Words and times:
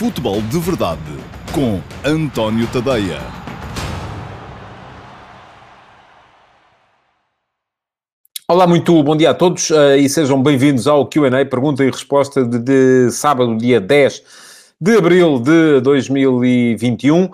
Futebol 0.00 0.40
de 0.40 0.58
Verdade 0.58 0.98
com 1.52 1.78
António 2.02 2.66
Tadeia. 2.68 3.20
Olá, 8.48 8.66
muito 8.66 9.02
bom 9.02 9.14
dia 9.14 9.28
a 9.28 9.34
todos 9.34 9.68
uh, 9.68 9.96
e 9.98 10.08
sejam 10.08 10.42
bem-vindos 10.42 10.86
ao 10.86 11.06
QA, 11.06 11.44
pergunta 11.44 11.84
e 11.84 11.90
resposta 11.90 12.46
de, 12.46 12.58
de 12.58 13.10
sábado, 13.10 13.54
dia 13.58 13.78
10 13.78 14.22
de 14.82 14.96
abril 14.96 15.38
de 15.38 15.78
2021. 15.82 17.28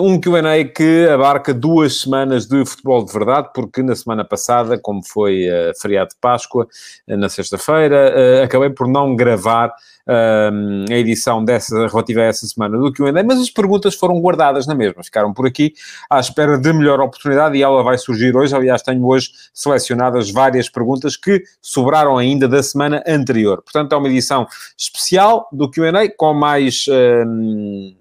Um 0.00 0.18
QA 0.18 0.64
que 0.64 1.06
abarca 1.06 1.52
duas 1.52 2.00
semanas 2.00 2.46
de 2.46 2.64
futebol 2.64 3.04
de 3.04 3.12
verdade, 3.12 3.50
porque 3.54 3.82
na 3.82 3.94
semana 3.94 4.24
passada, 4.24 4.78
como 4.78 5.04
foi 5.04 5.46
uh, 5.46 5.78
feriado 5.78 6.10
de 6.10 6.16
Páscoa, 6.18 6.66
uh, 7.06 7.16
na 7.18 7.28
sexta-feira, 7.28 8.14
uh, 8.40 8.44
acabei 8.44 8.70
por 8.70 8.88
não 8.88 9.14
gravar 9.14 9.74
a 10.10 10.94
edição 10.94 11.44
dessa, 11.44 11.86
relativa 11.86 12.22
a 12.22 12.24
essa 12.24 12.46
semana 12.46 12.78
do 12.78 12.90
QA, 12.90 13.12
mas 13.22 13.40
as 13.40 13.50
perguntas 13.50 13.94
foram 13.94 14.18
guardadas 14.18 14.66
na 14.66 14.74
mesma, 14.74 15.04
ficaram 15.04 15.34
por 15.34 15.46
aqui 15.46 15.74
à 16.08 16.18
espera 16.18 16.56
de 16.56 16.72
melhor 16.72 16.98
oportunidade 16.98 17.58
e 17.58 17.62
ela 17.62 17.82
vai 17.82 17.98
surgir 17.98 18.34
hoje. 18.34 18.56
Aliás, 18.56 18.80
tenho 18.80 19.04
hoje 19.04 19.30
selecionadas 19.52 20.30
várias 20.30 20.66
perguntas 20.70 21.14
que 21.14 21.42
sobraram 21.60 22.16
ainda 22.16 22.48
da 22.48 22.62
semana 22.62 23.04
anterior. 23.06 23.60
Portanto, 23.60 23.92
é 23.92 23.96
uma 23.98 24.08
edição 24.08 24.46
especial 24.78 25.46
do 25.52 25.70
QA 25.70 26.08
com 26.16 26.37
mais. 26.38 26.86
Um, 26.88 27.94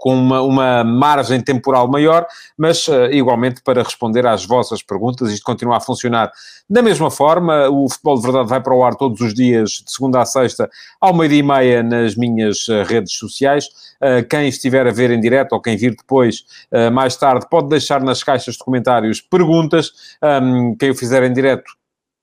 com 0.00 0.14
uma, 0.14 0.40
uma, 0.40 0.82
margem 0.82 1.40
temporal 1.42 1.86
maior, 1.86 2.26
mas 2.56 2.88
uh, 2.88 3.04
igualmente 3.12 3.60
para 3.62 3.82
responder 3.82 4.26
às 4.26 4.46
vossas 4.46 4.82
perguntas. 4.82 5.30
Isto 5.30 5.44
continua 5.44 5.76
a 5.76 5.80
funcionar 5.80 6.32
da 6.68 6.80
mesma 6.80 7.10
forma. 7.10 7.68
O 7.68 7.86
Futebol 7.86 8.16
de 8.16 8.22
Verdade 8.22 8.48
vai 8.48 8.62
para 8.62 8.74
o 8.74 8.82
ar 8.82 8.94
todos 8.94 9.20
os 9.20 9.34
dias, 9.34 9.82
de 9.84 9.92
segunda 9.92 10.22
a 10.22 10.24
sexta, 10.24 10.70
ao 10.98 11.14
meio-dia 11.14 11.38
e 11.38 11.42
meia, 11.42 11.82
nas 11.82 12.16
minhas 12.16 12.66
uh, 12.68 12.82
redes 12.82 13.12
sociais. 13.12 13.66
Uh, 14.00 14.26
quem 14.26 14.48
estiver 14.48 14.86
a 14.86 14.90
ver 14.90 15.10
em 15.10 15.20
direto 15.20 15.52
ou 15.52 15.60
quem 15.60 15.76
vir 15.76 15.94
depois, 15.94 16.44
mais 16.92 17.14
tarde, 17.16 17.46
pode 17.50 17.68
deixar 17.68 18.02
nas 18.02 18.22
caixas 18.22 18.54
de 18.54 18.64
comentários 18.64 19.20
perguntas. 19.20 19.92
Um, 20.22 20.74
quem 20.74 20.90
o 20.90 20.94
fizer 20.94 21.22
em 21.24 21.32
direto 21.32 21.70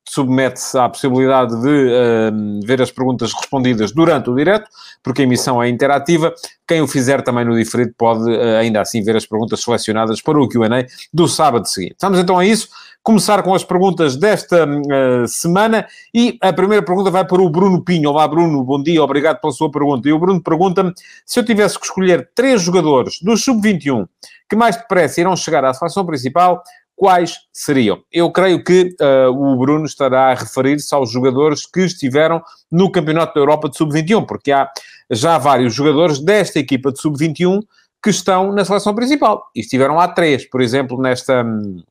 submete-se 0.09 0.77
à 0.77 0.87
possibilidade 0.87 1.53
de 1.61 1.67
uh, 1.67 2.65
ver 2.65 2.81
as 2.81 2.89
perguntas 2.89 3.33
respondidas 3.33 3.91
durante 3.91 4.29
o 4.29 4.35
direto, 4.35 4.69
porque 5.03 5.21
a 5.21 5.25
emissão 5.25 5.61
é 5.61 5.67
interativa. 5.67 6.33
Quem 6.67 6.81
o 6.81 6.87
fizer 6.87 7.21
também 7.21 7.43
no 7.43 7.55
diferido 7.55 7.93
pode 7.97 8.23
uh, 8.29 8.57
ainda 8.59 8.81
assim 8.81 9.03
ver 9.03 9.15
as 9.15 9.25
perguntas 9.25 9.61
selecionadas 9.61 10.21
para 10.21 10.39
o 10.39 10.47
Q&A 10.47 10.85
do 11.13 11.27
sábado 11.27 11.67
seguinte. 11.67 11.95
Vamos 12.01 12.19
então 12.19 12.39
a 12.39 12.45
isso. 12.45 12.69
Começar 13.03 13.41
com 13.43 13.53
as 13.53 13.63
perguntas 13.63 14.15
desta 14.15 14.65
uh, 14.65 15.27
semana 15.27 15.85
e 16.13 16.37
a 16.41 16.51
primeira 16.51 16.83
pergunta 16.83 17.11
vai 17.11 17.25
para 17.25 17.41
o 17.41 17.49
Bruno 17.49 17.83
Pinho. 17.83 18.09
Olá 18.09 18.27
Bruno, 18.27 18.63
bom 18.63 18.81
dia, 18.81 19.03
obrigado 19.03 19.39
pela 19.41 19.53
sua 19.53 19.69
pergunta. 19.69 20.07
E 20.07 20.13
o 20.13 20.19
Bruno 20.19 20.41
pergunta-me 20.41 20.93
se 21.25 21.39
eu 21.39 21.45
tivesse 21.45 21.77
que 21.79 21.85
escolher 21.85 22.29
três 22.33 22.61
jogadores 22.61 23.19
do 23.21 23.35
Sub-21 23.35 24.07
que 24.49 24.55
mais 24.55 24.77
depressa 24.77 25.19
irão 25.19 25.35
chegar 25.35 25.63
à 25.65 25.73
seleção 25.73 26.05
principal, 26.05 26.63
quais 26.97 27.37
seriam? 27.53 28.01
Eu 28.11 28.31
creio 28.31 28.61
que 28.63 28.95
uh, 28.99 29.29
o 29.29 29.55
Bruno 29.55 29.85
estará 29.85 30.31
a 30.31 30.33
referir-se 30.33 30.93
aos 30.93 31.11
jogadores 31.11 31.65
que 31.65 31.81
estiveram 31.81 32.41
no 32.71 32.91
Campeonato 32.91 33.35
da 33.35 33.39
Europa 33.39 33.69
de 33.69 33.77
Sub-21, 33.77 34.25
porque 34.25 34.51
há 34.51 34.67
já 35.11 35.37
vários 35.37 35.75
jogadores 35.75 36.19
desta 36.19 36.59
equipa 36.59 36.91
de 36.91 36.99
Sub-21 36.99 37.61
que 38.03 38.09
estão 38.09 38.51
na 38.51 38.65
seleção 38.65 38.95
principal. 38.95 39.47
E 39.55 39.59
estiveram 39.59 39.99
há 39.99 40.07
três, 40.07 40.49
por 40.49 40.59
exemplo, 40.59 40.99
nesta 40.99 41.43
hum, 41.43 41.83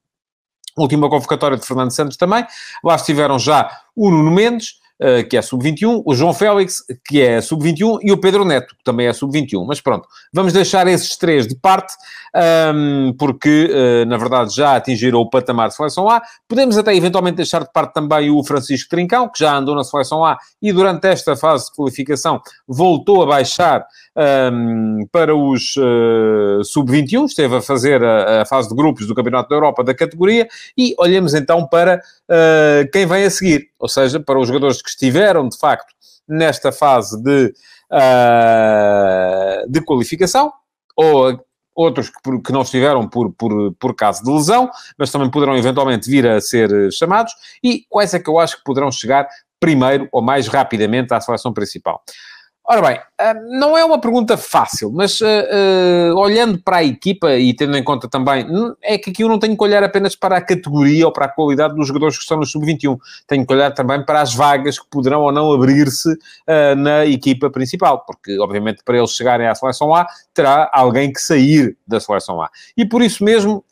última 0.76 1.08
convocatória 1.08 1.56
de 1.56 1.64
Fernando 1.64 1.92
Santos 1.92 2.16
também. 2.16 2.44
Lá 2.84 2.96
estiveram 2.96 3.38
já 3.38 3.70
o 3.94 4.10
Nuno 4.10 4.32
Mendes, 4.32 4.80
eh, 4.98 5.25
que 5.25 5.36
é 5.36 5.42
sub-21, 5.42 6.02
o 6.06 6.14
João 6.14 6.33
Félix, 6.33 6.83
que 7.06 7.20
é 7.20 7.39
sub-21, 7.42 7.98
e 8.02 8.12
o 8.12 8.16
Pedro 8.19 8.47
Neto, 8.47 8.75
que 8.75 8.83
também 8.83 9.06
é 9.06 9.12
sub-21. 9.12 9.66
Mas 9.66 9.78
pronto, 9.78 10.08
vamos 10.33 10.55
deixar 10.55 10.88
esses 10.88 11.16
três 11.19 11.47
de 11.47 11.55
parte, 11.55 11.92
um, 12.75 13.14
porque, 13.19 13.70
uh, 13.70 14.06
na 14.06 14.16
verdade, 14.16 14.55
já 14.55 14.75
atingiram 14.75 15.19
o 15.20 15.28
patamar 15.28 15.69
de 15.69 15.75
seleção 15.75 16.09
A. 16.09 16.22
Podemos 16.48 16.78
até, 16.78 16.97
eventualmente, 16.97 17.37
deixar 17.37 17.62
de 17.62 17.72
parte 17.72 17.93
também 17.93 18.31
o 18.31 18.43
Francisco 18.43 18.88
Trincão, 18.88 19.28
que 19.28 19.38
já 19.38 19.54
andou 19.54 19.75
na 19.75 19.84
seleção 19.84 20.25
A 20.25 20.38
e, 20.62 20.72
durante 20.72 21.06
esta 21.09 21.37
fase 21.37 21.66
de 21.66 21.76
qualificação, 21.76 22.41
voltou 22.66 23.22
a 23.22 23.26
baixar 23.26 23.84
um, 24.16 25.06
para 25.12 25.37
os 25.37 25.76
uh, 25.76 26.65
sub-21, 26.65 27.26
esteve 27.26 27.56
a 27.56 27.60
fazer 27.60 28.03
a, 28.03 28.43
a, 28.43 28.47
fase 28.47 28.69
de 28.69 28.75
grupos 28.75 29.06
do 29.06 29.15
Campeonato 29.15 29.50
da 29.50 29.56
Europa 29.56 29.84
da 29.84 29.94
categoria, 29.94 30.49
e 30.76 30.94
olhemos 30.99 31.34
então 31.34 31.66
para 31.66 32.00
uh, 32.31 32.91
quem 32.91 33.06
vem 33.06 33.25
a 33.25 33.31
seguir, 33.31 33.69
ou 33.86 33.88
seja, 33.88 34.19
para 34.19 34.36
os 34.36 34.48
jogadores 34.48 34.82
que 34.82 34.88
estiveram, 34.88 35.48
de 35.48 35.56
facto, 35.56 35.94
nesta 36.28 36.72
fase 36.72 37.22
de, 37.22 37.54
uh, 37.92 39.70
de 39.70 39.80
qualificação, 39.80 40.52
ou 40.97 41.41
outros 41.72 42.10
que, 42.10 42.42
que 42.44 42.52
não 42.52 42.62
estiveram 42.62 43.08
por, 43.08 43.32
por, 43.32 43.72
por 43.78 43.94
caso 43.94 44.25
de 44.25 44.30
lesão, 44.30 44.69
mas 44.98 45.12
também 45.12 45.30
poderão 45.30 45.56
eventualmente 45.56 46.10
vir 46.10 46.26
a 46.26 46.41
ser 46.41 46.91
chamados, 46.91 47.32
e 47.62 47.84
quais 47.88 48.12
é 48.12 48.19
que 48.19 48.28
eu 48.28 48.41
acho 48.41 48.56
que 48.56 48.64
poderão 48.64 48.91
chegar 48.91 49.28
primeiro 49.60 50.08
ou 50.10 50.20
mais 50.20 50.48
rapidamente 50.48 51.14
à 51.14 51.20
seleção 51.20 51.52
principal. 51.52 52.02
Ora 52.69 52.82
bem, 52.82 53.00
ah, 53.16 53.32
não 53.32 53.78
é 53.78 53.84
uma 53.84 54.00
pergunta 54.00 54.37
fácil, 54.37 54.91
mas 54.91 55.21
uh, 55.21 55.25
uh, 55.25 56.16
olhando 56.16 56.59
para 56.59 56.78
a 56.78 56.84
equipa 56.84 57.32
e 57.37 57.54
tendo 57.54 57.77
em 57.77 57.84
conta 57.84 58.09
também, 58.09 58.44
é 58.82 58.99
que 58.99 59.10
aqui 59.10 59.22
eu 59.22 59.28
não 59.28 59.38
tenho 59.38 59.56
que 59.56 59.62
olhar 59.62 59.84
apenas 59.84 60.16
para 60.16 60.37
a 60.37 60.41
categoria 60.41 61.06
ou 61.06 61.12
para 61.12 61.26
a 61.26 61.28
qualidade 61.28 61.76
dos 61.76 61.87
jogadores 61.87 62.16
que 62.16 62.22
estão 62.22 62.37
no 62.37 62.44
sub-21, 62.44 62.99
tenho 63.28 63.47
que 63.47 63.53
olhar 63.55 63.71
também 63.71 64.05
para 64.05 64.21
as 64.21 64.34
vagas 64.34 64.81
que 64.81 64.87
poderão 64.91 65.22
ou 65.22 65.31
não 65.31 65.53
abrir-se 65.53 66.10
uh, 66.12 66.75
na 66.76 67.06
equipa 67.06 67.49
principal, 67.50 68.05
porque 68.05 68.37
obviamente 68.41 68.82
para 68.84 68.99
eles 68.99 69.12
chegarem 69.12 69.47
à 69.47 69.55
seleção 69.55 69.94
A, 69.94 70.05
terá 70.34 70.69
alguém 70.72 71.12
que 71.12 71.21
sair 71.21 71.76
da 71.87 72.00
seleção 72.00 72.43
A. 72.43 72.50
E 72.76 72.84
por 72.84 73.00
isso 73.00 73.22
mesmo 73.22 73.65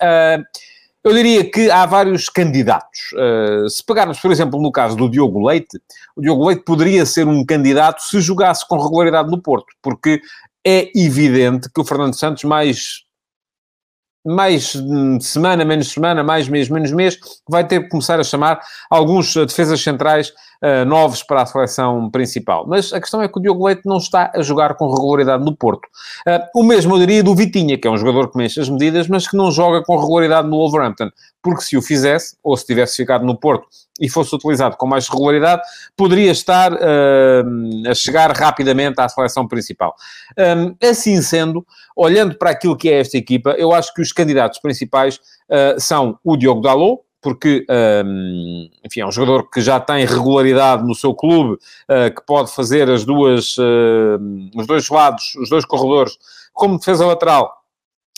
eu 1.04 1.12
diria 1.12 1.48
que 1.48 1.70
há 1.70 1.84
vários 1.84 2.31
candidatos. 2.31 3.12
Uh, 3.12 3.69
se 3.69 3.84
pegarmos, 3.84 4.19
por 4.19 4.32
exemplo, 4.32 4.60
no 4.60 4.72
caso 4.72 4.97
do 4.97 5.09
Diogo 5.09 5.47
Leite, 5.47 5.78
o 6.16 6.22
Diogo 6.22 6.47
Leite 6.47 6.62
poderia 6.62 7.04
ser 7.04 7.28
um 7.28 7.44
candidato 7.44 8.03
se 8.03 8.20
jogasse 8.20 8.66
com 8.66 8.82
regularidade 8.82 9.31
no 9.31 9.41
Porto, 9.41 9.66
porque 9.82 10.22
é 10.66 10.91
evidente 10.98 11.69
que 11.70 11.81
o 11.81 11.84
Fernando 11.84 12.15
Santos, 12.15 12.42
mais 12.44 13.04
mais 14.26 14.72
semana, 15.20 15.66
menos 15.66 15.92
semana, 15.92 16.22
mais 16.22 16.48
mês, 16.48 16.70
menos 16.70 16.91
mês, 16.91 17.19
vai 17.47 17.66
ter 17.66 17.82
que 17.82 17.91
começar 17.91 18.19
a 18.19 18.25
chamar 18.25 18.59
alguns 18.88 19.36
eh, 19.36 19.44
defesas 19.44 19.82
centrais 19.82 20.32
uh, 20.64 20.84
novos 20.86 21.22
para 21.22 21.42
a 21.42 21.47
seleção 21.47 22.10
principal. 22.10 22.66
Mas 22.66 22.92
a 22.92 23.00
questão 23.00 23.20
é 23.20 23.28
que 23.28 23.38
o 23.38 23.42
Diogo 23.42 23.66
Leite 23.66 23.82
não 23.84 23.98
está 23.98 24.32
a 24.34 24.42
jogar 24.42 24.75
com 24.75 24.91
regularidade 24.91 25.44
no 25.44 25.54
Porto. 25.54 25.86
Uh, 26.26 26.60
o 26.60 26.64
mesmo 26.64 26.94
eu 26.94 26.98
diria 27.00 27.22
do 27.22 27.34
Vitinha, 27.34 27.76
que 27.76 27.86
é 27.86 27.91
um 27.91 27.98
jogador 27.98 28.30
que 28.30 28.38
mexe 28.38 28.60
as 28.60 28.69
medidas, 28.69 29.06
mas 29.08 29.28
que 29.28 29.36
não 29.36 29.53
joga 29.53 29.82
com 29.82 29.97
regularidade 29.97 30.48
no 30.48 30.56
Wolverhampton. 30.56 31.10
Porque 31.42 31.62
se 31.62 31.76
o 31.76 31.82
fizesse, 31.82 32.36
ou 32.42 32.56
se 32.56 32.64
tivesse 32.64 32.97
ficado 32.97 33.26
no 33.26 33.38
Porto 33.38 33.66
e 34.00 34.08
fosse 34.08 34.34
utilizado 34.34 34.76
com 34.76 34.86
mais 34.86 35.06
regularidade, 35.08 35.62
poderia 35.97 36.30
estar 36.30 36.72
uh, 36.72 37.88
a 37.88 37.94
chegar 37.94 38.32
rapidamente 38.32 39.00
à 39.00 39.08
seleção 39.08 39.47
principal. 39.47 39.94
Um, 40.38 40.74
assim 40.88 41.20
sendo, 41.20 41.64
olhando 41.94 42.36
para 42.36 42.50
aquilo 42.50 42.76
que 42.76 42.88
é 42.88 43.00
esta 43.00 43.19
equipa, 43.19 43.50
eu 43.50 43.72
acho 43.72 43.92
que 43.92 44.00
os 44.00 44.10
candidatos 44.10 44.58
principais 44.58 45.16
uh, 45.16 45.78
são 45.78 46.19
o 46.24 46.36
Diogo 46.36 46.62
Dalot, 46.62 47.03
porque, 47.24 47.64
um, 48.04 48.68
enfim, 48.84 49.00
é 49.00 49.06
um 49.06 49.10
jogador 49.10 49.48
que 49.48 49.62
já 49.62 49.80
tem 49.80 50.04
regularidade 50.04 50.86
no 50.86 50.94
seu 50.94 51.14
clube, 51.14 51.54
uh, 51.54 52.14
que 52.14 52.20
pode 52.26 52.54
fazer 52.54 52.90
as 52.90 53.02
duas, 53.02 53.56
uh, 53.56 54.20
os 54.54 54.66
dois 54.66 54.86
lados, 54.90 55.34
os 55.36 55.48
dois 55.48 55.64
corredores, 55.64 56.18
como 56.52 56.78
defesa 56.78 57.06
lateral 57.06 57.64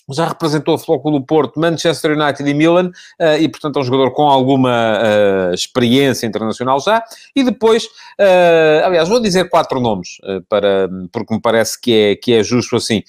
já 0.08 0.28
representou 0.28 0.76
o 0.86 1.10
do 1.10 1.20
Porto, 1.20 1.58
Manchester 1.58 2.16
United 2.16 2.48
e 2.48 2.54
Milan, 2.54 2.90
uh, 3.20 3.36
e 3.40 3.48
portanto 3.48 3.78
é 3.78 3.82
um 3.82 3.84
jogador 3.84 4.12
com 4.12 4.22
alguma 4.22 4.98
uh, 5.00 5.54
experiência 5.54 6.26
internacional 6.26 6.80
já. 6.80 7.02
E 7.34 7.42
depois, 7.42 7.84
uh, 7.84 8.84
aliás, 8.84 9.08
vou 9.08 9.20
dizer 9.20 9.48
quatro 9.48 9.80
nomes, 9.80 10.18
para, 10.48 10.88
porque 11.10 11.34
me 11.34 11.40
parece 11.40 11.80
que 11.80 11.92
é, 11.92 12.16
que 12.16 12.34
é 12.34 12.42
justo 12.42 12.76
assim. 12.76 13.02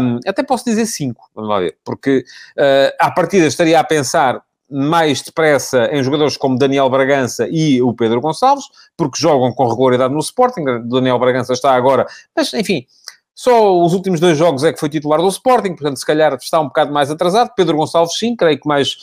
Um, 0.00 0.18
até 0.26 0.42
posso 0.42 0.64
dizer 0.64 0.86
cinco, 0.86 1.28
vamos 1.34 1.50
lá 1.50 1.60
ver, 1.60 1.76
porque 1.84 2.24
uh, 2.58 2.96
à 2.98 3.10
partida 3.10 3.46
estaria 3.46 3.78
a 3.78 3.84
pensar 3.84 4.42
mais 4.70 5.22
depressa 5.22 5.88
em 5.92 6.02
jogadores 6.02 6.36
como 6.36 6.58
Daniel 6.58 6.88
Bragança 6.88 7.48
e 7.50 7.82
o 7.82 7.92
Pedro 7.92 8.20
Gonçalves, 8.20 8.64
porque 8.96 9.20
jogam 9.20 9.52
com 9.52 9.68
regularidade 9.68 10.14
no 10.14 10.20
Sporting. 10.20 10.64
Daniel 10.88 11.18
Bragança 11.18 11.52
está 11.52 11.74
agora, 11.74 12.06
mas 12.36 12.52
enfim, 12.54 12.86
só 13.40 13.74
os 13.80 13.94
últimos 13.94 14.20
dois 14.20 14.36
jogos 14.36 14.64
é 14.64 14.70
que 14.70 14.78
foi 14.78 14.90
titular 14.90 15.18
do 15.18 15.28
Sporting, 15.28 15.70
portanto, 15.70 15.96
se 15.96 16.04
calhar 16.04 16.34
está 16.34 16.60
um 16.60 16.66
bocado 16.66 16.92
mais 16.92 17.10
atrasado. 17.10 17.50
Pedro 17.56 17.74
Gonçalves, 17.74 18.18
sim, 18.18 18.36
creio 18.36 18.60
que 18.60 18.68
mais, 18.68 18.98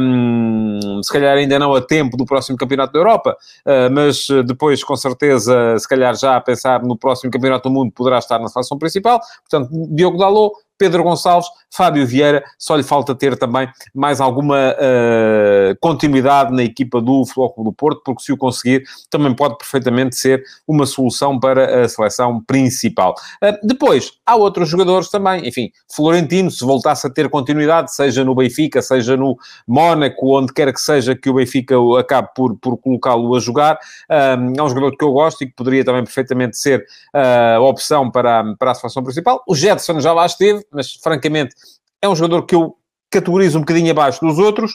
hum, 0.00 1.00
se 1.02 1.12
calhar 1.12 1.36
ainda 1.36 1.58
não 1.58 1.74
a 1.74 1.82
tempo 1.82 2.16
do 2.16 2.24
próximo 2.24 2.56
Campeonato 2.56 2.92
da 2.92 3.00
Europa, 3.00 3.36
uh, 3.66 3.90
mas 3.90 4.28
depois, 4.46 4.84
com 4.84 4.94
certeza, 4.94 5.76
se 5.76 5.88
calhar 5.88 6.14
já 6.14 6.36
a 6.36 6.40
pensar 6.40 6.84
no 6.84 6.96
próximo 6.96 7.32
Campeonato 7.32 7.68
do 7.68 7.74
Mundo, 7.74 7.90
poderá 7.90 8.18
estar 8.18 8.38
na 8.38 8.46
seleção 8.46 8.78
principal. 8.78 9.18
Portanto, 9.50 9.68
Diogo 9.90 10.18
Dalot, 10.18 10.54
Pedro 10.78 11.02
Gonçalves, 11.02 11.48
Fábio 11.70 12.06
Vieira, 12.06 12.44
só 12.58 12.76
lhe 12.76 12.82
falta 12.82 13.14
ter 13.14 13.36
também 13.36 13.68
mais 13.94 14.20
alguma 14.20 14.72
uh, 14.72 15.76
continuidade 15.80 16.52
na 16.52 16.62
equipa 16.62 17.00
do 17.00 17.24
Futebol 17.26 17.64
do 17.64 17.72
Porto, 17.72 18.00
porque 18.04 18.22
se 18.22 18.32
o 18.32 18.36
conseguir, 18.36 18.84
também 19.10 19.34
pode 19.34 19.58
perfeitamente 19.58 20.16
ser 20.16 20.42
uma 20.66 20.86
solução 20.86 21.38
para 21.38 21.84
a 21.84 21.88
seleção 21.88 22.42
principal. 22.44 23.14
Uh, 23.42 23.66
depois, 23.66 24.12
há 24.24 24.36
outros 24.36 24.68
jogadores 24.68 25.08
também, 25.08 25.46
enfim, 25.48 25.70
Florentino, 25.92 26.50
se 26.50 26.64
voltasse 26.64 27.06
a 27.06 27.10
ter 27.10 27.28
continuidade, 27.28 27.94
seja 27.94 28.24
no 28.24 28.34
Benfica, 28.34 28.80
seja 28.80 29.16
no 29.16 29.36
Mónaco, 29.66 30.38
onde 30.38 30.52
quer 30.52 30.72
que 30.72 30.80
seja 30.80 31.14
que 31.14 31.28
o 31.28 31.34
Benfica 31.34 31.74
acabe 31.98 32.28
por, 32.34 32.56
por 32.58 32.76
colocá-lo 32.78 33.34
a 33.34 33.40
jogar, 33.40 33.78
um, 34.10 34.52
é 34.56 34.62
um 34.62 34.68
jogador 34.68 34.96
que 34.96 35.04
eu 35.04 35.12
gosto 35.12 35.42
e 35.42 35.46
que 35.46 35.54
poderia 35.54 35.84
também 35.84 36.04
perfeitamente 36.04 36.56
ser 36.56 36.84
uh, 37.14 37.60
opção 37.62 38.10
para, 38.10 38.54
para 38.58 38.70
a 38.70 38.74
seleção 38.74 39.02
principal. 39.02 39.42
O 39.46 39.54
Jetson 39.54 40.00
já 40.00 40.12
lá 40.12 40.26
esteve, 40.26 40.63
mas 40.72 40.94
francamente 40.94 41.54
é 42.00 42.08
um 42.08 42.16
jogador 42.16 42.42
que 42.42 42.54
eu 42.54 42.76
categorizo 43.10 43.58
um 43.58 43.60
bocadinho 43.60 43.90
abaixo 43.90 44.20
dos 44.20 44.38
outros, 44.38 44.72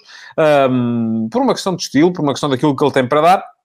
um, 0.72 1.28
por 1.30 1.42
uma 1.42 1.54
questão 1.54 1.76
de 1.76 1.84
estilo, 1.84 2.14
por 2.14 2.22
uma 2.22 2.32
questão 2.32 2.50
daquilo 2.50 2.76
que 2.76 2.84
ele 2.84 2.94
tem 2.94 3.08
para 3.08 3.22
dar 3.22 3.59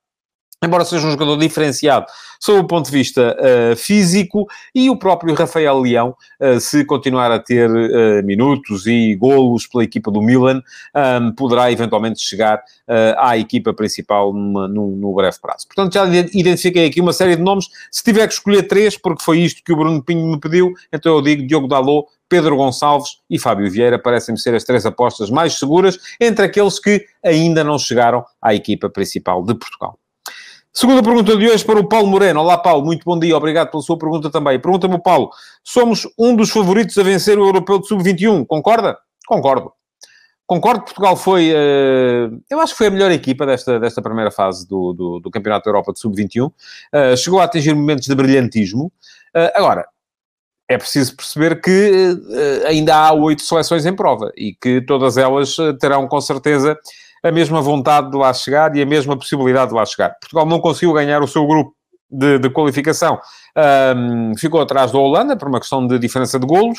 embora 0.64 0.84
seja 0.84 1.06
um 1.06 1.10
jogador 1.10 1.36
diferenciado 1.36 2.06
sob 2.44 2.60
o 2.60 2.64
ponto 2.64 2.84
de 2.84 2.92
vista 2.92 3.34
uh, 3.40 3.74
físico, 3.74 4.46
e 4.74 4.90
o 4.90 4.96
próprio 4.98 5.34
Rafael 5.34 5.78
Leão, 5.78 6.14
uh, 6.38 6.60
se 6.60 6.84
continuar 6.84 7.30
a 7.30 7.38
ter 7.38 7.70
uh, 7.70 8.22
minutos 8.22 8.86
e 8.86 9.14
golos 9.14 9.66
pela 9.66 9.82
equipa 9.82 10.10
do 10.10 10.20
Milan, 10.20 10.62
um, 10.94 11.32
poderá 11.32 11.72
eventualmente 11.72 12.20
chegar 12.20 12.62
à 13.16 13.38
equipa 13.38 13.72
principal 13.72 14.30
numa, 14.34 14.68
num, 14.68 14.94
no 14.94 15.14
breve 15.14 15.38
prazo. 15.40 15.66
Portanto, 15.66 15.94
já 15.94 16.06
identifiquei 16.06 16.86
aqui 16.86 17.00
uma 17.00 17.14
série 17.14 17.34
de 17.34 17.42
nomes. 17.42 17.66
Se 17.90 18.04
tiver 18.04 18.26
que 18.26 18.34
escolher 18.34 18.64
três, 18.64 18.98
porque 18.98 19.24
foi 19.24 19.38
isto 19.38 19.62
que 19.64 19.72
o 19.72 19.76
Bruno 19.76 20.02
Pinho 20.02 20.26
me 20.26 20.38
pediu, 20.38 20.74
então 20.92 21.14
eu 21.14 21.22
digo 21.22 21.46
Diogo 21.46 21.66
Dalot, 21.66 22.06
Pedro 22.28 22.56
Gonçalves 22.56 23.20
e 23.30 23.38
Fábio 23.38 23.70
Vieira 23.70 23.98
parecem-me 23.98 24.38
ser 24.38 24.54
as 24.54 24.64
três 24.64 24.84
apostas 24.84 25.30
mais 25.30 25.54
seguras 25.54 25.98
entre 26.20 26.44
aqueles 26.44 26.78
que 26.78 27.06
ainda 27.24 27.64
não 27.64 27.78
chegaram 27.78 28.22
à 28.42 28.54
equipa 28.54 28.90
principal 28.90 29.42
de 29.42 29.54
Portugal. 29.54 29.98
Segunda 30.76 31.04
pergunta 31.04 31.36
de 31.36 31.48
hoje 31.48 31.64
para 31.64 31.78
o 31.78 31.88
Paulo 31.88 32.08
Moreno. 32.08 32.40
Olá, 32.40 32.58
Paulo, 32.58 32.84
muito 32.84 33.04
bom 33.04 33.16
dia, 33.16 33.36
obrigado 33.36 33.70
pela 33.70 33.80
sua 33.80 33.96
pergunta 33.96 34.28
também. 34.28 34.58
Pergunta-me, 34.58 35.00
Paulo, 35.00 35.30
somos 35.62 36.04
um 36.18 36.34
dos 36.34 36.50
favoritos 36.50 36.98
a 36.98 37.02
vencer 37.04 37.38
o 37.38 37.46
Europeu 37.46 37.78
de 37.78 37.86
Sub-21, 37.86 38.44
concorda? 38.44 38.98
Concordo. 39.24 39.72
Concordo 40.44 40.80
que 40.80 40.86
Portugal 40.86 41.14
foi, 41.14 41.52
uh, 41.52 42.42
eu 42.50 42.58
acho 42.58 42.72
que 42.72 42.78
foi 42.78 42.88
a 42.88 42.90
melhor 42.90 43.12
equipa 43.12 43.46
desta, 43.46 43.78
desta 43.78 44.02
primeira 44.02 44.32
fase 44.32 44.66
do, 44.66 44.92
do, 44.92 45.20
do 45.20 45.30
Campeonato 45.30 45.64
da 45.64 45.70
Europa 45.70 45.92
de 45.92 46.00
Sub-21. 46.00 46.48
Uh, 46.48 47.16
chegou 47.16 47.38
a 47.38 47.44
atingir 47.44 47.72
momentos 47.72 48.08
de 48.08 48.14
brilhantismo. 48.16 48.86
Uh, 49.32 49.54
agora, 49.54 49.86
é 50.68 50.76
preciso 50.76 51.14
perceber 51.14 51.60
que 51.60 52.16
ainda 52.66 52.96
há 52.96 53.12
oito 53.12 53.42
seleções 53.42 53.86
em 53.86 53.94
prova 53.94 54.32
e 54.34 54.54
que 54.54 54.80
todas 54.80 55.18
elas 55.18 55.54
terão, 55.78 56.08
com 56.08 56.20
certeza, 56.20 56.76
a 57.24 57.32
mesma 57.32 57.62
vontade 57.62 58.10
de 58.10 58.16
lá 58.18 58.32
chegar 58.34 58.76
e 58.76 58.82
a 58.82 58.86
mesma 58.86 59.16
possibilidade 59.16 59.70
de 59.70 59.74
lá 59.74 59.86
chegar. 59.86 60.10
Portugal 60.20 60.44
não 60.44 60.60
conseguiu 60.60 60.92
ganhar 60.92 61.22
o 61.22 61.26
seu 61.26 61.46
grupo 61.46 61.74
de, 62.10 62.38
de 62.38 62.50
qualificação. 62.50 63.18
Um, 63.96 64.36
ficou 64.38 64.60
atrás 64.60 64.92
da 64.92 64.98
Holanda, 64.98 65.34
por 65.34 65.48
uma 65.48 65.58
questão 65.58 65.86
de 65.86 65.98
diferença 65.98 66.38
de 66.38 66.46
golos. 66.46 66.78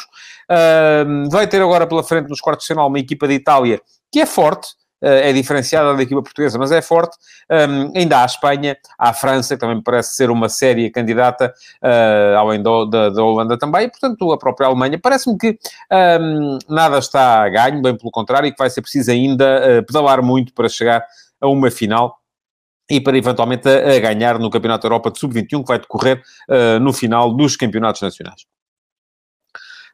Um, 1.08 1.30
vai 1.30 1.48
ter 1.48 1.62
agora 1.62 1.88
pela 1.88 2.04
frente 2.04 2.30
nos 2.30 2.40
quartos 2.40 2.66
de 2.66 2.74
final 2.74 2.88
uma 2.88 3.00
equipa 3.00 3.28
de 3.28 3.34
Itália 3.34 3.82
que 4.12 4.20
é 4.20 4.26
forte, 4.26 4.70
é 5.08 5.34
diferenciada 5.34 5.96
da 5.96 6.02
equipa 6.02 6.22
portuguesa, 6.22 6.58
mas 6.58 6.72
é 6.72 6.82
forte. 6.82 7.16
Um, 7.50 7.92
ainda 7.96 8.18
há 8.18 8.24
a 8.24 8.26
Espanha, 8.26 8.78
há 8.98 9.10
a 9.10 9.14
França, 9.14 9.56
que 9.56 9.62
também 9.62 9.82
parece 9.82 10.16
ser 10.16 10.30
uma 10.30 10.50
séria 10.50 10.92
candidata, 10.92 11.54
uh, 11.84 12.38
além 12.38 12.62
do, 12.62 12.86
da, 12.86 13.10
da, 13.10 13.24
Holanda 13.24 13.58
também, 13.58 13.86
e, 13.86 13.90
portanto, 13.90 14.32
a 14.32 14.38
própria 14.38 14.68
Alemanha. 14.68 15.00
Parece-me 15.00 15.38
que 15.38 15.58
um, 16.20 16.58
nada 16.68 16.98
está 16.98 17.44
a 17.44 17.50
ganho, 17.50 17.82
bem 17.82 17.96
pelo 17.96 18.12
contrário, 18.12 18.48
e 18.48 18.52
que 18.52 18.58
vai 18.58 18.70
ser 18.70 18.82
preciso 18.82 19.12
ainda 19.12 19.80
uh, 19.80 19.86
pedalar 19.86 20.22
muito 20.24 20.54
para 20.54 20.68
chegar 20.68 21.06
a 21.40 21.48
uma 21.48 21.70
final 21.70 22.18
e 22.90 23.02
para 23.02 23.18
eventualmente 23.18 23.68
a, 23.68 24.00
ganhar 24.00 24.38
no 24.40 24.50
Campeonato 24.50 24.86
Europa 24.86 25.12
de 25.12 25.20
Sub-21, 25.20 25.62
que 25.62 25.68
vai 25.68 25.80
decorrer 25.80 26.22
uh, 26.50 26.80
no 26.80 26.94
final 26.94 27.34
dos 27.34 27.56
campeonatos 27.56 28.02
nacionais. 28.02 28.55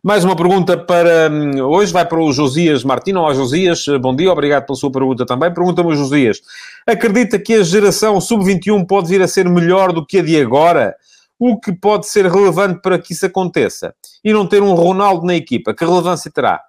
Mais 0.04 0.26
uma 0.26 0.36
pergunta 0.36 0.76
para 0.76 1.30
hum, 1.32 1.62
hoje, 1.62 1.94
vai 1.94 2.04
para 2.04 2.20
o 2.20 2.34
Josias 2.34 2.84
Martino. 2.84 3.20
Olá, 3.20 3.36
Josias, 3.36 3.86
bom 4.02 4.16
dia, 4.16 4.32
obrigado 4.32 4.66
pela 4.66 4.76
sua 4.76 4.92
pergunta 4.92 5.28
também. 5.28 5.54
Pergunta-me, 5.54 5.96
Josias, 5.96 6.42
acredita 6.88 7.38
que 7.38 7.54
a 7.54 7.62
geração 7.62 8.20
sub-21 8.20 8.84
pode 8.88 9.10
vir 9.10 9.22
a 9.22 9.28
ser 9.28 9.48
melhor 9.48 9.94
do 9.94 10.04
que 10.04 10.18
a 10.18 10.24
de 10.24 10.42
agora? 10.42 10.96
O 11.38 11.60
que 11.60 11.72
pode 11.72 12.08
ser 12.08 12.26
relevante 12.26 12.82
para 12.82 12.98
que 12.98 13.14
isso 13.14 13.28
aconteça? 13.28 13.94
E 14.24 14.34
não 14.34 14.48
ter 14.48 14.64
um 14.64 14.74
Ronaldo 14.74 15.24
na 15.24 15.36
equipa, 15.36 15.72
que 15.72 15.86
relevância 15.86 16.32
terá? 16.32 16.60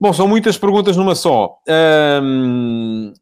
Bom, 0.00 0.12
são 0.12 0.28
muitas 0.28 0.56
perguntas 0.56 0.96
numa 0.96 1.16
só. 1.16 1.56
Hum, 2.22 3.12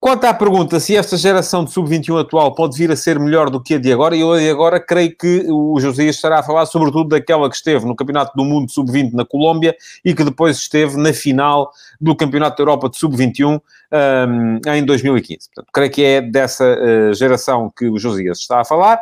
Quanto 0.00 0.24
à 0.24 0.32
pergunta 0.32 0.80
se 0.80 0.96
esta 0.96 1.14
geração 1.14 1.62
de 1.62 1.72
sub-21 1.72 2.22
atual 2.22 2.54
pode 2.54 2.74
vir 2.74 2.90
a 2.90 2.96
ser 2.96 3.20
melhor 3.20 3.50
do 3.50 3.62
que 3.62 3.74
a 3.74 3.78
de 3.78 3.92
agora, 3.92 4.16
eu 4.16 4.34
de 4.34 4.48
agora 4.48 4.80
creio 4.80 5.14
que 5.14 5.44
o 5.46 5.78
Josias 5.78 6.16
estará 6.16 6.38
a 6.38 6.42
falar 6.42 6.64
sobretudo 6.64 7.10
daquela 7.10 7.50
que 7.50 7.56
esteve 7.56 7.84
no 7.84 7.94
Campeonato 7.94 8.32
do 8.34 8.42
Mundo 8.42 8.72
sub-20 8.72 9.12
na 9.12 9.26
Colômbia 9.26 9.76
e 10.02 10.14
que 10.14 10.24
depois 10.24 10.56
esteve 10.56 10.96
na 10.96 11.12
final 11.12 11.70
do 12.00 12.16
Campeonato 12.16 12.56
da 12.56 12.62
Europa 12.62 12.88
de 12.88 12.96
sub-21 12.96 13.60
um, 13.92 14.70
em 14.72 14.86
2015. 14.86 15.50
Portanto, 15.54 15.70
creio 15.70 15.90
que 15.90 16.02
é 16.02 16.22
dessa 16.22 16.64
uh, 16.64 17.12
geração 17.12 17.70
que 17.76 17.86
o 17.86 17.98
Josias 17.98 18.38
está 18.38 18.62
a 18.62 18.64
falar. 18.64 18.98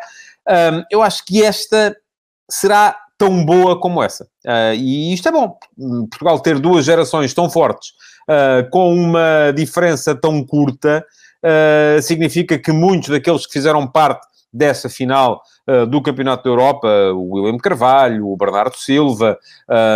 Um, 0.49 0.83
eu 0.91 1.01
acho 1.01 1.25
que 1.25 1.45
esta 1.45 1.97
será 2.51 2.97
tão 3.17 3.45
boa 3.45 3.79
como 3.79 4.03
essa. 4.03 4.25
Uh, 4.45 4.75
e 4.75 5.15
isto 5.15 5.29
é 5.29 5.31
bom. 5.31 5.57
Portugal 6.11 6.41
ter 6.41 6.59
duas 6.59 6.85
gerações 6.85 7.33
tão 7.33 7.49
fortes 7.49 7.93
uh, 8.29 8.69
com 8.71 8.95
uma 8.95 9.53
diferença 9.55 10.15
tão 10.15 10.45
curta, 10.45 11.05
uh, 11.43 12.03
significa 12.03 12.59
que 12.59 12.71
muitos 12.71 13.09
daqueles 13.09 13.47
que 13.47 13.53
fizeram 13.53 13.87
parte 13.87 14.27
dessa 14.53 14.89
final 14.89 15.43
uh, 15.69 15.87
do 15.87 16.03
Campeonato 16.03 16.45
da 16.45 16.51
Europa, 16.51 16.89
o 17.15 17.35
William 17.35 17.59
Carvalho, 17.59 18.29
o 18.29 18.37
Bernardo 18.37 18.77
Silva, 18.77 19.39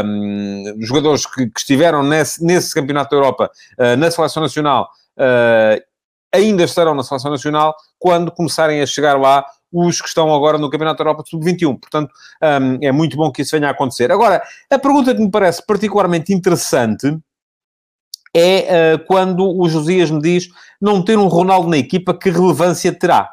um, 0.05 0.76
jogadores 0.81 1.26
que, 1.26 1.46
que, 1.46 1.61
estiveram 1.61 2.02
nesse, 2.02 2.44
nesse 2.44 2.75
Campeonato 2.75 3.11
da 3.11 3.17
Europa 3.17 3.50
na 3.99 4.11
Seleção 4.11 4.43
Nacional, 4.43 4.88
ainda 6.32 6.64
estarão 6.64 6.94
na 6.94 7.02
Seleção 7.02 7.31
Nacional 7.31 7.75
quando 7.99 8.31
começarem 8.31 8.81
a 8.82 8.87
chegar 8.87 9.19
lá 9.19 9.44
os 9.73 10.02
que 10.02 10.08
estão 10.08 10.35
agora 10.35 10.58
no 10.58 10.69
Campeonato 10.69 10.99
da 10.99 11.08
Europa 11.08 11.25
Sub-21. 11.26 11.81
Portanto, 11.81 12.12
um, 12.43 12.78
é 12.82 12.93
muito 12.93 13.17
bom 13.17 13.32
que 13.32 13.40
isso 13.40 13.56
venha 13.56 13.69
a 13.69 13.70
acontecer. 13.70 14.12
Agora, 14.12 14.43
a 14.70 14.78
pergunta 14.78 15.14
que 15.14 15.20
me 15.20 15.31
parece 15.31 15.64
particularmente 15.67 16.32
interessante 16.32 17.19
é 18.34 18.94
uh, 18.94 19.05
quando 19.06 19.46
o 19.46 19.69
Josias 19.69 20.11
me 20.11 20.20
diz 20.20 20.49
não 20.81 21.02
ter 21.02 21.19
um 21.19 21.29
Ronaldo 21.29 21.69
na 21.69 21.76
equipa, 21.79 22.14
que 22.14 22.31
relevância 22.31 22.93
terá? 22.93 23.31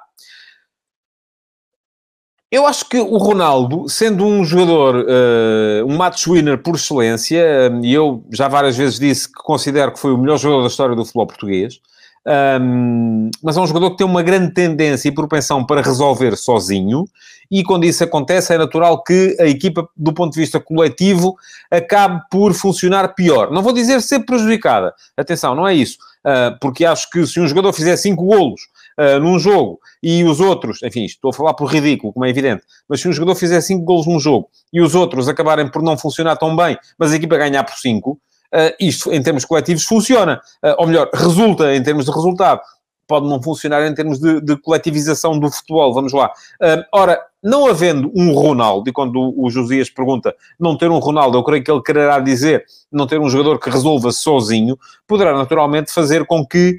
Eu 2.52 2.66
acho 2.66 2.90
que 2.90 2.98
o 2.98 3.18
Ronaldo, 3.18 3.88
sendo 3.88 4.26
um 4.26 4.44
jogador, 4.44 4.96
uh, 4.96 5.86
um 5.86 5.96
match 5.96 6.28
winner 6.28 6.58
por 6.58 6.76
excelência, 6.76 7.72
e 7.84 7.94
eu 7.94 8.26
já 8.32 8.48
várias 8.48 8.76
vezes 8.76 8.98
disse 9.00 9.28
que 9.28 9.36
considero 9.36 9.94
que 9.94 10.00
foi 10.00 10.12
o 10.12 10.18
melhor 10.18 10.38
jogador 10.38 10.64
da 10.64 10.68
história 10.68 10.96
do 10.96 11.06
futebol 11.06 11.28
português, 11.28 11.80
um, 12.28 13.30
mas 13.42 13.58
é 13.58 13.62
um 13.62 13.68
jogador 13.68 13.92
que 13.92 13.98
tem 13.98 14.08
uma 14.08 14.22
grande 14.22 14.54
tendência 14.54 15.10
e 15.10 15.14
propensão 15.14 15.66
para 15.66 15.82
resolver 15.82 16.36
sozinho, 16.36 17.06
e 17.52 17.64
quando 17.64 17.86
isso 17.86 18.04
acontece, 18.04 18.54
é 18.54 18.58
natural 18.58 19.04
que 19.04 19.36
a 19.40 19.48
equipa, 19.48 19.88
do 19.98 20.14
ponto 20.14 20.34
de 20.34 20.40
vista 20.40 20.60
coletivo, 20.60 21.36
acabe 21.72 22.22
por 22.30 22.54
funcionar 22.54 23.16
pior. 23.16 23.52
Não 23.52 23.64
vou 23.64 23.74
dizer 23.74 24.02
ser 24.02 24.20
prejudicada, 24.20 24.94
atenção, 25.18 25.56
não 25.56 25.68
é 25.68 25.74
isso, 25.74 25.98
uh, 26.26 26.58
porque 26.60 26.86
acho 26.86 27.10
que 27.10 27.26
se 27.26 27.40
um 27.40 27.48
jogador 27.48 27.74
fizer 27.74 27.98
5 27.98 28.24
golos 28.24 28.62
uh, 29.00 29.20
num 29.20 29.40
jogo 29.40 29.80
e 30.04 30.24
os 30.24 30.40
outros, 30.40 30.84
enfim, 30.84 31.06
estou 31.06 31.32
a 31.32 31.34
falar 31.34 31.56
por 31.56 31.66
ridículo, 31.66 32.14
como 32.14 32.26
é 32.26 32.30
evidente, 32.30 32.64
mas 32.88 33.02
se 33.02 33.08
um 33.08 33.14
jogador 33.14 33.34
fizer 33.36 33.62
5 33.62 33.84
golos 33.84 34.06
num 34.06 34.20
jogo 34.20 34.48
e 34.72 34.80
os 34.80 34.94
outros 34.94 35.28
acabarem 35.28 35.68
por 35.68 35.82
não 35.82 35.98
funcionar 35.98 36.36
tão 36.36 36.56
bem, 36.56 36.78
mas 37.00 37.12
a 37.12 37.16
equipa 37.16 37.36
ganhar 37.38 37.64
por 37.64 37.76
5 37.76 38.20
uh, 38.54 38.76
isto, 38.80 39.12
em 39.12 39.22
termos 39.22 39.46
coletivos, 39.46 39.84
funciona. 39.84 40.42
Uh, 40.64 40.76
ou 40.78 40.88
melhor, 40.88 41.10
resulta 41.14 41.74
em 41.74 41.84
termos 41.84 42.06
de 42.06 42.12
resultado. 42.12 42.62
Pode 43.08 43.28
não 43.28 43.42
funcionar 43.42 43.88
em 43.88 43.94
termos 43.94 44.20
de, 44.20 44.40
de 44.40 44.56
coletivização 44.58 45.40
do 45.40 45.52
futebol, 45.52 45.94
vamos 45.94 46.14
lá. 46.14 46.32
Uh, 46.62 46.84
ora, 46.94 47.20
não 47.42 47.68
havendo 47.68 48.12
um 48.16 48.34
Ronaldo, 48.34 48.90
e 48.90 48.94
quando 48.94 49.16
o, 49.16 49.46
o 49.46 49.50
Josias 49.50 49.90
pergunta 49.90 50.36
não 50.60 50.78
ter 50.78 50.92
um 50.92 51.00
Ronaldo, 51.00 51.38
eu 51.38 51.44
creio 51.44 51.64
que 51.64 51.72
ele 51.72 51.82
quererá 51.82 52.20
dizer 52.20 52.66
não 52.92 53.08
ter 53.08 53.20
um 53.20 53.30
jogador 53.30 53.60
que 53.60 53.70
resolva 53.70 54.12
sozinho, 54.12 54.78
poderá 55.08 55.34
naturalmente 55.34 55.92
fazer 55.92 56.26
com 56.26 56.46
que 56.46 56.78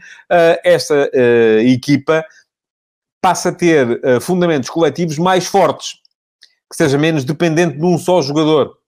esta 0.63 1.11
equipa 1.65 2.23
passe 3.23 3.49
a 3.49 3.53
ter 3.53 4.21
fundamentos 4.21 4.69
coletivos 4.69 5.19
mais 5.19 5.47
fortes, 5.47 5.95
que 6.71 6.77
seja 6.77 6.99
menos 6.99 7.25
dependente 7.25 7.79
de 7.79 7.85
um 7.85 7.97
só 7.97 8.21
jogador. 8.21 8.80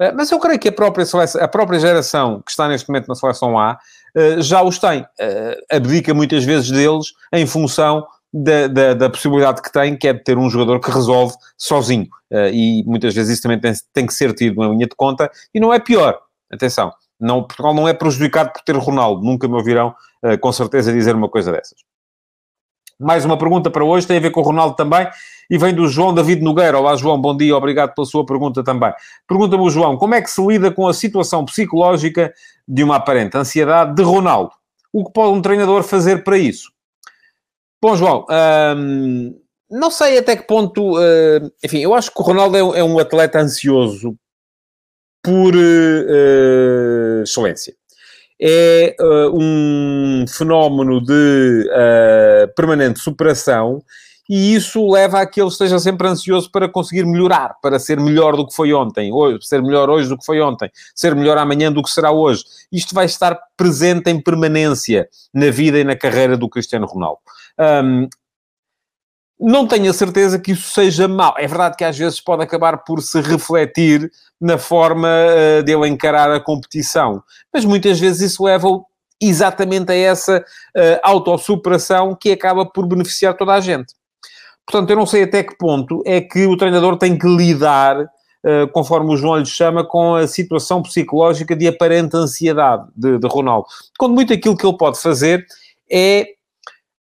Eh, 0.00 0.12
mas 0.12 0.30
eu 0.30 0.38
creio 0.38 0.58
que 0.58 0.68
a 0.68 0.72
própria, 0.72 1.04
seleção, 1.04 1.42
a 1.42 1.48
própria 1.48 1.78
geração 1.78 2.42
que 2.42 2.50
está 2.50 2.68
neste 2.68 2.88
momento 2.88 3.08
na 3.08 3.14
seleção 3.14 3.58
A 3.58 3.78
eh, 4.14 4.40
já 4.40 4.62
os 4.62 4.78
tem. 4.78 5.06
Eh, 5.18 5.58
abdica 5.70 6.12
muitas 6.14 6.44
vezes 6.44 6.70
deles 6.70 7.12
em 7.32 7.46
função 7.46 8.06
da, 8.32 8.66
da, 8.66 8.94
da, 8.94 9.10
possibilidade 9.10 9.62
que 9.62 9.72
tem, 9.72 9.96
que 9.96 10.08
é 10.08 10.12
de 10.12 10.22
ter 10.22 10.36
um 10.36 10.50
jogador 10.50 10.80
que 10.80 10.90
resolve 10.90 11.34
sozinho. 11.56 12.08
E 12.52 12.82
muitas 12.84 13.14
vezes 13.14 13.34
isso 13.34 13.42
também 13.42 13.58
tem, 13.58 13.72
tem 13.94 14.04
que 14.04 14.12
ser 14.12 14.34
tido 14.34 14.60
na 14.60 14.68
linha 14.68 14.86
de 14.86 14.94
conta, 14.96 15.30
e 15.54 15.60
não 15.60 15.72
é 15.72 15.78
pior. 15.78 16.18
Atenção, 16.52 16.92
não, 17.18 17.42
Portugal 17.42 17.72
não 17.72 17.88
é 17.88 17.94
prejudicado 17.94 18.52
por 18.52 18.60
ter 18.62 18.76
Ronaldo. 18.76 19.24
Nunca 19.24 19.48
me 19.48 19.54
ouvirão, 19.54 19.94
com 20.40 20.52
certeza, 20.52 20.92
dizer 20.92 21.14
uma 21.14 21.30
coisa 21.30 21.52
dessas. 21.52 21.78
Mais 22.98 23.26
uma 23.26 23.36
pergunta 23.36 23.70
para 23.70 23.84
hoje, 23.84 24.06
tem 24.06 24.16
a 24.16 24.20
ver 24.20 24.30
com 24.30 24.40
o 24.40 24.44
Ronaldo 24.44 24.74
também, 24.74 25.06
e 25.50 25.58
vem 25.58 25.74
do 25.74 25.86
João 25.86 26.14
David 26.14 26.42
Nogueira. 26.42 26.78
Olá, 26.78 26.96
João, 26.96 27.20
bom 27.20 27.36
dia, 27.36 27.54
obrigado 27.54 27.94
pela 27.94 28.06
sua 28.06 28.24
pergunta 28.24 28.64
também. 28.64 28.90
Pergunta-me 29.28 29.62
o 29.62 29.68
João, 29.68 29.98
como 29.98 30.14
é 30.14 30.22
que 30.22 30.30
se 30.30 30.44
lida 30.44 30.70
com 30.70 30.88
a 30.88 30.94
situação 30.94 31.44
psicológica 31.44 32.32
de 32.66 32.82
uma 32.82 32.96
aparente 32.96 33.36
ansiedade 33.36 33.94
de 33.94 34.02
Ronaldo? 34.02 34.50
O 34.92 35.04
que 35.04 35.12
pode 35.12 35.36
um 35.36 35.42
treinador 35.42 35.82
fazer 35.82 36.24
para 36.24 36.38
isso? 36.38 36.72
Bom, 37.82 37.94
João, 37.96 38.24
hum, 38.78 39.38
não 39.70 39.90
sei 39.90 40.16
até 40.16 40.34
que 40.34 40.46
ponto... 40.46 40.96
Uh, 40.96 41.52
enfim, 41.62 41.80
eu 41.80 41.94
acho 41.94 42.10
que 42.10 42.18
o 42.18 42.24
Ronaldo 42.24 42.56
é, 42.56 42.78
é 42.80 42.82
um 42.82 42.98
atleta 42.98 43.38
ansioso 43.38 44.16
por 45.22 45.54
uh, 45.54 47.22
excelência 47.22 47.74
é 48.40 48.94
uh, 49.00 49.30
um 49.34 50.24
fenómeno 50.28 51.00
de 51.00 51.70
uh, 51.70 52.54
permanente 52.54 53.00
superação 53.00 53.82
e 54.28 54.54
isso 54.54 54.90
leva 54.90 55.20
a 55.20 55.26
que 55.26 55.40
ele 55.40 55.48
esteja 55.48 55.78
sempre 55.78 56.08
ansioso 56.08 56.50
para 56.50 56.68
conseguir 56.68 57.06
melhorar, 57.06 57.54
para 57.62 57.78
ser 57.78 58.00
melhor 58.00 58.36
do 58.36 58.46
que 58.46 58.54
foi 58.54 58.72
ontem, 58.72 59.12
hoje, 59.12 59.38
ser 59.42 59.62
melhor 59.62 59.88
hoje 59.88 60.08
do 60.08 60.18
que 60.18 60.26
foi 60.26 60.40
ontem, 60.40 60.70
ser 60.94 61.14
melhor 61.14 61.38
amanhã 61.38 61.70
do 61.70 61.82
que 61.82 61.90
será 61.90 62.10
hoje. 62.10 62.44
Isto 62.72 62.94
vai 62.94 63.06
estar 63.06 63.38
presente 63.56 64.10
em 64.10 64.20
permanência 64.20 65.08
na 65.32 65.50
vida 65.50 65.78
e 65.78 65.84
na 65.84 65.94
carreira 65.94 66.36
do 66.36 66.48
Cristiano 66.48 66.86
Ronaldo. 66.86 67.20
Um, 67.58 68.08
não 69.38 69.66
tenho 69.66 69.90
a 69.90 69.94
certeza 69.94 70.38
que 70.38 70.52
isso 70.52 70.70
seja 70.70 71.06
mau. 71.06 71.34
É 71.36 71.46
verdade 71.46 71.76
que 71.76 71.84
às 71.84 71.96
vezes 71.96 72.20
pode 72.20 72.42
acabar 72.42 72.78
por 72.78 73.02
se 73.02 73.20
refletir 73.20 74.10
na 74.40 74.58
forma 74.58 75.08
uh, 75.08 75.62
dele 75.62 75.88
encarar 75.88 76.30
a 76.30 76.40
competição, 76.40 77.22
mas 77.52 77.64
muitas 77.64 77.98
vezes 77.98 78.32
isso 78.32 78.44
leva 78.44 78.68
exatamente 79.20 79.90
a 79.90 79.94
essa 79.94 80.38
uh, 80.38 81.00
autossuperação 81.02 82.14
que 82.14 82.32
acaba 82.32 82.66
por 82.66 82.86
beneficiar 82.86 83.34
toda 83.34 83.54
a 83.54 83.60
gente. 83.60 83.94
Portanto, 84.66 84.90
eu 84.90 84.96
não 84.96 85.06
sei 85.06 85.22
até 85.22 85.42
que 85.42 85.56
ponto 85.56 86.02
é 86.04 86.20
que 86.20 86.46
o 86.46 86.56
treinador 86.56 86.98
tem 86.98 87.16
que 87.16 87.26
lidar, 87.26 88.00
uh, 88.00 88.68
conforme 88.72 89.12
o 89.12 89.16
João 89.16 89.38
lhe 89.38 89.46
chama, 89.46 89.84
com 89.84 90.16
a 90.16 90.26
situação 90.26 90.82
psicológica 90.82 91.54
de 91.54 91.68
aparente 91.68 92.16
ansiedade 92.16 92.86
de, 92.94 93.18
de 93.18 93.28
Ronaldo. 93.28 93.68
Quando 93.98 94.14
muito 94.14 94.32
aquilo 94.32 94.56
que 94.56 94.66
ele 94.66 94.76
pode 94.76 95.00
fazer 95.00 95.46
é 95.90 96.26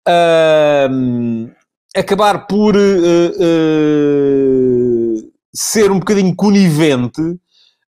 uh, 0.07 1.51
acabar 1.95 2.47
por 2.47 2.75
uh, 2.75 2.79
ser 5.53 5.91
um 5.91 5.99
bocadinho 5.99 6.35
conivente 6.35 7.21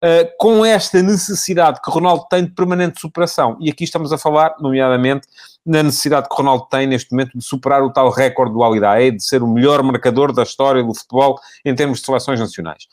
Uh, 0.03 0.27
com 0.37 0.63
esta 0.63 1.01
necessidade 1.01 1.81
que 1.81 1.89
Ronaldo 1.89 2.25
tem 2.29 2.43
de 2.45 2.51
permanente 2.51 2.99
superação. 2.99 3.57
E 3.59 3.71
aqui 3.71 3.85
estamos 3.85 4.13
a 4.13 4.19
falar, 4.19 4.53
nomeadamente, 4.59 5.25
na 5.65 5.81
necessidade 5.81 6.29
que 6.29 6.35
Ronaldo 6.35 6.67
tem 6.69 6.85
neste 6.85 7.11
momento 7.11 7.35
de 7.35 7.43
superar 7.43 7.81
o 7.81 7.91
tal 7.91 8.11
recorde 8.11 8.53
do 8.53 8.63
Alidae, 8.63 9.09
de 9.11 9.23
ser 9.23 9.41
o 9.41 9.47
melhor 9.47 9.81
marcador 9.81 10.31
da 10.31 10.43
história 10.43 10.83
do 10.83 10.93
futebol 10.93 11.39
em 11.63 11.73
termos 11.73 12.01
de 12.01 12.05
seleções 12.05 12.39
nacionais. 12.39 12.83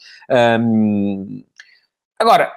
Um, 0.59 1.45
agora, 2.19 2.51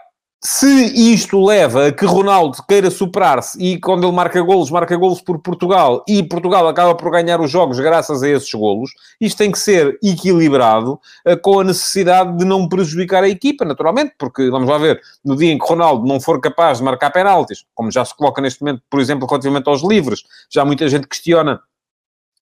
se 0.46 0.68
isto 1.12 1.44
leva 1.44 1.88
a 1.88 1.92
que 1.92 2.06
Ronaldo 2.06 2.60
queira 2.68 2.92
superar-se 2.92 3.60
e 3.60 3.80
quando 3.80 4.06
ele 4.06 4.16
marca 4.16 4.40
golos, 4.44 4.70
marca 4.70 4.96
golos 4.96 5.20
por 5.20 5.40
Portugal 5.40 6.06
e 6.08 6.22
Portugal 6.22 6.68
acaba 6.68 6.94
por 6.94 7.10
ganhar 7.10 7.42
os 7.42 7.50
jogos 7.50 7.80
graças 7.80 8.22
a 8.22 8.30
esses 8.30 8.54
golos, 8.54 8.92
isto 9.20 9.40
tem 9.40 9.52
que 9.52 9.58
ser 9.58 9.98
equilibrado 10.04 11.00
uh, 11.26 11.36
com 11.42 11.62
a 11.62 11.64
necessidade 11.64 12.38
de 12.38 12.46
não 12.46 12.70
prejudicar 12.70 13.24
a 13.24 13.28
equipa, 13.28 13.66
naturalmente, 13.66 14.14
porque 14.20 14.48
vamos 14.52 14.70
lá 14.70 14.78
ver, 14.78 15.02
no 15.24 15.36
dia 15.36 15.52
em 15.52 15.58
que 15.58 15.66
Ronaldo 15.66 16.08
não 16.08 16.22
for 16.22 16.40
capaz 16.40 16.78
de 16.78 16.84
marcar 16.84 17.10
penaltis, 17.10 17.66
como 17.74 17.90
já 17.90 18.06
se 18.06 18.16
coloca 18.16 18.40
neste 18.40 18.62
momento, 18.62 18.84
por 18.88 19.00
exemplo, 19.00 19.28
relativamente 19.28 19.68
aos 19.68 19.82
livres, 19.82 20.26
já 20.48 20.64
muita 20.64 20.88
gente 20.88 21.08
questiona 21.08 21.60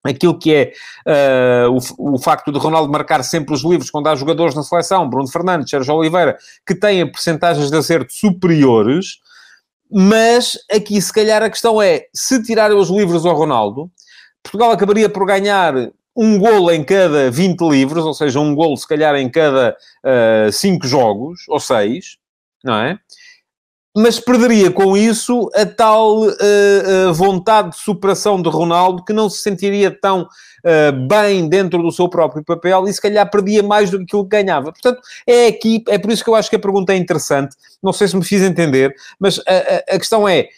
aquilo 0.04 0.38
que 0.38 0.54
é 0.54 0.74
uh, 1.68 1.72
o, 1.98 2.16
o, 2.16 2.20
facto 2.20 2.52
de 2.52 2.60
Ronaldo 2.60 2.92
marcar 2.92 3.24
sempre 3.24 3.54
os 3.54 3.64
livros 3.64 3.90
quando 3.90 4.08
há 4.08 4.16
jogadores 4.16 4.54
na 4.54 4.64
seleção, 4.64 5.10
Bruno 5.10 5.28
Fernandes, 5.28 5.70
Sérgio 5.70 5.96
Oliveira, 5.96 6.38
que 6.66 6.76
têm 6.76 7.10
percentagens 7.10 7.72
de 7.72 7.78
acerto 7.78 8.14
superiores, 8.14 9.20
mas 9.90 10.58
aqui 10.72 11.02
se 11.02 11.14
calhar 11.14 11.42
a 11.42 11.50
questão 11.50 11.82
é, 11.82 12.08
se 12.14 12.42
tirarem 12.44 12.78
os 12.78 12.90
livros 12.90 13.26
ao 13.26 13.36
Ronaldo, 13.36 13.90
Portugal 14.42 14.72
acabaria 14.72 15.08
por 15.08 15.26
ganhar 15.26 15.74
um 16.16 16.38
golo 16.38 16.72
em 16.72 16.84
cada 16.84 17.32
20 17.32 17.62
livros, 17.62 18.06
ou 18.06 18.14
seja, 18.14 18.40
um 18.40 18.54
golo 18.54 18.78
se 18.78 18.88
calhar 18.88 19.16
em 19.16 19.30
cada 19.30 19.76
5 20.52 20.86
uh, 20.86 20.88
jogos, 20.88 21.40
ou 21.48 21.60
6, 21.60 22.18
não 22.64 22.76
é? 22.76 23.00
Mas 23.96 24.20
perderia 24.20 24.72
com 24.72 24.98
isso 24.98 25.50
a 25.54 25.66
tal 25.66 26.22
uh, 26.22 26.30
uh, 26.30 27.14
vontade 27.14 27.72
de 27.72 27.78
superação 27.78 28.42
de 28.42 28.50
Ronaldo 28.50 29.06
que 29.06 29.14
não 29.14 29.30
se 29.30 29.40
sentiria 29.44 29.92
tão 29.92 30.24
uh, 30.24 31.08
bem 31.08 31.48
dentro 31.48 31.82
do 31.84 31.92
seu 31.92 32.10
próprio 32.10 32.44
papel 32.44 32.88
e 32.88 32.94
se 32.94 33.00
calhar 33.00 33.30
perdia 33.30 33.62
mais 33.62 33.92
do 33.92 34.00
que 34.00 34.04
aquilo 34.06 34.24
que 34.24 34.36
ganhava. 34.36 34.72
Portanto, 34.72 35.00
é 35.28 35.48
aqui, 35.48 35.84
é 35.88 36.00
por 36.00 36.12
isso 36.12 36.24
que 36.24 36.30
eu 36.30 36.36
acho 36.36 36.50
que 36.50 36.56
a 36.56 36.60
pergunta 36.60 36.92
é 36.92 36.98
interessante. 36.98 37.56
Não 37.84 37.94
sei 37.94 38.08
se 38.08 38.18
me 38.18 38.24
fiz 38.24 38.42
entender, 38.42 38.96
mas 39.20 39.40
a, 39.40 39.92
a, 39.92 39.96
a 39.96 40.00
questão 40.00 40.28
é 40.28 40.50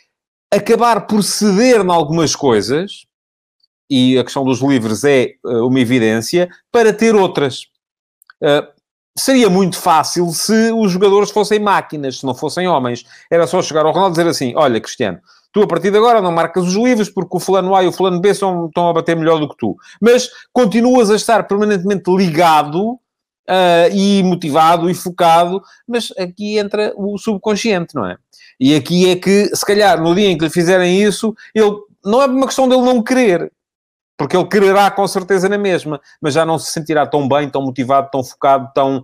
acabar 0.49 1.05
por 1.05 1.21
ceder 1.21 1.81
em 1.81 1.91
algumas 1.91 2.35
coisas, 2.35 3.05
e 3.89 4.17
a 4.17 4.23
questão 4.23 4.43
dos 4.43 4.61
livros 4.61 5.03
é 5.03 5.33
uma 5.43 5.79
evidência, 5.79 6.49
para 6.71 6.93
ter 6.93 7.15
outras. 7.15 7.63
Uh, 8.41 8.74
seria 9.17 9.49
muito 9.49 9.77
fácil 9.77 10.27
se 10.31 10.71
os 10.73 10.91
jogadores 10.91 11.31
fossem 11.31 11.59
máquinas, 11.59 12.19
se 12.19 12.25
não 12.25 12.35
fossem 12.35 12.67
homens. 12.67 13.05
Era 13.31 13.47
só 13.47 13.61
chegar 13.61 13.85
ao 13.85 13.93
Ronaldo 13.93 14.13
e 14.13 14.17
dizer 14.17 14.29
assim: 14.29 14.53
Olha, 14.55 14.79
Cristiano, 14.79 15.19
tu 15.51 15.61
a 15.61 15.67
partir 15.67 15.91
de 15.91 15.97
agora 15.97 16.21
não 16.21 16.31
marcas 16.31 16.65
os 16.65 16.75
livros 16.75 17.09
porque 17.09 17.37
o 17.37 17.39
fulano 17.39 17.75
A 17.75 17.83
e 17.83 17.87
o 17.87 17.91
fulano 17.91 18.19
B 18.19 18.33
são, 18.33 18.67
estão 18.67 18.89
a 18.89 18.93
bater 18.93 19.15
melhor 19.15 19.39
do 19.39 19.47
que 19.47 19.57
tu. 19.57 19.75
Mas 20.01 20.29
continuas 20.51 21.09
a 21.09 21.15
estar 21.15 21.47
permanentemente 21.47 22.11
ligado. 22.11 22.99
Uh, 23.47 23.93
e 23.93 24.23
motivado 24.23 24.89
e 24.89 24.95
focado, 24.95 25.61
mas 25.87 26.11
aqui 26.17 26.57
entra 26.57 26.91
o 26.97 27.15
subconsciente, 27.15 27.93
não 27.93 28.03
é? 28.03 28.17
E 28.59 28.73
aqui 28.73 29.07
é 29.07 29.15
que, 29.15 29.55
se 29.55 29.63
calhar, 29.63 30.01
no 30.01 30.15
dia 30.15 30.31
em 30.31 30.35
que 30.35 30.45
lhe 30.45 30.49
fizerem 30.49 31.03
isso, 31.03 31.31
ele 31.53 31.69
não 32.03 32.23
é 32.23 32.25
uma 32.25 32.47
questão 32.47 32.67
dele 32.67 32.81
não 32.81 33.03
querer, 33.03 33.51
porque 34.17 34.35
ele 34.35 34.47
quererá 34.47 34.89
com 34.89 35.07
certeza 35.07 35.49
na 35.49 35.57
mesma, 35.57 35.99
mas 36.21 36.33
já 36.33 36.45
não 36.45 36.57
se 36.57 36.71
sentirá 36.71 37.05
tão 37.05 37.27
bem, 37.27 37.49
tão 37.49 37.61
motivado, 37.61 38.09
tão 38.11 38.23
focado, 38.23 38.69
tão 38.73 39.03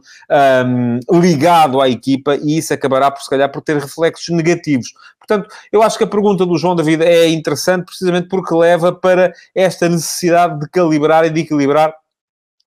um, 0.66 1.20
ligado 1.20 1.82
à 1.82 1.90
equipa 1.90 2.36
e 2.36 2.58
isso 2.58 2.74
acabará 2.74 3.12
por, 3.12 3.22
se 3.22 3.30
calhar, 3.30 3.52
por 3.52 3.62
ter 3.62 3.78
reflexos 3.78 4.30
negativos. 4.30 4.94
Portanto, 5.20 5.54
eu 5.72 5.82
acho 5.84 5.98
que 5.98 6.04
a 6.04 6.08
pergunta 6.08 6.46
do 6.46 6.58
João 6.58 6.76
David 6.76 7.04
é 7.04 7.28
interessante 7.30 7.86
precisamente 7.86 8.28
porque 8.28 8.56
leva 8.56 8.92
para 8.92 9.34
esta 9.54 9.90
necessidade 9.90 10.60
de 10.60 10.70
calibrar 10.70 11.26
e 11.26 11.30
de 11.30 11.42
equilibrar 11.42 11.94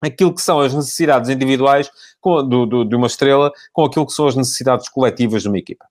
aquilo 0.03 0.35
que 0.35 0.43
são 0.43 0.61
as 0.61 0.75
necessidades 0.75 1.31
individuais 1.31 1.91
do, 2.23 2.67
do, 2.67 2.85
de 2.85 2.95
uma 2.95 3.07
estrela 3.07 3.51
com 3.73 3.85
aquilo 3.85 4.07
que 4.07 4.13
são 4.13 4.27
as 4.27 4.37
necessidades 4.37 4.89
coletivas 4.89 5.43
de 5.43 5.49
uma 5.49 5.59
equipa. 5.59 5.87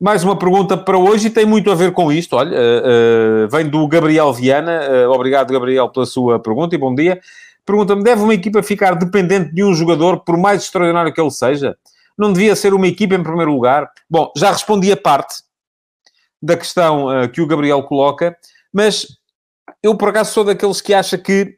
Mais 0.00 0.24
uma 0.24 0.36
pergunta 0.36 0.76
para 0.76 0.98
hoje 0.98 1.28
e 1.28 1.30
tem 1.30 1.46
muito 1.46 1.70
a 1.70 1.74
ver 1.74 1.92
com 1.92 2.10
isto. 2.10 2.34
Olha, 2.34 2.50
uh, 2.50 3.44
uh, 3.44 3.48
vem 3.48 3.68
do 3.68 3.86
Gabriel 3.86 4.32
Viana. 4.32 4.80
Uh, 4.90 5.10
obrigado, 5.10 5.52
Gabriel, 5.52 5.88
pela 5.88 6.04
sua 6.04 6.40
pergunta 6.40 6.74
e 6.74 6.78
bom 6.78 6.92
dia. 6.92 7.20
Pergunta-me: 7.64 8.02
deve 8.02 8.22
uma 8.22 8.34
equipa 8.34 8.62
ficar 8.62 8.94
dependente 8.94 9.54
de 9.54 9.62
um 9.62 9.72
jogador, 9.72 10.20
por 10.20 10.36
mais 10.36 10.64
extraordinário 10.64 11.14
que 11.14 11.20
ele 11.20 11.30
seja? 11.30 11.76
Não 12.18 12.32
devia 12.32 12.56
ser 12.56 12.74
uma 12.74 12.88
equipa 12.88 13.14
em 13.14 13.22
primeiro 13.22 13.52
lugar? 13.52 13.88
Bom, 14.10 14.32
já 14.36 14.50
respondi 14.50 14.90
a 14.90 14.96
parte 14.96 15.42
da 16.42 16.56
questão 16.56 17.06
que 17.32 17.40
o 17.40 17.46
Gabriel 17.46 17.82
coloca, 17.84 18.36
mas 18.72 19.06
eu 19.82 19.96
por 19.96 20.10
acaso 20.10 20.32
sou 20.32 20.44
daqueles 20.44 20.80
que 20.80 20.92
acha 20.92 21.16
que 21.16 21.56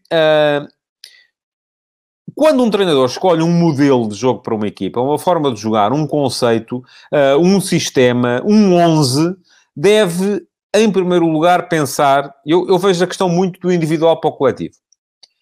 quando 2.37 2.63
um 2.63 2.71
treinador 2.71 3.07
escolhe 3.07 3.43
um 3.43 3.51
modelo 3.51 4.07
de 4.07 4.15
jogo 4.15 4.43
para 4.43 4.55
uma 4.55 4.69
equipa, 4.69 5.01
uma 5.01 5.19
forma 5.19 5.53
de 5.55 5.59
jogar, 5.59 5.91
um 5.91 6.07
conceito, 6.07 6.85
uh, 7.11 7.39
um 7.41 7.59
sistema, 7.63 8.43
um 8.45 8.75
11, 8.75 9.35
deve, 9.75 10.47
em 10.75 10.93
primeiro 10.93 11.27
lugar, 11.27 11.67
pensar. 11.67 12.31
Eu, 12.45 12.69
eu 12.69 12.79
vejo 12.79 13.03
a 13.03 13.07
questão 13.07 13.27
muito 13.27 13.59
do 13.59 13.73
individual 13.73 14.21
para 14.21 14.29
o 14.29 14.35
coletivo. 14.35 14.75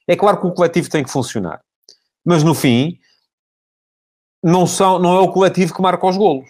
É 0.06 0.14
claro 0.14 0.40
que 0.40 0.46
o 0.46 0.52
coletivo 0.52 0.88
tem 0.88 1.02
que 1.02 1.10
funcionar, 1.10 1.60
mas 2.24 2.44
no 2.44 2.54
fim, 2.54 2.96
não, 4.40 4.64
são, 4.64 5.00
não 5.00 5.16
é 5.16 5.20
o 5.20 5.32
coletivo 5.32 5.74
que 5.74 5.82
marca 5.82 6.06
os 6.06 6.16
golos. 6.16 6.48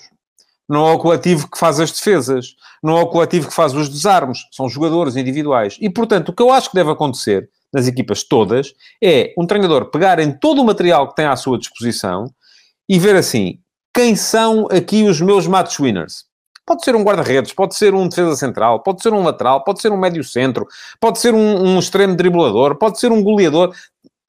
Não 0.68 0.86
é 0.88 0.92
o 0.92 0.98
coletivo 0.98 1.48
que 1.50 1.58
faz 1.58 1.80
as 1.80 1.90
defesas. 1.90 2.54
Não 2.82 2.98
é 2.98 3.02
o 3.02 3.06
coletivo 3.06 3.48
que 3.48 3.54
faz 3.54 3.74
os 3.74 3.88
desarmos. 3.88 4.46
São 4.50 4.68
jogadores 4.68 5.16
individuais. 5.16 5.76
E, 5.80 5.88
portanto, 5.88 6.30
o 6.30 6.32
que 6.32 6.42
eu 6.42 6.50
acho 6.50 6.70
que 6.70 6.74
deve 6.74 6.90
acontecer 6.90 7.48
nas 7.74 7.88
equipas 7.88 8.22
todas, 8.22 8.72
é 9.02 9.34
um 9.36 9.46
treinador 9.46 9.90
pegar 9.90 10.20
em 10.20 10.32
todo 10.32 10.62
o 10.62 10.64
material 10.64 11.08
que 11.08 11.16
tem 11.16 11.26
à 11.26 11.34
sua 11.34 11.58
disposição 11.58 12.26
e 12.88 12.98
ver 12.98 13.16
assim, 13.16 13.58
quem 13.92 14.14
são 14.14 14.68
aqui 14.70 15.02
os 15.02 15.20
meus 15.20 15.46
match 15.46 15.80
winners? 15.80 16.24
Pode 16.66 16.84
ser 16.84 16.96
um 16.96 17.02
guarda-redes, 17.02 17.52
pode 17.52 17.74
ser 17.74 17.94
um 17.94 18.08
defesa 18.08 18.34
central, 18.36 18.82
pode 18.82 19.02
ser 19.02 19.12
um 19.12 19.22
lateral, 19.22 19.62
pode 19.64 19.82
ser 19.82 19.92
um 19.92 19.98
médio-centro, 19.98 20.66
pode 20.98 21.18
ser 21.18 21.34
um, 21.34 21.62
um 21.62 21.78
extremo 21.78 22.16
driblador, 22.16 22.76
pode 22.76 22.98
ser 22.98 23.12
um 23.12 23.22
goleador. 23.22 23.74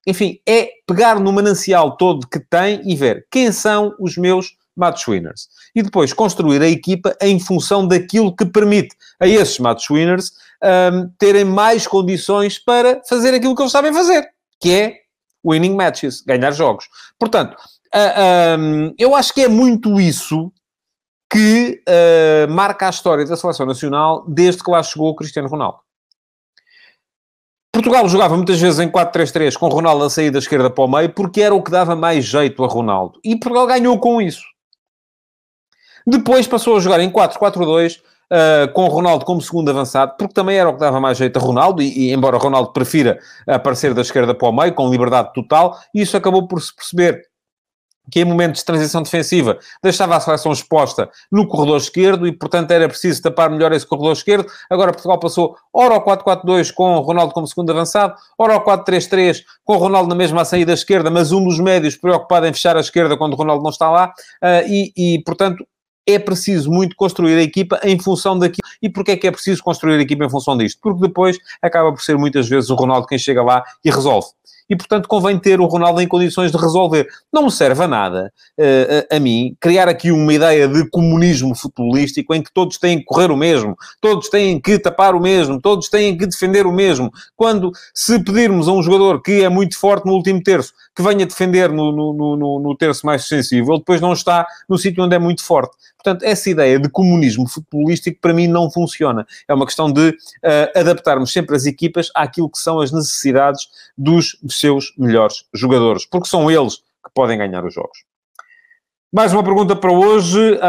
Enfim, 0.05 0.39
é 0.47 0.69
pegar 0.85 1.19
no 1.19 1.31
manancial 1.31 1.95
todo 1.95 2.27
que 2.27 2.39
tem 2.39 2.81
e 2.83 2.95
ver 2.95 3.25
quem 3.31 3.51
são 3.51 3.95
os 3.99 4.17
meus 4.17 4.57
match 4.75 5.07
winners. 5.07 5.47
E 5.73 5.81
depois 5.81 6.11
construir 6.11 6.61
a 6.61 6.67
equipa 6.67 7.15
em 7.21 7.39
função 7.39 7.87
daquilo 7.87 8.35
que 8.35 8.45
permite 8.45 8.95
a 9.19 9.27
esses 9.27 9.57
match 9.59 9.89
winners 9.89 10.33
um, 10.63 11.09
terem 11.17 11.45
mais 11.45 11.87
condições 11.87 12.59
para 12.59 13.01
fazer 13.07 13.33
aquilo 13.33 13.55
que 13.55 13.61
eles 13.61 13.71
sabem 13.71 13.93
fazer, 13.93 14.27
que 14.59 14.71
é 14.71 14.97
winning 15.45 15.75
matches, 15.75 16.21
ganhar 16.21 16.51
jogos. 16.51 16.87
Portanto, 17.19 17.55
uh, 17.93 18.59
um, 18.59 18.93
eu 18.97 19.15
acho 19.15 19.33
que 19.33 19.41
é 19.41 19.47
muito 19.47 19.99
isso 19.99 20.51
que 21.31 21.81
uh, 21.87 22.51
marca 22.51 22.87
a 22.87 22.89
história 22.89 23.25
da 23.25 23.37
seleção 23.37 23.65
nacional 23.65 24.25
desde 24.27 24.63
que 24.63 24.71
lá 24.71 24.81
chegou 24.81 25.09
o 25.09 25.15
Cristiano 25.15 25.47
Ronaldo. 25.47 25.79
Portugal 27.73 28.07
jogava 28.07 28.37
muitas 28.37 28.59
vezes 28.59 28.79
em 28.79 28.89
4-3-3 28.89 29.57
com 29.57 29.67
Ronaldo 29.67 30.05
a 30.05 30.09
sair 30.09 30.31
da 30.31 30.39
esquerda 30.39 30.69
para 30.69 30.83
o 30.85 30.87
meio 30.87 31.09
porque 31.09 31.41
era 31.41 31.53
o 31.53 31.61
que 31.61 31.69
dava 31.69 31.93
mais 31.93 32.23
jeito 32.23 32.63
a 32.63 32.67
Ronaldo. 32.67 33.19
E 33.21 33.37
Portugal 33.37 33.67
ganhou 33.67 33.99
com 33.99 34.21
isso. 34.21 34.45
Depois 36.07 36.47
passou 36.47 36.77
a 36.77 36.79
jogar 36.79 37.01
em 37.01 37.11
4-4-2 37.11 38.01
Uh, 38.25 38.71
com 38.73 38.87
Ronaldo 38.87 39.23
como 39.23 39.39
segundo 39.39 39.69
avançado, 39.69 40.15
porque 40.17 40.33
também 40.33 40.57
era 40.57 40.67
o 40.67 40.73
que 40.73 40.79
dava 40.79 40.99
mais 40.99 41.15
jeito 41.15 41.37
a 41.37 41.41
Ronaldo, 41.41 41.81
e, 41.81 42.09
e, 42.09 42.11
embora 42.11 42.37
Ronaldo 42.37 42.73
prefira 42.73 43.19
aparecer 43.47 43.93
da 43.93 44.01
esquerda 44.01 44.33
para 44.33 44.47
o 44.47 44.51
meio, 44.51 44.73
com 44.73 44.89
liberdade 44.89 45.31
total, 45.31 45.77
isso 45.93 46.17
acabou 46.17 46.47
por 46.47 46.59
se 46.59 46.75
perceber 46.75 47.21
que 48.11 48.19
em 48.19 48.25
momentos 48.25 48.59
de 48.59 48.65
transição 48.65 49.01
defensiva 49.01 49.57
deixava 49.81 50.15
a 50.15 50.19
seleção 50.19 50.51
exposta 50.51 51.09
no 51.31 51.47
corredor 51.47 51.77
esquerdo 51.77 52.27
e, 52.27 52.31
portanto, 52.31 52.71
era 52.71 52.87
preciso 52.87 53.21
tapar 53.21 53.49
melhor 53.49 53.71
esse 53.71 53.85
corredor 53.85 54.13
esquerdo. 54.13 54.47
Agora 54.69 54.91
Portugal 54.91 55.19
passou 55.19 55.55
ora 55.73 55.95
ao 55.95 56.03
4-4-2 56.03 56.71
com 56.73 56.99
Ronaldo 56.99 57.33
como 57.33 57.47
segundo 57.47 57.71
avançado, 57.71 58.15
ora 58.37 58.53
ao 58.53 58.63
4-3-3 58.63 59.43
com 59.63 59.77
Ronaldo 59.77 60.09
na 60.09 60.15
mesma 60.15 60.45
saída 60.45 60.73
esquerda, 60.73 61.09
mas 61.09 61.31
um 61.31 61.43
dos 61.43 61.59
médios 61.59 61.95
preocupado 61.95 62.45
em 62.45 62.53
fechar 62.53 62.77
a 62.77 62.81
esquerda 62.81 63.17
quando 63.17 63.35
Ronaldo 63.35 63.63
não 63.63 63.71
está 63.71 63.89
lá, 63.89 64.13
uh, 64.43 64.67
e, 64.67 64.93
e, 64.95 65.23
portanto, 65.23 65.65
é 66.05 66.19
preciso 66.19 66.69
muito 66.71 66.95
construir 66.95 67.35
a 67.35 67.41
equipa 67.41 67.79
em 67.83 67.99
função 67.99 68.37
daquilo. 68.37 68.67
E 68.81 68.89
porquê 68.89 69.11
é 69.11 69.17
que 69.17 69.27
é 69.27 69.31
preciso 69.31 69.63
construir 69.63 69.97
a 69.97 70.01
equipa 70.01 70.25
em 70.25 70.29
função 70.29 70.57
disto? 70.57 70.79
Porque 70.81 71.01
depois 71.01 71.37
acaba 71.61 71.91
por 71.91 72.01
ser 72.01 72.17
muitas 72.17 72.47
vezes 72.47 72.69
o 72.69 72.75
Ronaldo 72.75 73.07
quem 73.07 73.17
chega 73.17 73.41
lá 73.43 73.63
e 73.83 73.89
resolve 73.89 74.27
e, 74.69 74.75
portanto, 74.75 75.07
convém 75.07 75.37
ter 75.37 75.59
o 75.59 75.65
Ronaldo 75.65 76.01
em 76.01 76.07
condições 76.07 76.51
de 76.51 76.57
resolver. 76.57 77.07
Não 77.31 77.43
me 77.43 77.51
serve 77.51 77.83
a 77.83 77.87
nada, 77.87 78.33
uh, 78.59 79.05
a, 79.11 79.17
a, 79.17 79.19
mim, 79.19 79.55
criar 79.59 79.87
aqui 79.87 80.11
uma 80.11 80.33
ideia 80.33 80.67
de 80.67 80.89
comunismo 80.89 81.55
futebolístico 81.55 82.33
em 82.33 82.41
que 82.41 82.51
todos 82.51 82.77
têm 82.77 82.99
que 82.99 83.05
correr 83.05 83.31
o 83.31 83.37
mesmo, 83.37 83.75
todos 84.01 84.29
têm 84.29 84.59
que 84.59 84.79
tapar 84.79 85.15
o 85.15 85.19
mesmo, 85.19 85.61
todos 85.61 85.89
têm 85.89 86.17
que 86.17 86.25
defender 86.25 86.65
o 86.65 86.71
mesmo. 86.71 87.11
Quando, 87.35 87.71
se 87.93 88.23
pedirmos 88.23 88.67
a 88.67 88.71
um 88.71 88.81
jogador 88.81 89.21
que 89.21 89.43
é 89.43 89.49
muito 89.49 89.77
forte 89.77 90.05
no 90.05 90.13
último 90.13 90.41
terço, 90.41 90.73
que 90.95 91.03
venha 91.03 91.25
defender 91.25 91.69
no, 91.71 91.91
no, 91.91 92.35
no, 92.35 92.59
no 92.59 92.77
terço 92.77 93.05
mais 93.05 93.27
sensível, 93.27 93.77
depois 93.77 94.01
não 94.01 94.13
está 94.13 94.47
no 94.67 94.77
sítio 94.77 95.03
onde 95.03 95.15
é 95.15 95.19
muito 95.19 95.43
forte. 95.43 95.75
Portanto, 96.05 96.21
essa 96.21 96.51
ideia 96.51 96.77
de 96.77 96.87
comunismo 96.87 97.49
futebolístico 97.49 98.19
para 98.21 98.31
mim 98.31 98.47
não 98.47 98.69
funciona. 98.69 99.25
É 99.47 99.53
uma 99.55 99.65
questão 99.65 99.91
de 99.91 100.09
uh, 100.09 100.79
adaptarmos 100.79 101.33
sempre 101.33 101.55
as 101.55 101.65
equipas 101.65 102.11
àquilo 102.13 102.47
que 102.47 102.59
são 102.59 102.79
as 102.79 102.91
necessidades 102.91 103.67
dos 103.97 104.37
seus 104.47 104.93
melhores 104.99 105.45
jogadores, 105.51 106.05
porque 106.05 106.27
são 106.27 106.51
eles 106.51 106.75
que 106.75 107.11
podem 107.11 107.39
ganhar 107.39 107.65
os 107.65 107.73
jogos. 107.73 108.03
Mais 109.11 109.33
uma 109.33 109.43
pergunta 109.43 109.75
para 109.75 109.91
hoje 109.91 110.59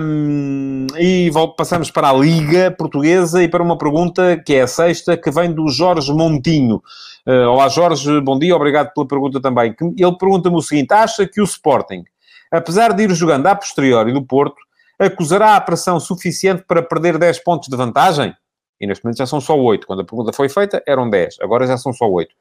um, 0.00 0.86
e 0.98 1.30
passamos 1.56 1.88
para 1.88 2.08
a 2.08 2.12
Liga 2.12 2.72
Portuguesa 2.72 3.40
e 3.40 3.46
para 3.46 3.62
uma 3.62 3.78
pergunta 3.78 4.36
que 4.44 4.54
é 4.54 4.62
a 4.62 4.66
sexta, 4.66 5.16
que 5.16 5.30
vem 5.30 5.52
do 5.52 5.68
Jorge 5.68 6.12
Montinho. 6.12 6.82
Uh, 7.24 7.46
olá 7.48 7.68
Jorge, 7.68 8.20
bom 8.20 8.36
dia, 8.36 8.56
obrigado 8.56 8.92
pela 8.92 9.06
pergunta 9.06 9.40
também. 9.40 9.76
Ele 9.96 10.16
pergunta-me 10.18 10.56
o 10.56 10.62
seguinte, 10.62 10.92
acha 10.92 11.24
que 11.24 11.40
o 11.40 11.44
Sporting, 11.44 12.02
apesar 12.50 12.92
de 12.92 13.04
ir 13.04 13.14
jogando 13.14 13.46
a 13.46 13.54
posteriori 13.54 14.12
do 14.12 14.22
Porto, 14.22 14.56
acusará 15.04 15.56
a 15.56 15.60
pressão 15.60 15.98
suficiente 16.00 16.64
para 16.66 16.82
perder 16.82 17.18
10 17.18 17.42
pontos 17.42 17.68
de 17.68 17.76
vantagem? 17.76 18.34
E 18.80 18.86
neste 18.86 19.04
momento 19.04 19.18
já 19.18 19.26
são 19.26 19.40
só 19.40 19.56
8. 19.56 19.86
Quando 19.86 20.00
a 20.00 20.04
pergunta 20.04 20.32
foi 20.32 20.48
feita, 20.48 20.82
eram 20.86 21.08
10. 21.08 21.36
Agora 21.40 21.66
já 21.66 21.76
são 21.76 21.92
só 21.92 22.10
8. 22.10 22.34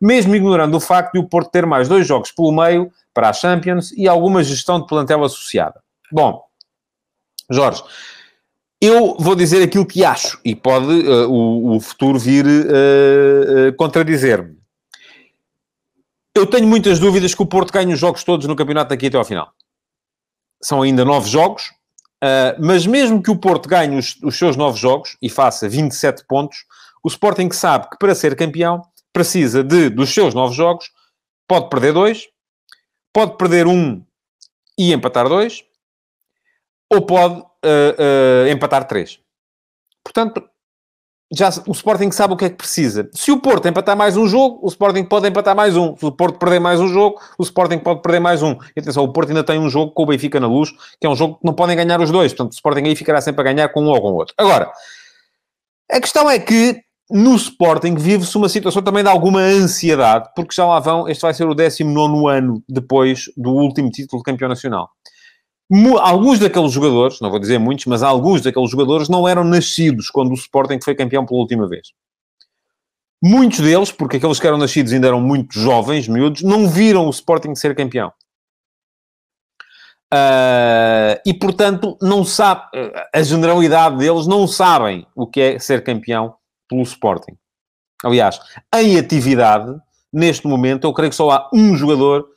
Mesmo 0.00 0.34
ignorando 0.34 0.76
o 0.76 0.80
facto 0.80 1.14
de 1.14 1.18
o 1.18 1.28
Porto 1.28 1.50
ter 1.50 1.64
mais 1.64 1.88
dois 1.88 2.06
jogos 2.06 2.30
pelo 2.30 2.52
meio 2.52 2.92
para 3.14 3.30
a 3.30 3.32
Champions 3.32 3.92
e 3.92 4.06
alguma 4.06 4.44
gestão 4.44 4.78
de 4.78 4.86
plantel 4.86 5.24
associada. 5.24 5.80
Bom, 6.12 6.44
Jorge, 7.50 7.82
eu 8.80 9.16
vou 9.18 9.34
dizer 9.34 9.62
aquilo 9.62 9.86
que 9.86 10.04
acho 10.04 10.38
e 10.44 10.54
pode 10.54 10.86
uh, 10.86 11.30
o, 11.30 11.76
o, 11.76 11.80
futuro 11.80 12.18
vir 12.18 12.44
uh, 12.44 13.70
uh, 13.70 13.76
contradizer-me. 13.76 14.56
Eu 16.34 16.46
tenho 16.46 16.66
muitas 16.66 16.98
dúvidas 16.98 17.34
que 17.34 17.42
o 17.42 17.46
Porto 17.46 17.72
ganhe 17.72 17.94
os 17.94 17.98
jogos 17.98 18.22
todos 18.22 18.46
no 18.46 18.54
campeonato 18.54 18.90
daqui 18.90 19.06
até 19.06 19.16
ao 19.16 19.24
final. 19.24 19.50
São 20.60 20.82
ainda 20.82 21.06
nove 21.06 21.30
jogos, 21.30 21.72
Uh, 22.22 22.56
mas 22.58 22.86
mesmo 22.86 23.22
que 23.22 23.30
o 23.30 23.38
Porto 23.38 23.68
ganhe 23.68 23.96
os, 23.98 24.16
os, 24.22 24.38
seus 24.38 24.56
novos 24.56 24.80
jogos 24.80 25.16
e 25.20 25.28
faça 25.28 25.68
27 25.68 26.24
pontos, 26.26 26.64
o 27.04 27.08
Sporting 27.08 27.50
sabe 27.50 27.90
que 27.90 27.98
para 27.98 28.14
ser 28.14 28.34
campeão 28.34 28.82
precisa 29.12 29.62
de, 29.62 29.90
dos 29.90 30.12
seus 30.12 30.34
novos 30.34 30.56
jogos, 30.56 30.90
pode 31.46 31.68
perder 31.68 31.92
dois, 31.92 32.26
pode 33.12 33.36
perder 33.36 33.66
um 33.66 34.04
e 34.78 34.92
empatar 34.92 35.28
dois, 35.28 35.64
ou 36.90 37.04
pode 37.04 37.40
uh, 37.40 37.44
uh, 38.44 38.48
empatar 38.48 38.86
três. 38.86 39.20
Portanto, 40.02 40.48
já 41.32 41.50
o 41.66 41.72
Sporting 41.72 42.10
sabe 42.12 42.34
o 42.34 42.36
que 42.36 42.44
é 42.44 42.50
que 42.50 42.56
precisa. 42.56 43.08
Se 43.12 43.32
o 43.32 43.40
Porto 43.40 43.66
empatar 43.66 43.96
mais 43.96 44.16
um 44.16 44.28
jogo, 44.28 44.60
o 44.62 44.68
Sporting 44.68 45.04
pode 45.04 45.28
empatar 45.28 45.56
mais 45.56 45.76
um. 45.76 45.96
Se 45.96 46.04
o 46.04 46.12
Porto 46.12 46.38
perder 46.38 46.60
mais 46.60 46.80
um 46.80 46.88
jogo, 46.88 47.20
o 47.36 47.42
Sporting 47.42 47.78
pode 47.78 48.00
perder 48.00 48.20
mais 48.20 48.42
um. 48.42 48.56
E 48.76 48.80
atenção, 48.80 49.02
o 49.02 49.12
Porto 49.12 49.30
ainda 49.30 49.42
tem 49.42 49.58
um 49.58 49.68
jogo 49.68 49.92
com 49.92 50.04
o 50.04 50.06
Benfica 50.06 50.38
na 50.38 50.46
luz, 50.46 50.70
que 51.00 51.06
é 51.06 51.08
um 51.08 51.16
jogo 51.16 51.34
que 51.34 51.44
não 51.44 51.52
podem 51.52 51.76
ganhar 51.76 52.00
os 52.00 52.10
dois. 52.10 52.32
Portanto, 52.32 52.52
o 52.52 52.54
Sporting 52.54 52.84
aí 52.84 52.94
ficará 52.94 53.20
sempre 53.20 53.40
a 53.40 53.44
ganhar 53.52 53.68
com 53.70 53.82
um 53.82 53.88
ou 53.88 54.00
com 54.00 54.12
o 54.12 54.14
outro. 54.14 54.34
Agora, 54.38 54.70
a 55.90 56.00
questão 56.00 56.30
é 56.30 56.38
que 56.38 56.80
no 57.10 57.34
Sporting 57.34 57.96
vive-se 57.96 58.36
uma 58.36 58.48
situação 58.48 58.82
também 58.82 59.02
de 59.02 59.08
alguma 59.08 59.40
ansiedade, 59.40 60.28
porque 60.34 60.54
já 60.54 60.64
lá 60.64 60.78
vão, 60.78 61.08
este 61.08 61.22
vai 61.22 61.34
ser 61.34 61.46
o 61.46 61.54
19 61.54 62.28
ano 62.28 62.62
depois 62.68 63.24
do 63.36 63.50
último 63.50 63.90
título 63.90 64.22
de 64.22 64.30
campeão 64.30 64.48
nacional 64.48 64.90
alguns 66.00 66.38
daqueles 66.38 66.72
jogadores, 66.72 67.20
não 67.20 67.30
vou 67.30 67.40
dizer 67.40 67.58
muitos, 67.58 67.86
mas 67.86 68.02
alguns 68.02 68.40
daqueles 68.42 68.70
jogadores 68.70 69.08
não 69.08 69.26
eram 69.26 69.42
nascidos 69.44 70.10
quando 70.10 70.30
o 70.30 70.34
Sporting 70.34 70.78
foi 70.82 70.94
campeão 70.94 71.26
pela 71.26 71.40
última 71.40 71.68
vez. 71.68 71.88
Muitos 73.22 73.60
deles, 73.60 73.90
porque 73.90 74.18
aqueles 74.18 74.38
que 74.38 74.46
eram 74.46 74.58
nascidos 74.58 74.92
ainda 74.92 75.08
eram 75.08 75.20
muito 75.20 75.58
jovens, 75.58 76.06
miúdos, 76.06 76.42
não 76.42 76.68
viram 76.68 77.06
o 77.06 77.10
Sporting 77.10 77.54
ser 77.54 77.74
campeão. 77.74 78.12
Uh, 80.12 81.18
e, 81.26 81.34
portanto, 81.34 81.98
não 82.00 82.24
sabe, 82.24 82.62
a 83.12 83.22
generalidade 83.22 83.96
deles 83.96 84.26
não 84.26 84.46
sabem 84.46 85.04
o 85.16 85.26
que 85.26 85.40
é 85.40 85.58
ser 85.58 85.82
campeão 85.82 86.36
pelo 86.68 86.82
Sporting. 86.82 87.36
Aliás, 88.04 88.38
em 88.74 88.98
atividade, 88.98 89.74
neste 90.12 90.46
momento, 90.46 90.86
eu 90.86 90.92
creio 90.92 91.10
que 91.10 91.16
só 91.16 91.30
há 91.30 91.50
um 91.52 91.74
jogador 91.76 92.28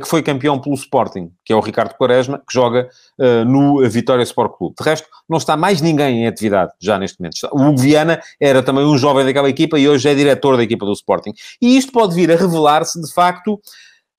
que 0.00 0.08
foi 0.08 0.22
campeão 0.22 0.58
pelo 0.58 0.74
Sporting, 0.74 1.30
que 1.44 1.52
é 1.52 1.56
o 1.56 1.60
Ricardo 1.60 1.94
Quaresma, 1.94 2.38
que 2.38 2.52
joga 2.52 2.88
uh, 3.18 3.44
no 3.44 3.86
Vitória 3.88 4.22
Sport 4.22 4.56
Clube. 4.56 4.74
De 4.78 4.84
resto, 4.84 5.06
não 5.28 5.36
está 5.36 5.56
mais 5.56 5.82
ninguém 5.82 6.22
em 6.22 6.26
atividade 6.26 6.72
já 6.80 6.98
neste 6.98 7.20
momento. 7.20 7.36
O 7.52 7.62
Hugo 7.62 7.78
Viana 7.78 8.20
era 8.40 8.62
também 8.62 8.84
um 8.84 8.96
jovem 8.96 9.24
daquela 9.24 9.50
equipa 9.50 9.78
e 9.78 9.88
hoje 9.88 10.08
é 10.08 10.14
diretor 10.14 10.56
da 10.56 10.62
equipa 10.62 10.86
do 10.86 10.92
Sporting. 10.92 11.32
E 11.60 11.76
isto 11.76 11.92
pode 11.92 12.14
vir 12.14 12.32
a 12.32 12.36
revelar-se, 12.36 13.00
de 13.00 13.12
facto, 13.12 13.60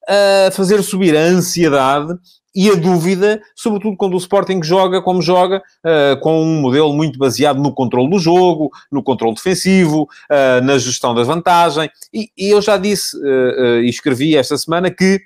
a 0.07 0.51
fazer 0.51 0.81
subir 0.83 1.15
a 1.17 1.21
ansiedade 1.21 2.13
e 2.55 2.71
a 2.71 2.75
dúvida, 2.75 3.39
sobretudo 3.55 3.95
quando 3.95 4.15
o 4.15 4.17
Sporting 4.17 4.63
joga 4.63 4.99
como 4.99 5.21
joga, 5.21 5.61
uh, 5.85 6.19
com 6.21 6.41
um 6.41 6.59
modelo 6.59 6.91
muito 6.91 7.19
baseado 7.19 7.61
no 7.61 7.71
controle 7.71 8.09
do 8.09 8.17
jogo, 8.17 8.71
no 8.91 9.03
controle 9.03 9.35
defensivo, 9.35 10.03
uh, 10.03 10.63
na 10.63 10.77
gestão 10.79 11.13
da 11.13 11.21
vantagem. 11.23 11.87
E, 12.11 12.31
e 12.35 12.49
eu 12.49 12.59
já 12.59 12.75
disse 12.77 13.15
uh, 13.15 13.81
e 13.81 13.89
escrevi 13.89 14.35
esta 14.35 14.57
semana 14.57 14.89
que 14.89 15.21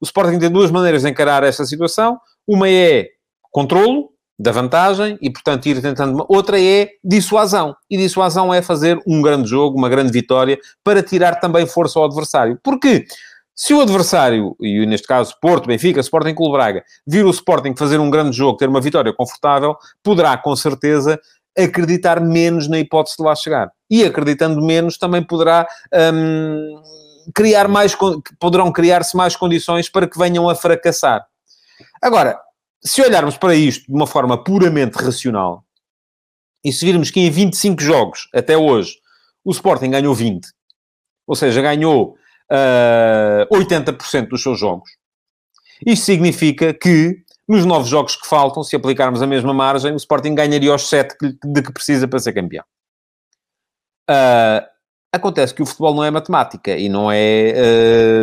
o 0.00 0.04
Sporting 0.04 0.38
tem 0.38 0.50
duas 0.50 0.70
maneiras 0.70 1.02
de 1.02 1.08
encarar 1.08 1.42
esta 1.42 1.64
situação. 1.64 2.18
Uma 2.46 2.68
é 2.68 3.08
controlo 3.50 4.10
da 4.38 4.52
vantagem 4.52 5.18
e, 5.22 5.30
portanto, 5.30 5.66
ir 5.66 5.80
tentando... 5.80 6.24
Outra 6.28 6.60
é 6.60 6.90
dissuasão. 7.02 7.74
E 7.90 7.96
dissuasão 7.96 8.52
é 8.52 8.60
fazer 8.60 9.00
um 9.06 9.22
grande 9.22 9.48
jogo, 9.48 9.78
uma 9.78 9.88
grande 9.88 10.12
vitória, 10.12 10.58
para 10.84 11.02
tirar 11.02 11.36
também 11.36 11.66
força 11.66 11.98
ao 11.98 12.04
adversário. 12.04 12.58
Porque 12.62 13.06
se 13.54 13.72
o 13.72 13.80
adversário, 13.80 14.54
e 14.60 14.84
neste 14.84 15.06
caso 15.06 15.34
Porto, 15.40 15.66
Benfica, 15.66 16.00
Sporting 16.00 16.34
Clube 16.34 16.52
Braga, 16.52 16.84
vir 17.06 17.24
o 17.24 17.30
Sporting 17.30 17.74
fazer 17.74 17.98
um 17.98 18.10
grande 18.10 18.36
jogo, 18.36 18.58
ter 18.58 18.68
uma 18.68 18.82
vitória 18.82 19.12
confortável, 19.14 19.74
poderá, 20.02 20.36
com 20.36 20.54
certeza, 20.54 21.18
acreditar 21.56 22.20
menos 22.20 22.68
na 22.68 22.78
hipótese 22.78 23.16
de 23.16 23.24
lá 23.24 23.34
chegar. 23.34 23.70
E 23.90 24.04
acreditando 24.04 24.60
menos, 24.60 24.98
também 24.98 25.22
poderá... 25.22 25.66
Hum, 26.12 26.82
criar 27.34 27.68
mais, 27.68 27.96
poderão 28.38 28.72
criar-se 28.72 29.16
mais 29.16 29.36
condições 29.36 29.88
para 29.88 30.08
que 30.08 30.18
venham 30.18 30.48
a 30.48 30.54
fracassar. 30.54 31.26
Agora, 32.00 32.40
se 32.82 33.02
olharmos 33.02 33.36
para 33.36 33.54
isto 33.54 33.86
de 33.86 33.92
uma 33.92 34.06
forma 34.06 34.42
puramente 34.42 34.96
racional, 34.96 35.64
e 36.64 36.72
se 36.72 36.84
virmos 36.84 37.10
que 37.10 37.20
em 37.20 37.30
25 37.30 37.82
jogos, 37.82 38.28
até 38.34 38.56
hoje, 38.56 38.96
o 39.44 39.50
Sporting 39.52 39.90
ganhou 39.90 40.14
20, 40.14 40.48
ou 41.26 41.34
seja, 41.34 41.62
ganhou 41.62 42.16
uh, 42.50 43.54
80% 43.54 44.28
dos 44.28 44.42
seus 44.42 44.58
jogos, 44.58 44.90
isto 45.84 46.04
significa 46.04 46.72
que, 46.72 47.22
nos 47.46 47.64
nove 47.64 47.88
jogos 47.88 48.16
que 48.16 48.26
faltam, 48.26 48.64
se 48.64 48.74
aplicarmos 48.74 49.22
a 49.22 49.26
mesma 49.26 49.54
margem, 49.54 49.92
o 49.92 49.96
Sporting 49.96 50.34
ganharia 50.34 50.74
os 50.74 50.88
7 50.88 51.16
de 51.44 51.62
que 51.62 51.72
precisa 51.72 52.08
para 52.08 52.18
ser 52.18 52.32
campeão. 52.32 52.64
Uh, 54.08 54.75
Acontece 55.12 55.54
que 55.54 55.62
o 55.62 55.66
futebol 55.66 55.94
não 55.94 56.04
é 56.04 56.10
matemática 56.10 56.76
e 56.76 56.88
não 56.88 57.10
é. 57.10 57.54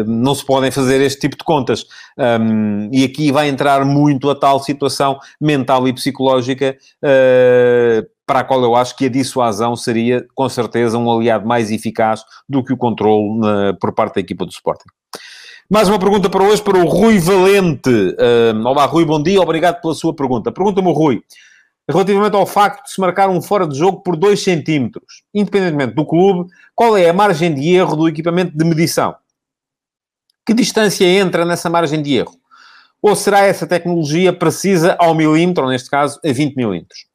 Uh, 0.05 0.09
não 0.09 0.35
se 0.35 0.45
podem 0.45 0.69
fazer 0.69 1.01
este 1.01 1.21
tipo 1.21 1.37
de 1.37 1.43
contas. 1.43 1.85
Um, 2.17 2.89
e 2.91 3.03
aqui 3.03 3.31
vai 3.31 3.47
entrar 3.47 3.85
muito 3.85 4.29
a 4.29 4.35
tal 4.35 4.59
situação 4.59 5.17
mental 5.39 5.87
e 5.87 5.93
psicológica 5.93 6.77
uh, 7.03 8.07
para 8.25 8.39
a 8.39 8.43
qual 8.43 8.61
eu 8.61 8.75
acho 8.75 8.95
que 8.95 9.05
a 9.05 9.09
dissuasão 9.09 9.75
seria, 9.75 10.25
com 10.35 10.47
certeza, 10.47 10.97
um 10.97 11.11
aliado 11.11 11.47
mais 11.47 11.71
eficaz 11.71 12.23
do 12.47 12.63
que 12.63 12.73
o 12.73 12.77
controle 12.77 13.39
uh, 13.39 13.79
por 13.79 13.93
parte 13.93 14.15
da 14.15 14.21
equipa 14.21 14.45
do 14.45 14.51
Sporting. 14.51 14.89
Mais 15.69 15.87
uma 15.87 15.97
pergunta 15.97 16.29
para 16.29 16.43
hoje 16.43 16.61
para 16.61 16.77
o 16.77 16.85
Rui 16.85 17.17
Valente. 17.17 18.15
Olá, 18.63 18.85
Rui, 18.85 19.05
bom 19.05 19.23
dia, 19.23 19.41
obrigado 19.41 19.81
pela 19.81 19.95
sua 19.95 20.13
pergunta. 20.13 20.51
Pergunta-me, 20.51 20.93
Rui, 20.93 21.23
relativamente 21.89 22.35
ao 22.35 22.45
facto 22.45 22.83
de 22.85 22.91
se 22.91 23.01
marcar 23.01 23.29
um 23.29 23.41
fora 23.41 23.67
de 23.67 23.77
jogo 23.77 24.01
por 24.01 24.15
2 24.15 24.41
centímetros, 24.41 25.23
independentemente 25.33 25.93
do 25.93 26.05
clube, 26.05 26.49
qual 26.75 26.97
é 26.97 27.09
a 27.09 27.13
margem 27.13 27.53
de 27.53 27.73
erro 27.73 27.95
do 27.95 28.07
equipamento 28.07 28.57
de 28.57 28.63
medição? 28.63 29.15
Que 30.45 30.53
distância 30.53 31.05
entra 31.05 31.45
nessa 31.45 31.69
margem 31.69 32.01
de 32.01 32.15
erro? 32.15 32.35
Ou 33.01 33.15
será 33.15 33.41
essa 33.41 33.67
tecnologia 33.67 34.31
precisa 34.31 34.95
ao 34.97 35.13
milímetro, 35.13 35.65
ou 35.65 35.69
neste 35.69 35.89
caso, 35.89 36.19
a 36.23 36.31
20 36.31 36.55
milímetros? 36.55 37.05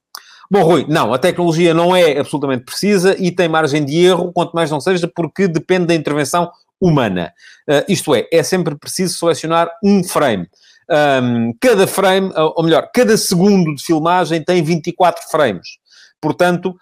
Bom, 0.51 0.63
Rui, 0.63 0.87
não, 0.89 1.13
a 1.13 1.19
tecnologia 1.19 1.75
não 1.75 1.95
é 1.95 2.19
absolutamente 2.19 2.65
precisa 2.65 3.15
e 3.19 3.31
tem 3.31 3.49
margem 3.49 3.85
de 3.85 4.05
erro, 4.05 4.33
quanto 4.33 4.53
mais 4.53 4.71
não 4.71 4.81
seja, 4.81 5.07
porque 5.07 5.47
depende 5.47 5.87
da 5.87 5.95
intervenção 5.95 6.51
humana. 6.81 7.33
Uh, 7.69 7.85
isto 7.89 8.15
é, 8.15 8.27
é 8.33 8.43
sempre 8.43 8.75
preciso 8.75 9.19
selecionar 9.19 9.71
um 9.85 10.03
frame. 10.03 10.49
Um, 10.91 11.53
cada 11.61 11.87
frame, 11.87 12.33
ou 12.35 12.63
melhor, 12.65 12.89
cada 12.95 13.17
segundo 13.17 13.75
de 13.75 13.85
filmagem 13.85 14.43
tem 14.43 14.63
24 14.63 15.29
frames. 15.31 15.79
Portanto, 16.21 16.77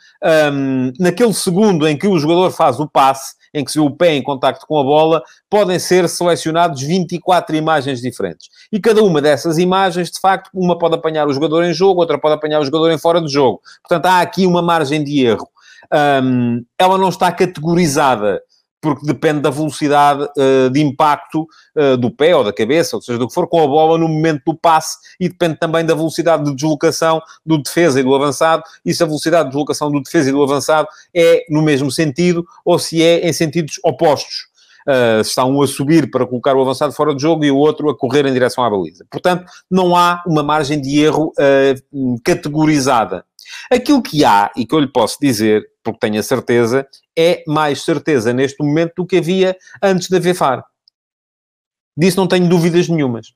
um, 0.52 0.92
naquele 0.98 1.34
segundo 1.34 1.86
em 1.86 1.96
que 1.96 2.06
o 2.06 2.18
jogador 2.18 2.50
faz 2.50 2.80
o 2.80 2.88
passe, 2.88 3.34
em 3.52 3.64
que 3.64 3.70
se 3.70 3.78
vê 3.78 3.84
o 3.84 3.90
pé 3.90 4.14
em 4.14 4.22
contacto 4.22 4.66
com 4.66 4.78
a 4.78 4.82
bola, 4.82 5.22
podem 5.48 5.78
ser 5.78 6.08
selecionados 6.08 6.82
24 6.82 7.56
imagens 7.56 8.00
diferentes. 8.00 8.48
E 8.72 8.80
cada 8.80 9.02
uma 9.02 9.20
dessas 9.20 9.58
imagens, 9.58 10.10
de 10.10 10.20
facto, 10.20 10.50
uma 10.54 10.78
pode 10.78 10.94
apanhar 10.94 11.26
o 11.26 11.32
jogador 11.32 11.64
em 11.64 11.72
jogo, 11.72 12.00
outra 12.00 12.18
pode 12.18 12.34
apanhar 12.34 12.60
o 12.60 12.64
jogador 12.64 12.90
em 12.90 12.98
fora 12.98 13.20
de 13.20 13.30
jogo. 13.30 13.60
Portanto, 13.82 14.06
há 14.06 14.20
aqui 14.20 14.46
uma 14.46 14.62
margem 14.62 15.02
de 15.02 15.24
erro. 15.24 15.48
Um, 16.22 16.64
ela 16.78 16.98
não 16.98 17.08
está 17.08 17.30
categorizada 17.30 18.40
porque 18.80 19.06
depende 19.06 19.40
da 19.40 19.50
velocidade 19.50 20.24
uh, 20.24 20.70
de 20.70 20.80
impacto 20.80 21.46
uh, 21.76 21.96
do 21.96 22.10
pé 22.10 22.36
ou 22.36 22.44
da 22.44 22.52
cabeça, 22.52 22.96
ou 22.96 23.02
seja, 23.02 23.18
do 23.18 23.26
que 23.26 23.34
for 23.34 23.48
com 23.48 23.62
a 23.62 23.66
bola 23.66 23.98
no 23.98 24.08
momento 24.08 24.42
do 24.46 24.54
passe, 24.54 24.98
e 25.18 25.28
depende 25.28 25.56
também 25.56 25.84
da 25.84 25.94
velocidade 25.94 26.44
de 26.44 26.54
deslocação 26.54 27.20
do 27.44 27.60
defesa 27.60 28.00
e 28.00 28.02
do 28.02 28.14
avançado, 28.14 28.62
e 28.84 28.94
se 28.94 29.02
a 29.02 29.06
velocidade 29.06 29.44
de 29.44 29.50
deslocação 29.50 29.90
do 29.90 30.00
defesa 30.00 30.28
e 30.28 30.32
do 30.32 30.42
avançado 30.42 30.88
é 31.14 31.44
no 31.50 31.62
mesmo 31.62 31.90
sentido, 31.90 32.46
ou 32.64 32.78
se 32.78 33.02
é 33.02 33.26
em 33.28 33.32
sentidos 33.32 33.80
opostos. 33.82 34.54
Uh, 34.88 35.20
está 35.20 35.44
um 35.44 35.60
a 35.62 35.66
subir 35.66 36.12
para 36.12 36.24
colocar 36.24 36.54
o 36.54 36.62
avançado 36.62 36.92
fora 36.92 37.12
de 37.12 37.20
jogo 37.20 37.44
e 37.44 37.50
o 37.50 37.56
outro 37.56 37.90
a 37.90 37.98
correr 37.98 38.24
em 38.24 38.32
direção 38.32 38.62
à 38.62 38.70
baliza. 38.70 39.04
Portanto, 39.10 39.44
não 39.68 39.96
há 39.96 40.22
uma 40.24 40.44
margem 40.44 40.80
de 40.80 41.00
erro 41.00 41.32
categorizada. 42.22 43.24
Aquilo 43.68 44.00
que 44.00 44.24
há, 44.24 44.50
e 44.56 44.64
que 44.64 44.72
eu 44.72 44.78
lhe 44.78 44.86
posso 44.86 45.18
dizer, 45.20 45.66
porque 45.86 46.00
tenho 46.00 46.18
a 46.18 46.22
certeza, 46.22 46.86
é 47.16 47.44
mais 47.46 47.84
certeza 47.84 48.32
neste 48.32 48.60
momento 48.60 48.94
do 48.96 49.06
que 49.06 49.18
havia 49.18 49.56
antes 49.80 50.08
de 50.08 50.16
haver 50.16 50.34
FAR. 50.34 50.66
Disso 51.96 52.16
não 52.16 52.26
tenho 52.26 52.48
dúvidas 52.48 52.88
nenhumas. 52.88 53.28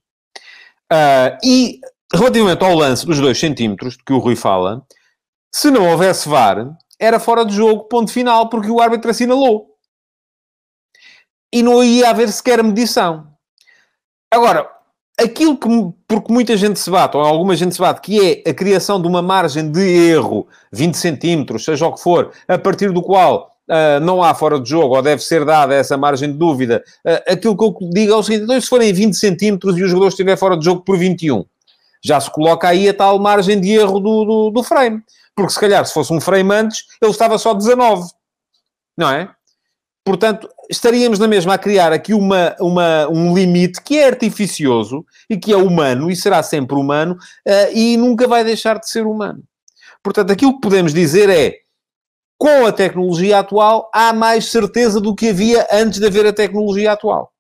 Uh, 0.93 1.39
e 1.45 1.81
relativamente 2.13 2.65
ao 2.65 2.75
lance 2.75 3.07
dos 3.07 3.21
2 3.21 3.39
centímetros, 3.39 3.97
que 3.97 4.13
o 4.13 4.19
Rui 4.19 4.35
fala, 4.35 4.85
se 5.55 5.71
não 5.71 5.89
houvesse 5.89 6.29
VAR, 6.29 6.77
era 6.99 7.21
fora 7.21 7.45
de 7.45 7.55
jogo, 7.55 7.85
ponto 7.85 8.13
final, 8.13 8.51
porque 8.51 8.71
o 8.71 8.81
árbitro 8.81 9.11
assinalou. 9.11 9.69
E 11.53 11.63
não 11.63 11.83
ia 11.83 12.11
haver 12.11 12.29
sequer 12.31 12.63
medição. 12.63 13.33
Agora, 14.33 14.69
aquilo 15.23 15.57
que, 15.57 15.69
porque 16.09 16.33
muita 16.33 16.57
gente 16.57 16.79
se 16.79 16.91
bate, 16.91 17.17
ou 17.17 17.23
alguma 17.23 17.55
gente 17.55 17.75
se 17.75 17.81
bate, 17.81 18.01
que 18.01 18.43
é 18.47 18.51
a 18.51 18.55
criação 18.55 19.01
de 19.01 19.07
uma 19.07 19.23
margem 19.23 19.71
de 19.71 19.81
erro, 19.81 20.49
20 20.73 20.95
centímetros, 20.95 21.65
seja 21.65 21.87
o 21.87 21.93
que 21.93 22.01
for, 22.01 22.33
a 22.49 22.59
partir 22.59 22.93
do 22.93 23.03
qual 23.03 23.55
uh, 23.69 24.01
não 24.01 24.23
há 24.23 24.35
fora 24.35 24.61
de 24.61 24.69
jogo, 24.69 24.97
ou 24.97 25.03
deve 25.03 25.23
ser 25.23 25.45
dada 25.45 25.75
essa 25.75 25.97
margem 25.97 26.33
de 26.33 26.39
dúvida, 26.39 26.83
uh, 27.07 27.33
aquilo 27.33 27.57
que 27.57 27.65
eu 27.65 27.91
digo 27.91 28.13
é 28.13 28.17
o 28.17 28.23
seguinte, 28.23 28.45
então 28.45 28.61
se 28.61 28.69
forem 28.69 28.93
20 28.93 29.15
centímetros 29.15 29.77
e 29.77 29.83
o 29.83 29.89
jogador 29.89 30.09
estiver 30.09 30.37
fora 30.37 30.57
de 30.57 30.65
jogo 30.65 30.83
por 30.83 30.97
21, 30.97 31.45
já 32.03 32.21
se 32.21 32.31
coloca 32.31 32.69
aí 32.69 32.89
a 32.89 32.95
tal 32.95 33.19
margem 33.19 33.61
de 33.61 33.71
erro 33.73 34.01
do, 34.01 34.25
do, 34.25 34.51
do 34.51 34.63
frame. 34.63 35.03
Porque 35.37 35.53
se 35.53 35.61
calhar, 35.61 35.85
se 35.87 35.93
fosse 35.93 36.13
um 36.13 36.21
frame 36.21 36.53
antes, 36.53 36.85
ele 37.01 37.11
estava 37.11 37.39
só 37.39 37.55
19. 37.55 38.11
Não 38.97 39.11
é? 39.11 39.31
Portanto, 40.05 40.49
estaríamos 40.71 41.19
na 41.19 41.27
mesma 41.27 41.55
a 41.55 41.59
criar 41.59 41.93
aqui 41.93 42.15
uma, 42.15 42.55
uma, 42.61 43.09
um 43.09 43.35
limite 43.35 43.83
que 43.83 43.99
é 43.99 44.07
artificioso 44.07 45.05
e 45.29 45.37
que 45.37 45.53
é 45.53 45.57
humano 45.57 46.09
e 46.11 46.15
será 46.15 46.43
sempre 46.43 46.77
humano 46.77 47.15
uh, 47.15 47.73
e 47.75 47.97
nunca 47.97 48.29
vai 48.29 48.45
deixar 48.45 48.79
de 48.79 48.89
ser 48.89 49.05
humano. 49.05 49.43
Portanto, 50.03 50.31
aquilo 50.31 50.55
que 50.55 50.61
podemos 50.61 50.95
dizer 50.95 51.29
é 51.29 51.59
com 52.39 52.65
a 52.65 52.73
tecnologia 52.73 53.41
atual 53.41 53.91
há 53.93 54.13
mais 54.13 54.47
certeza 54.47 55.01
do 55.01 55.15
que 55.15 55.29
havia 55.29 55.67
antes 55.73 55.99
de 55.99 56.07
haver 56.07 56.25
a 56.27 56.33
tecnologia 56.33 56.93
atual. 56.93 57.33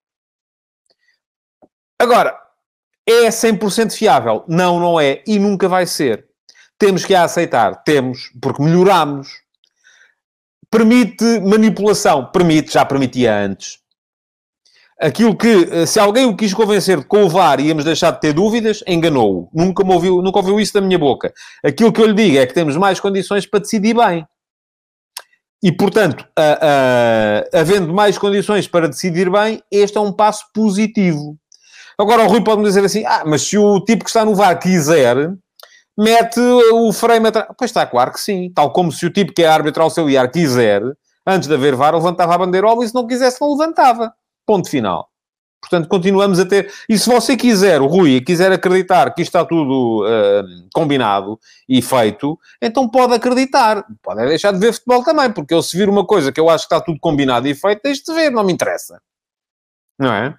Agora, 1.98 2.36
é 3.06 3.28
100% 3.28 3.92
fiável? 3.92 4.44
Não, 4.48 4.80
não 4.80 5.00
é 5.00 5.22
e 5.26 5.38
nunca 5.38 5.68
vai 5.68 5.86
ser. 5.86 6.26
Temos 6.76 7.04
que 7.04 7.14
a 7.14 7.24
aceitar, 7.24 7.82
temos, 7.84 8.30
porque 8.40 8.62
melhoramos 8.62 9.28
Permite 10.70 11.24
manipulação? 11.40 12.26
Permite, 12.26 12.72
já 12.72 12.84
permitia 12.84 13.36
antes. 13.36 13.78
Aquilo 15.00 15.34
que, 15.34 15.66
eh, 15.70 15.86
se 15.86 15.98
alguém 15.98 16.26
o 16.26 16.36
quis 16.36 16.52
convencer 16.52 16.98
de 16.98 17.06
com 17.06 17.24
o 17.24 17.28
VAR 17.28 17.58
íamos 17.58 17.84
deixar 17.84 18.10
de 18.10 18.20
ter 18.20 18.34
dúvidas, 18.34 18.84
enganou-o. 18.86 19.48
Nunca, 19.52 19.82
me 19.82 19.94
ouviu, 19.94 20.20
nunca 20.20 20.38
ouviu 20.38 20.60
isso 20.60 20.74
da 20.74 20.80
minha 20.80 20.98
boca. 20.98 21.32
Aquilo 21.64 21.90
que 21.90 22.00
eu 22.02 22.06
lhe 22.06 22.12
digo 22.12 22.36
é 22.36 22.46
que 22.46 22.52
temos 22.52 22.76
mais 22.76 23.00
condições 23.00 23.46
para 23.46 23.60
decidir 23.60 23.94
bem. 23.94 24.26
E, 25.62 25.72
portanto, 25.72 26.26
havendo 27.52 27.92
mais 27.92 28.16
condições 28.16 28.66
para 28.68 28.88
decidir 28.88 29.30
bem, 29.30 29.62
este 29.70 29.98
é 29.98 30.00
um 30.00 30.12
passo 30.12 30.44
positivo. 30.54 31.36
Agora, 31.98 32.24
o 32.24 32.28
Rui 32.28 32.42
pode-me 32.42 32.66
dizer 32.66 32.84
assim, 32.84 33.04
ah, 33.04 33.24
mas 33.26 33.42
se 33.42 33.58
o 33.58 33.80
tipo 33.80 34.04
que 34.04 34.10
está 34.10 34.24
no 34.24 34.34
VAR 34.34 34.58
quiser, 34.58 35.16
mete 36.00 36.40
o 36.72 36.92
frame 36.92 37.28
atrás. 37.28 37.48
Pois 37.58 37.70
está, 37.70 37.86
claro 37.86 38.12
que 38.12 38.20
sim. 38.20 38.50
Tal 38.54 38.72
como 38.72 38.90
se 38.90 39.04
o 39.04 39.10
tipo 39.10 39.34
que 39.34 39.42
é 39.42 39.46
árbitro 39.46 39.82
ao 39.82 39.90
seu 39.90 40.08
IAR 40.08 40.30
quiser, 40.30 40.82
antes 41.26 41.46
de 41.46 41.54
haver 41.54 41.76
VAR, 41.76 41.94
levantava 41.94 42.34
a 42.34 42.38
bandeirola 42.38 42.84
e 42.84 42.88
se 42.88 42.94
não 42.94 43.06
quisesse, 43.06 43.40
não 43.40 43.52
levantava. 43.52 44.12
Ponto 44.46 44.68
final. 44.68 45.10
Portanto, 45.60 45.88
continuamos 45.88 46.40
a 46.40 46.46
ter. 46.46 46.72
E 46.88 46.98
se 46.98 47.06
você 47.06 47.36
quiser, 47.36 47.82
o 47.82 47.86
Rui, 47.86 48.22
quiser 48.22 48.50
acreditar 48.50 49.12
que 49.14 49.20
isto 49.20 49.36
está 49.36 49.44
tudo 49.44 50.06
uh, 50.06 50.68
combinado 50.72 51.38
e 51.68 51.82
feito, 51.82 52.38
então 52.62 52.88
pode 52.88 53.12
acreditar. 53.12 53.84
Pode 54.02 54.26
deixar 54.26 54.52
de 54.52 54.58
ver 54.58 54.72
futebol 54.72 55.04
também, 55.04 55.30
porque 55.30 55.52
eu 55.52 55.62
se 55.62 55.76
vir 55.76 55.88
uma 55.90 56.06
coisa 56.06 56.32
que 56.32 56.40
eu 56.40 56.48
acho 56.48 56.66
que 56.66 56.74
está 56.74 56.82
tudo 56.82 56.98
combinado 56.98 57.46
e 57.46 57.54
feito, 57.54 57.82
deixe 57.84 58.02
de 58.02 58.12
ver, 58.14 58.30
não 58.30 58.42
me 58.42 58.54
interessa. 58.54 59.02
Não 59.98 60.10
é? 60.10 60.34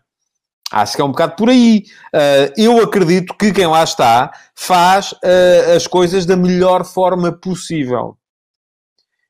Acho 0.71 0.95
que 0.95 1.01
é 1.01 1.05
um 1.05 1.11
bocado 1.11 1.35
por 1.35 1.49
aí. 1.49 1.83
Uh, 2.15 2.53
eu 2.55 2.81
acredito 2.81 3.35
que 3.35 3.51
quem 3.51 3.67
lá 3.67 3.83
está 3.83 4.31
faz 4.55 5.11
uh, 5.11 5.75
as 5.75 5.85
coisas 5.85 6.25
da 6.25 6.37
melhor 6.37 6.85
forma 6.85 7.31
possível. 7.31 8.17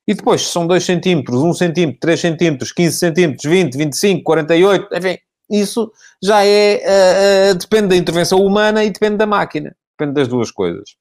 E 0.08 0.14
depois, 0.14 0.42
se 0.42 0.52
são 0.52 0.68
2 0.68 0.84
centímetros, 0.84 1.42
1 1.42 1.50
um 1.50 1.54
centímetro, 1.54 2.00
3 2.00 2.20
centímetros, 2.20 2.72
15 2.72 2.98
centímetros, 2.98 3.50
20, 3.50 3.76
25, 3.76 4.24
48, 4.24 4.88
enfim, 4.96 5.18
isso 5.50 5.92
já 6.22 6.46
é... 6.46 7.52
Uh, 7.52 7.56
depende 7.56 7.88
da 7.88 7.96
intervenção 7.96 8.40
humana 8.40 8.84
e 8.84 8.92
depende 8.92 9.18
da 9.18 9.26
máquina. 9.26 9.76
Depende 9.98 10.16
das 10.16 10.28
duas 10.28 10.52
coisas. 10.52 10.96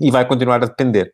E 0.00 0.10
vai 0.10 0.26
continuar 0.26 0.62
a 0.62 0.66
depender. 0.66 1.12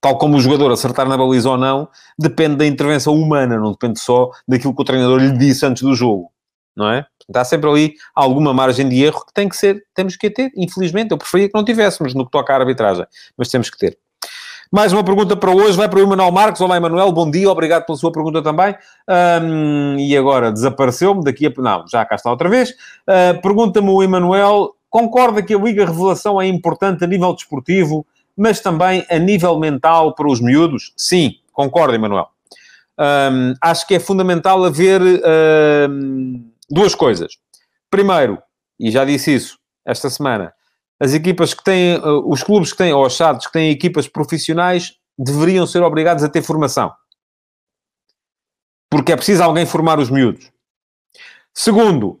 Tal 0.00 0.16
como 0.16 0.36
o 0.36 0.40
jogador 0.40 0.70
acertar 0.70 1.08
na 1.08 1.18
baliza 1.18 1.50
ou 1.50 1.58
não, 1.58 1.88
depende 2.18 2.56
da 2.56 2.66
intervenção 2.66 3.14
humana, 3.14 3.58
não 3.58 3.72
depende 3.72 3.98
só 3.98 4.30
daquilo 4.46 4.74
que 4.74 4.82
o 4.82 4.84
treinador 4.84 5.18
lhe 5.18 5.36
disse 5.36 5.66
antes 5.66 5.82
do 5.82 5.94
jogo 5.94 6.30
não 6.78 6.88
é? 6.90 7.04
Está 7.28 7.44
sempre 7.44 7.68
ali 7.68 7.94
alguma 8.14 8.54
margem 8.54 8.88
de 8.88 9.02
erro 9.04 9.26
que 9.26 9.34
tem 9.34 9.48
que 9.48 9.56
ser, 9.56 9.84
temos 9.94 10.16
que 10.16 10.30
ter, 10.30 10.50
infelizmente. 10.56 11.10
Eu 11.10 11.18
preferia 11.18 11.48
que 11.48 11.54
não 11.54 11.64
tivéssemos 11.64 12.14
no 12.14 12.24
que 12.24 12.30
toca 12.30 12.54
à 12.54 12.56
arbitragem, 12.56 13.04
mas 13.36 13.48
temos 13.48 13.68
que 13.68 13.76
ter. 13.76 13.98
Mais 14.70 14.92
uma 14.92 15.02
pergunta 15.02 15.34
para 15.34 15.50
hoje, 15.50 15.76
vai 15.76 15.88
para 15.88 15.98
o 15.98 16.02
Emanuel 16.02 16.30
Marques. 16.30 16.60
Olá, 16.60 16.76
Emanuel, 16.76 17.10
bom 17.10 17.30
dia, 17.30 17.50
obrigado 17.50 17.84
pela 17.84 17.98
sua 17.98 18.12
pergunta 18.12 18.42
também. 18.42 18.74
Um, 19.42 19.96
e 19.98 20.16
agora 20.16 20.52
desapareceu-me, 20.52 21.24
daqui 21.24 21.46
a. 21.46 21.52
Não, 21.56 21.84
já 21.88 22.04
cá 22.04 22.14
está 22.14 22.30
outra 22.30 22.48
vez. 22.48 22.70
Uh, 22.70 23.40
Pergunta-me 23.42 23.88
o 23.88 24.02
Emanuel 24.02 24.74
concorda 24.88 25.42
que 25.42 25.54
a 25.54 25.58
Liga 25.58 25.84
Revelação 25.84 26.40
é 26.40 26.46
importante 26.46 27.02
a 27.02 27.06
nível 27.06 27.34
desportivo, 27.34 28.06
mas 28.36 28.60
também 28.60 29.04
a 29.10 29.18
nível 29.18 29.58
mental 29.58 30.14
para 30.14 30.28
os 30.28 30.40
miúdos? 30.40 30.92
Sim, 30.96 31.32
concordo, 31.52 31.94
Emanuel. 31.94 32.28
Um, 32.98 33.54
acho 33.62 33.86
que 33.86 33.94
é 33.94 34.00
fundamental 34.00 34.64
haver 34.64 35.00
duas 36.70 36.94
coisas. 36.94 37.32
Primeiro, 37.90 38.42
e 38.78 38.90
já 38.90 39.04
disse 39.04 39.34
isso 39.34 39.58
esta 39.86 40.10
semana, 40.10 40.52
as 41.00 41.14
equipas 41.14 41.54
que 41.54 41.64
têm, 41.64 41.96
uh, 41.96 42.30
os 42.30 42.42
clubes 42.42 42.72
que 42.72 42.78
têm, 42.78 42.92
ou 42.92 43.06
os 43.06 43.14
chatos 43.14 43.46
que 43.46 43.52
têm 43.52 43.70
equipas 43.70 44.08
profissionais, 44.08 44.94
deveriam 45.18 45.66
ser 45.66 45.82
obrigados 45.82 46.22
a 46.22 46.28
ter 46.28 46.42
formação. 46.42 46.92
Porque 48.90 49.12
é 49.12 49.16
preciso 49.16 49.42
alguém 49.42 49.66
formar 49.66 49.98
os 49.98 50.10
miúdos. 50.10 50.50
Segundo, 51.54 52.20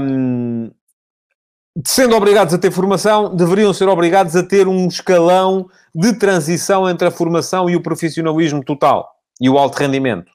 um, 0.00 0.70
sendo 1.86 2.16
obrigados 2.16 2.54
a 2.54 2.58
ter 2.58 2.70
formação, 2.70 3.34
deveriam 3.34 3.72
ser 3.72 3.88
obrigados 3.88 4.36
a 4.36 4.42
ter 4.42 4.68
um 4.68 4.86
escalão 4.86 5.68
de 5.94 6.18
transição 6.18 6.88
entre 6.88 7.08
a 7.08 7.10
formação 7.10 7.68
e 7.68 7.76
o 7.76 7.82
profissionalismo 7.82 8.64
total 8.64 9.08
e 9.40 9.48
o 9.48 9.58
alto 9.58 9.78
rendimento. 9.78 10.30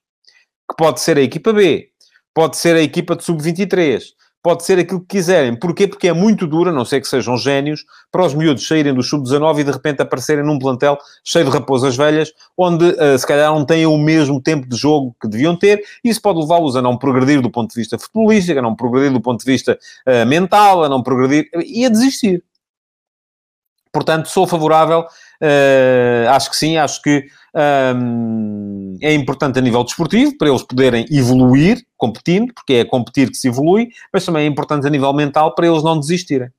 Que 0.70 0.76
pode 0.78 1.00
ser 1.00 1.18
a 1.18 1.22
equipa 1.22 1.54
B, 1.54 1.92
pode 2.38 2.56
ser 2.56 2.76
a 2.76 2.82
equipa 2.84 3.16
de 3.16 3.24
sub-23, 3.24 4.00
pode 4.44 4.64
ser 4.64 4.78
aquilo 4.78 5.00
que 5.00 5.18
quiserem. 5.18 5.56
Porquê? 5.56 5.88
Porque 5.88 6.08
é 6.08 6.14
muito 6.14 6.46
dura, 6.46 6.72
não 6.72 6.86
sei 6.86 7.02
que 7.02 7.08
sejam 7.08 7.36
génios, 7.36 7.84
para 8.12 8.24
os 8.24 8.36
miúdos 8.36 8.68
saírem 8.68 8.94
do 8.94 9.02
sub-19 9.02 9.62
e 9.62 9.64
de 9.64 9.72
repente 9.72 10.04
aparecerem 10.04 10.46
num 10.46 10.60
plantel 10.60 11.00
cheio 11.24 11.46
de 11.46 11.50
raposas 11.50 11.98
velhas, 11.98 12.32
onde 12.56 12.86
uh, 12.86 13.18
se 13.18 13.26
calhar 13.26 13.52
não 13.52 13.66
têm 13.66 13.88
o 13.88 13.98
mesmo 13.98 14.40
tempo 14.40 14.70
de 14.70 14.78
jogo 14.78 15.16
que 15.20 15.28
deviam 15.28 15.58
ter, 15.58 15.82
isso 16.04 16.22
pode 16.22 16.40
levá-los 16.40 16.76
a 16.76 16.82
não 16.84 16.96
progredir 16.96 17.42
do 17.42 17.50
ponto 17.50 17.72
de 17.72 17.76
vista 17.76 17.98
futebolístico, 17.98 18.60
a 18.60 18.62
não 18.62 18.76
progredir 18.76 19.12
do 19.12 19.20
ponto 19.20 19.44
de 19.44 19.52
vista 19.52 19.80
uh, 20.06 20.24
mental, 20.28 20.84
a 20.84 20.90
não 20.90 21.02
progredir 21.02 21.50
e 21.66 21.88
a 21.88 21.90
desistir. 21.90 22.44
Portanto, 23.92 24.30
sou 24.30 24.46
favorável, 24.46 25.08
uh, 25.42 26.30
acho 26.30 26.50
que 26.50 26.58
sim, 26.58 26.78
acho 26.78 27.02
que 27.02 27.26
um, 27.96 28.98
é 29.02 29.14
importante 29.14 29.58
a 29.58 29.62
nível 29.62 29.84
desportivo, 29.84 30.38
para 30.38 30.50
eles 30.50 30.64
poderem 30.64 31.06
evoluir 31.12 31.84
competindo, 31.96 32.54
porque 32.54 32.74
é 32.74 32.86
competir 32.86 33.30
que 33.30 33.38
se 33.38 33.48
evolui, 33.48 33.90
mas 34.14 34.26
também 34.26 34.44
é 34.44 34.48
importante 34.48 34.86
a 34.86 34.90
nível 34.90 35.12
mental 35.14 35.56
para 35.56 35.68
eles 35.68 35.84
não 35.84 36.00
desistirem. 36.00 36.50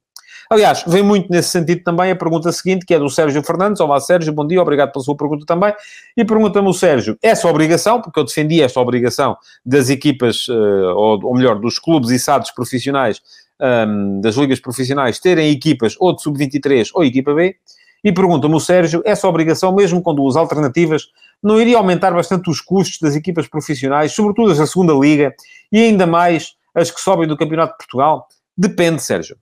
Aliás, 0.50 0.82
vem 0.86 1.02
muito 1.02 1.30
nesse 1.30 1.50
sentido 1.50 1.82
também 1.82 2.10
a 2.10 2.16
pergunta 2.16 2.50
seguinte, 2.50 2.86
que 2.86 2.94
é 2.94 2.98
do 2.98 3.10
Sérgio 3.10 3.42
Fernandes. 3.42 3.82
Olá, 3.82 4.00
Sérgio, 4.00 4.32
bom 4.32 4.46
dia, 4.46 4.62
obrigado 4.62 4.92
pela 4.92 5.04
sua 5.04 5.14
pergunta 5.14 5.44
também. 5.44 5.74
E 6.16 6.24
pergunta-me 6.24 6.68
o 6.68 6.72
Sérgio, 6.72 7.18
essa 7.22 7.46
obrigação, 7.46 8.00
porque 8.00 8.18
eu 8.18 8.24
defendi 8.24 8.62
esta 8.62 8.80
obrigação 8.80 9.36
das 9.64 9.90
equipas, 9.90 10.48
uh, 10.48 10.94
ou, 10.96 11.22
ou, 11.22 11.34
melhor, 11.36 11.60
dos 11.60 11.78
clubes 11.78 12.08
e 12.10 12.18
SADs 12.18 12.50
profissionais, 12.50 13.20
um, 13.60 14.22
das 14.22 14.36
ligas 14.36 14.58
profissionais, 14.58 15.18
terem 15.18 15.50
equipas 15.50 15.94
ou 16.00 16.16
de 16.16 16.22
sub-23 16.22 16.88
ou 16.94 17.04
equipa 17.04 17.34
B, 17.34 17.54
e 18.02 18.12
pergunta-me 18.12 18.54
o 18.54 18.61
Sérgio, 18.61 19.02
essa 19.04 19.28
obrigação, 19.28 19.74
mesmo 19.74 20.02
com 20.02 20.14
duas 20.14 20.37
alternativas, 20.37 21.08
não 21.42 21.61
iria 21.61 21.76
aumentar 21.76 22.12
bastante 22.12 22.50
os 22.50 22.61
custos 22.61 22.98
das 23.00 23.14
equipas 23.14 23.46
profissionais, 23.46 24.12
sobretudo 24.12 24.52
as 24.52 24.58
da 24.58 24.66
segunda 24.66 24.92
liga, 24.92 25.34
e 25.70 25.82
ainda 25.82 26.06
mais 26.06 26.54
as 26.74 26.90
que 26.90 27.00
sobem 27.00 27.26
do 27.26 27.37
Campeonato 27.37 27.72
de 27.72 27.78
Portugal? 27.78 28.26
Depende, 28.56 29.02
Sérgio. 29.02 29.37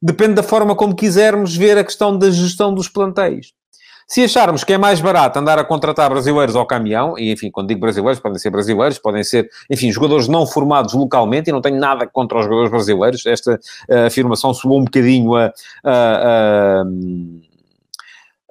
Depende 0.00 0.34
da 0.34 0.42
forma 0.42 0.76
como 0.76 0.94
quisermos 0.94 1.56
ver 1.56 1.76
a 1.76 1.84
questão 1.84 2.16
da 2.16 2.30
gestão 2.30 2.72
dos 2.72 2.88
plantéis. 2.88 3.52
Se 4.06 4.24
acharmos 4.24 4.64
que 4.64 4.72
é 4.72 4.78
mais 4.78 5.02
barato 5.02 5.38
andar 5.38 5.58
a 5.58 5.64
contratar 5.64 6.08
brasileiros 6.08 6.56
ao 6.56 6.64
caminhão, 6.64 7.18
e 7.18 7.30
enfim, 7.30 7.50
quando 7.50 7.68
digo 7.68 7.80
brasileiros, 7.80 8.18
podem 8.18 8.38
ser 8.38 8.48
brasileiros, 8.48 8.98
podem 8.98 9.22
ser, 9.22 9.50
enfim, 9.68 9.92
jogadores 9.92 10.26
não 10.26 10.46
formados 10.46 10.94
localmente, 10.94 11.50
e 11.50 11.52
não 11.52 11.60
tenho 11.60 11.78
nada 11.78 12.06
contra 12.06 12.38
os 12.38 12.44
jogadores 12.44 12.70
brasileiros, 12.70 13.26
esta 13.26 13.60
uh, 13.90 14.06
afirmação 14.06 14.54
soou 14.54 14.80
um 14.80 14.84
bocadinho 14.84 15.34
a, 15.36 15.52
a, 15.84 15.90
a 15.90 16.84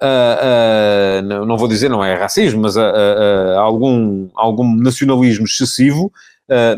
Uh, 0.00 1.18
uh, 1.20 1.44
não, 1.44 1.56
vou 1.56 1.66
dizer 1.66 1.88
não 1.88 2.04
é 2.04 2.14
racismo, 2.14 2.62
mas 2.62 2.76
uh, 2.76 3.58
algum, 3.58 4.28
algum 4.34 4.76
nacionalismo 4.76 5.44
excessivo. 5.44 6.12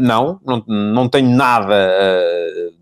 não, 0.00 0.40
não, 0.44 0.64
não 0.66 1.08
tenho 1.08 1.28
nada 1.28 1.92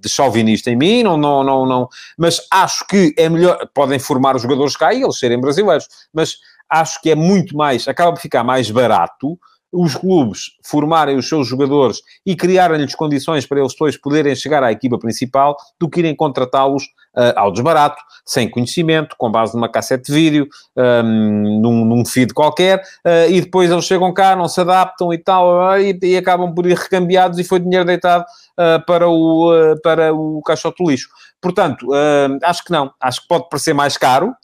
de 0.01 0.09
chauvinista 0.09 0.70
em 0.70 0.77
mim, 0.77 1.03
não, 1.03 1.16
não, 1.16 1.44
não, 1.44 1.66
não, 1.66 1.88
mas 2.16 2.40
acho 2.51 2.87
que 2.87 3.12
é 3.18 3.29
melhor, 3.29 3.68
podem 3.74 3.98
formar 3.98 4.37
os 4.37 4.42
jogadores 4.42 4.77
cá 4.77 4.94
e 4.94 5.03
eles 5.03 5.18
serem 5.18 5.40
brasileiros, 5.40 5.87
mas 6.14 6.37
acho 6.70 7.01
que 7.03 7.11
é 7.11 7.14
muito 7.14 7.57
mais, 7.57 7.87
acaba 7.88 8.12
por 8.12 8.20
ficar 8.20 8.44
mais 8.44 8.70
barato 8.70 9.38
os 9.72 9.94
clubes 9.94 10.52
formarem 10.64 11.16
os 11.16 11.28
seus 11.28 11.46
jogadores 11.46 12.00
e 12.24 12.35
criarem-lhes 12.35 12.94
condições 12.94 13.46
para 13.46 13.61
eles 13.61 13.72
depois 13.72 13.96
poderem 13.96 14.35
chegar 14.35 14.62
à 14.62 14.72
equipa 14.72 14.98
principal 14.98 15.57
do 15.78 15.88
que 15.88 16.00
irem 16.00 16.16
contratá-los 16.16 16.85
uh, 16.85 17.33
ao 17.37 17.52
desbarato, 17.52 18.02
sem 18.24 18.50
conhecimento, 18.50 19.14
com 19.18 19.31
base 19.31 19.54
numa 19.54 19.68
cassete 19.68 20.07
de 20.07 20.12
vídeo, 20.12 20.48
um, 20.76 21.61
num, 21.61 21.85
num, 21.85 22.04
feed 22.04 22.33
qualquer, 22.33 22.78
uh, 22.78 23.31
e 23.31 23.40
depois 23.40 23.70
eles 23.70 23.85
chegam 23.85 24.12
cá, 24.12 24.35
não 24.35 24.48
se 24.48 24.61
adaptam 24.61 25.12
e 25.12 25.18
tal, 25.18 25.72
uh, 25.72 25.78
e, 25.78 25.98
e, 26.02 26.16
acabam 26.16 26.54
por 26.54 26.66
ir 26.66 26.76
recambiados 26.76 27.38
e 27.38 27.44
foi 27.44 27.61
dinheiro 27.61 27.85
deitado 27.85 28.24
para, 28.87 29.09
o, 29.09 29.76
para 29.85 30.12
o 30.12 30.42
caixote 30.42 30.83
do 30.83 30.90
lixo. 30.90 31.09
Portanto, 31.40 31.87
acho 32.42 32.64
que 32.64 32.72
não. 32.72 32.90
Acho 33.00 33.22
que 33.22 33.28
pode 33.28 33.48
parecer 33.48 33.72
mais 33.72 33.96
caro, 33.96 34.35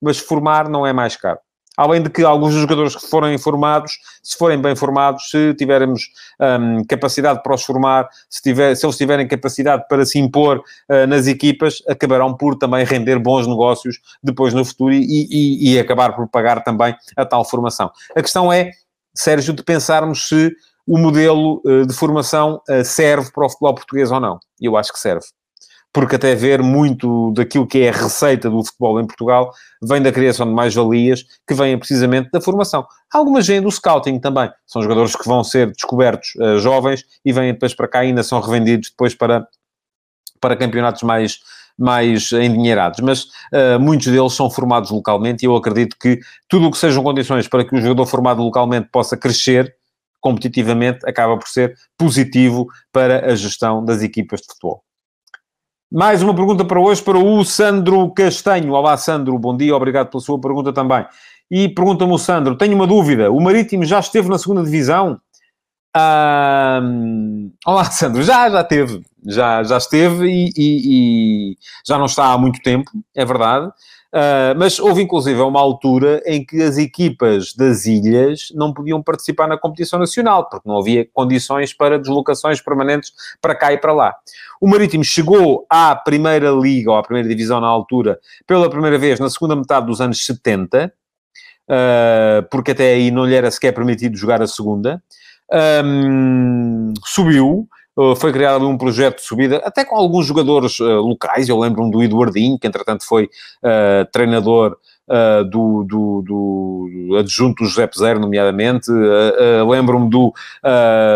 mas 0.00 0.18
formar 0.18 0.68
não 0.68 0.86
é 0.86 0.92
mais 0.92 1.16
caro. 1.16 1.38
Além 1.76 2.02
de 2.02 2.10
que 2.10 2.22
alguns 2.22 2.52
dos 2.52 2.62
jogadores 2.62 2.96
que 2.96 3.06
forem 3.08 3.36
formados, 3.38 3.98
se 4.22 4.36
forem 4.36 4.60
bem 4.60 4.74
formados, 4.74 5.30
se 5.30 5.54
tivermos 5.54 6.10
um, 6.40 6.84
capacidade 6.84 7.42
para 7.42 7.54
os 7.54 7.62
formar, 7.62 8.08
se, 8.30 8.40
tiver, 8.42 8.74
se 8.74 8.86
eles 8.86 8.96
tiverem 8.96 9.28
capacidade 9.28 9.84
para 9.88 10.06
se 10.06 10.18
impor 10.18 10.58
uh, 10.58 11.06
nas 11.06 11.26
equipas, 11.26 11.82
acabarão 11.88 12.34
por 12.34 12.56
também 12.56 12.84
render 12.84 13.18
bons 13.18 13.46
negócios 13.46 14.00
depois 14.22 14.54
no 14.54 14.64
futuro 14.64 14.94
e, 14.94 15.26
e, 15.30 15.74
e 15.74 15.78
acabar 15.78 16.14
por 16.14 16.26
pagar 16.28 16.64
também 16.64 16.96
a 17.16 17.24
tal 17.24 17.44
formação. 17.44 17.90
A 18.14 18.22
questão 18.22 18.52
é, 18.52 18.70
Sérgio, 19.14 19.54
de 19.54 19.62
pensarmos 19.62 20.28
se 20.28 20.52
o 20.86 20.98
modelo 20.98 21.60
uh, 21.64 21.86
de 21.86 21.92
formação 21.92 22.62
uh, 22.68 22.84
serve 22.84 23.30
para 23.32 23.46
o 23.46 23.48
futebol 23.50 23.74
português 23.74 24.10
ou 24.10 24.20
não. 24.20 24.38
Eu 24.60 24.76
acho 24.76 24.92
que 24.92 24.98
serve 24.98 25.26
porque 25.96 26.16
até 26.16 26.34
ver 26.34 26.62
muito 26.62 27.32
daquilo 27.32 27.66
que 27.66 27.78
é 27.78 27.88
a 27.88 27.92
receita 27.92 28.50
do 28.50 28.62
futebol 28.62 29.00
em 29.00 29.06
Portugal 29.06 29.50
vem 29.82 30.02
da 30.02 30.12
criação 30.12 30.46
de 30.46 30.52
mais-valias 30.52 31.24
que 31.48 31.54
vêm 31.54 31.78
precisamente 31.78 32.28
da 32.30 32.38
formação. 32.38 32.86
Algumas 33.10 33.46
vêm 33.46 33.62
do 33.62 33.70
scouting 33.70 34.18
também. 34.18 34.50
São 34.66 34.82
jogadores 34.82 35.16
que 35.16 35.26
vão 35.26 35.42
ser 35.42 35.68
descobertos 35.72 36.34
uh, 36.34 36.58
jovens 36.58 37.02
e 37.24 37.32
vêm 37.32 37.54
depois 37.54 37.72
para 37.72 37.88
cá 37.88 38.04
e 38.04 38.08
ainda 38.08 38.22
são 38.22 38.38
revendidos 38.40 38.90
depois 38.90 39.14
para, 39.14 39.48
para 40.38 40.54
campeonatos 40.54 41.02
mais, 41.02 41.38
mais 41.78 42.30
endinheirados, 42.30 43.00
mas 43.00 43.22
uh, 43.54 43.80
muitos 43.80 44.08
deles 44.08 44.34
são 44.34 44.50
formados 44.50 44.90
localmente 44.90 45.46
e 45.46 45.48
eu 45.48 45.56
acredito 45.56 45.96
que 45.98 46.20
tudo 46.46 46.66
o 46.66 46.70
que 46.70 46.76
sejam 46.76 47.02
condições 47.02 47.48
para 47.48 47.64
que 47.64 47.74
o 47.74 47.80
jogador 47.80 48.04
formado 48.04 48.42
localmente 48.42 48.90
possa 48.92 49.16
crescer 49.16 49.74
competitivamente 50.20 51.08
acaba 51.08 51.38
por 51.38 51.48
ser 51.48 51.74
positivo 51.96 52.66
para 52.92 53.32
a 53.32 53.34
gestão 53.34 53.82
das 53.82 54.02
equipas 54.02 54.42
de 54.42 54.48
futebol. 54.48 54.85
Mais 55.90 56.20
uma 56.20 56.34
pergunta 56.34 56.64
para 56.64 56.80
hoje 56.80 57.00
para 57.00 57.16
o 57.16 57.44
Sandro 57.44 58.10
Castanho. 58.10 58.72
Olá, 58.72 58.96
Sandro, 58.96 59.38
bom 59.38 59.56
dia, 59.56 59.74
obrigado 59.74 60.10
pela 60.10 60.20
sua 60.20 60.40
pergunta 60.40 60.72
também. 60.72 61.06
E 61.48 61.68
pergunta-me 61.68 62.12
o 62.12 62.18
Sandro: 62.18 62.56
tenho 62.56 62.74
uma 62.74 62.88
dúvida, 62.88 63.30
o 63.30 63.40
Marítimo 63.40 63.84
já 63.84 64.00
esteve 64.00 64.28
na 64.28 64.36
segunda 64.36 64.64
divisão? 64.64 65.20
Ah, 65.94 66.80
olá, 67.64 67.84
Sandro, 67.84 68.24
já, 68.24 68.50
já 68.50 68.64
teve, 68.64 69.00
já, 69.24 69.62
já 69.62 69.76
esteve 69.76 70.26
e, 70.26 70.50
e, 70.56 71.52
e 71.52 71.56
já 71.86 71.96
não 71.96 72.06
está 72.06 72.32
há 72.32 72.38
muito 72.38 72.60
tempo, 72.62 72.90
é 73.14 73.24
verdade. 73.24 73.70
Uh, 74.12 74.56
mas 74.56 74.78
houve 74.78 75.02
inclusive 75.02 75.40
uma 75.40 75.60
altura 75.60 76.22
em 76.24 76.44
que 76.44 76.62
as 76.62 76.78
equipas 76.78 77.52
das 77.52 77.86
ilhas 77.86 78.48
não 78.54 78.72
podiam 78.72 79.02
participar 79.02 79.46
na 79.48 79.58
competição 79.58 79.98
nacional, 79.98 80.48
porque 80.48 80.68
não 80.68 80.78
havia 80.78 81.06
condições 81.12 81.74
para 81.74 81.98
deslocações 81.98 82.60
permanentes 82.60 83.12
para 83.40 83.54
cá 83.54 83.72
e 83.72 83.78
para 83.78 83.92
lá. 83.92 84.14
O 84.60 84.68
Marítimo 84.68 85.04
chegou 85.04 85.66
à 85.68 85.94
primeira 85.94 86.50
liga, 86.50 86.92
ou 86.92 86.96
à 86.96 87.02
primeira 87.02 87.28
divisão 87.28 87.60
na 87.60 87.66
altura, 87.66 88.18
pela 88.46 88.70
primeira 88.70 88.96
vez 88.96 89.20
na 89.20 89.28
segunda 89.28 89.56
metade 89.56 89.86
dos 89.86 90.00
anos 90.00 90.24
70, 90.24 90.86
uh, 90.86 90.90
ah, 91.68 92.46
porque 92.50 92.70
até 92.70 92.94
aí 92.94 93.10
não 93.10 93.26
lhe 93.26 93.34
era 93.34 93.50
sequer 93.50 93.72
permitido 93.72 94.16
jogar 94.16 94.40
a 94.40 94.46
segunda. 94.46 95.02
Um, 95.84 96.92
subiu, 97.04 97.68
foi 98.16 98.32
criado 98.32 98.68
um 98.68 98.76
projeto 98.76 99.16
de 99.16 99.22
subida, 99.22 99.56
até 99.64 99.84
com 99.84 99.96
alguns 99.96 100.26
jogadores 100.26 100.78
uh, 100.80 101.00
locais, 101.00 101.48
eu 101.48 101.58
lembro-me 101.58 101.90
do 101.90 102.02
Eduardinho, 102.02 102.58
que 102.58 102.66
entretanto 102.66 103.06
foi 103.06 103.24
uh, 103.24 104.10
treinador 104.12 104.76
uh, 105.08 105.44
do, 105.44 105.84
do, 105.84 106.22
do, 106.22 107.16
adjunto 107.16 107.64
José 107.64 107.86
Peseiro, 107.86 108.20
nomeadamente. 108.20 108.90
Uh, 108.90 109.62
uh, 109.62 109.68
Lembro-me 109.68 110.10
do, 110.10 110.32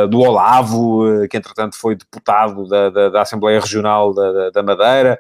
do 0.08 0.20
Olavo, 0.20 1.26
que 1.28 1.36
entretanto 1.36 1.76
foi 1.76 1.96
deputado 1.96 2.68
da, 2.68 2.90
da, 2.90 3.08
da 3.08 3.22
Assembleia 3.22 3.60
Regional 3.60 4.14
da, 4.14 4.50
da 4.50 4.62
Madeira. 4.62 5.18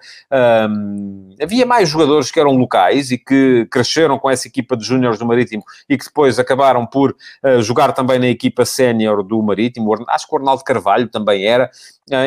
Um, 0.70 1.34
havia 1.40 1.66
mais 1.66 1.88
jogadores 1.88 2.30
que 2.30 2.38
eram 2.38 2.52
locais 2.52 3.10
e 3.10 3.18
que 3.18 3.66
cresceram 3.70 4.18
com 4.18 4.30
essa 4.30 4.46
equipa 4.48 4.76
de 4.76 4.84
júniores 4.84 5.18
do 5.18 5.26
Marítimo 5.26 5.62
e 5.88 5.96
que 5.96 6.04
depois 6.04 6.38
acabaram 6.38 6.86
por 6.86 7.14
jogar 7.60 7.92
também 7.92 8.18
na 8.18 8.28
equipa 8.28 8.64
sénior 8.64 9.22
do 9.22 9.42
Marítimo. 9.42 9.92
Acho 10.08 10.26
que 10.26 10.34
o 10.34 10.38
Arnaldo 10.38 10.64
Carvalho 10.64 11.08
também 11.08 11.46
era. 11.46 11.70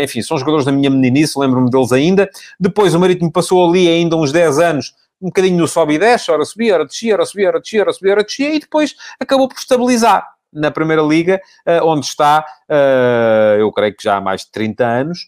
enfim, 0.01 0.21
são 0.21 0.38
jogadores 0.38 0.65
da 0.65 0.71
minha 0.71 0.89
meninice, 0.89 1.39
lembro-me 1.39 1.69
deles 1.69 1.91
ainda. 1.91 2.29
Depois 2.60 2.93
o 2.93 2.99
Marítimo 2.99 3.32
passou 3.32 3.67
ali 3.67 3.88
ainda 3.88 4.15
uns 4.15 4.32
10 4.32 4.60
anos 4.60 4.93
um 5.24 5.28
bocadinho 5.28 5.58
no 5.58 5.68
sobe 5.68 5.94
e 5.94 5.98
desce, 5.98 6.30
ora 6.30 6.44
subia, 6.44 6.74
ora 6.74 6.86
descia, 6.86 7.14
ora 7.14 7.26
subia, 7.26 7.48
ora 7.48 7.60
descia, 7.62 7.82
ora 7.82 7.94
subia, 7.94 8.12
ora 8.12 8.24
descia, 8.24 8.54
e 8.54 8.60
depois 8.60 8.94
acabou 9.18 9.48
por 9.48 9.58
estabilizar 9.58 10.28
na 10.52 10.70
Primeira 10.70 11.02
Liga, 11.02 11.42
uh, 11.66 11.86
onde 11.86 12.06
está, 12.06 12.46
uh, 12.70 13.60
eu 13.60 13.72
creio 13.72 13.96
que 13.96 14.04
já 14.04 14.18
há 14.18 14.22
mais 14.22 14.42
de 14.42 14.52
30 14.52 14.86
anos, 14.86 15.20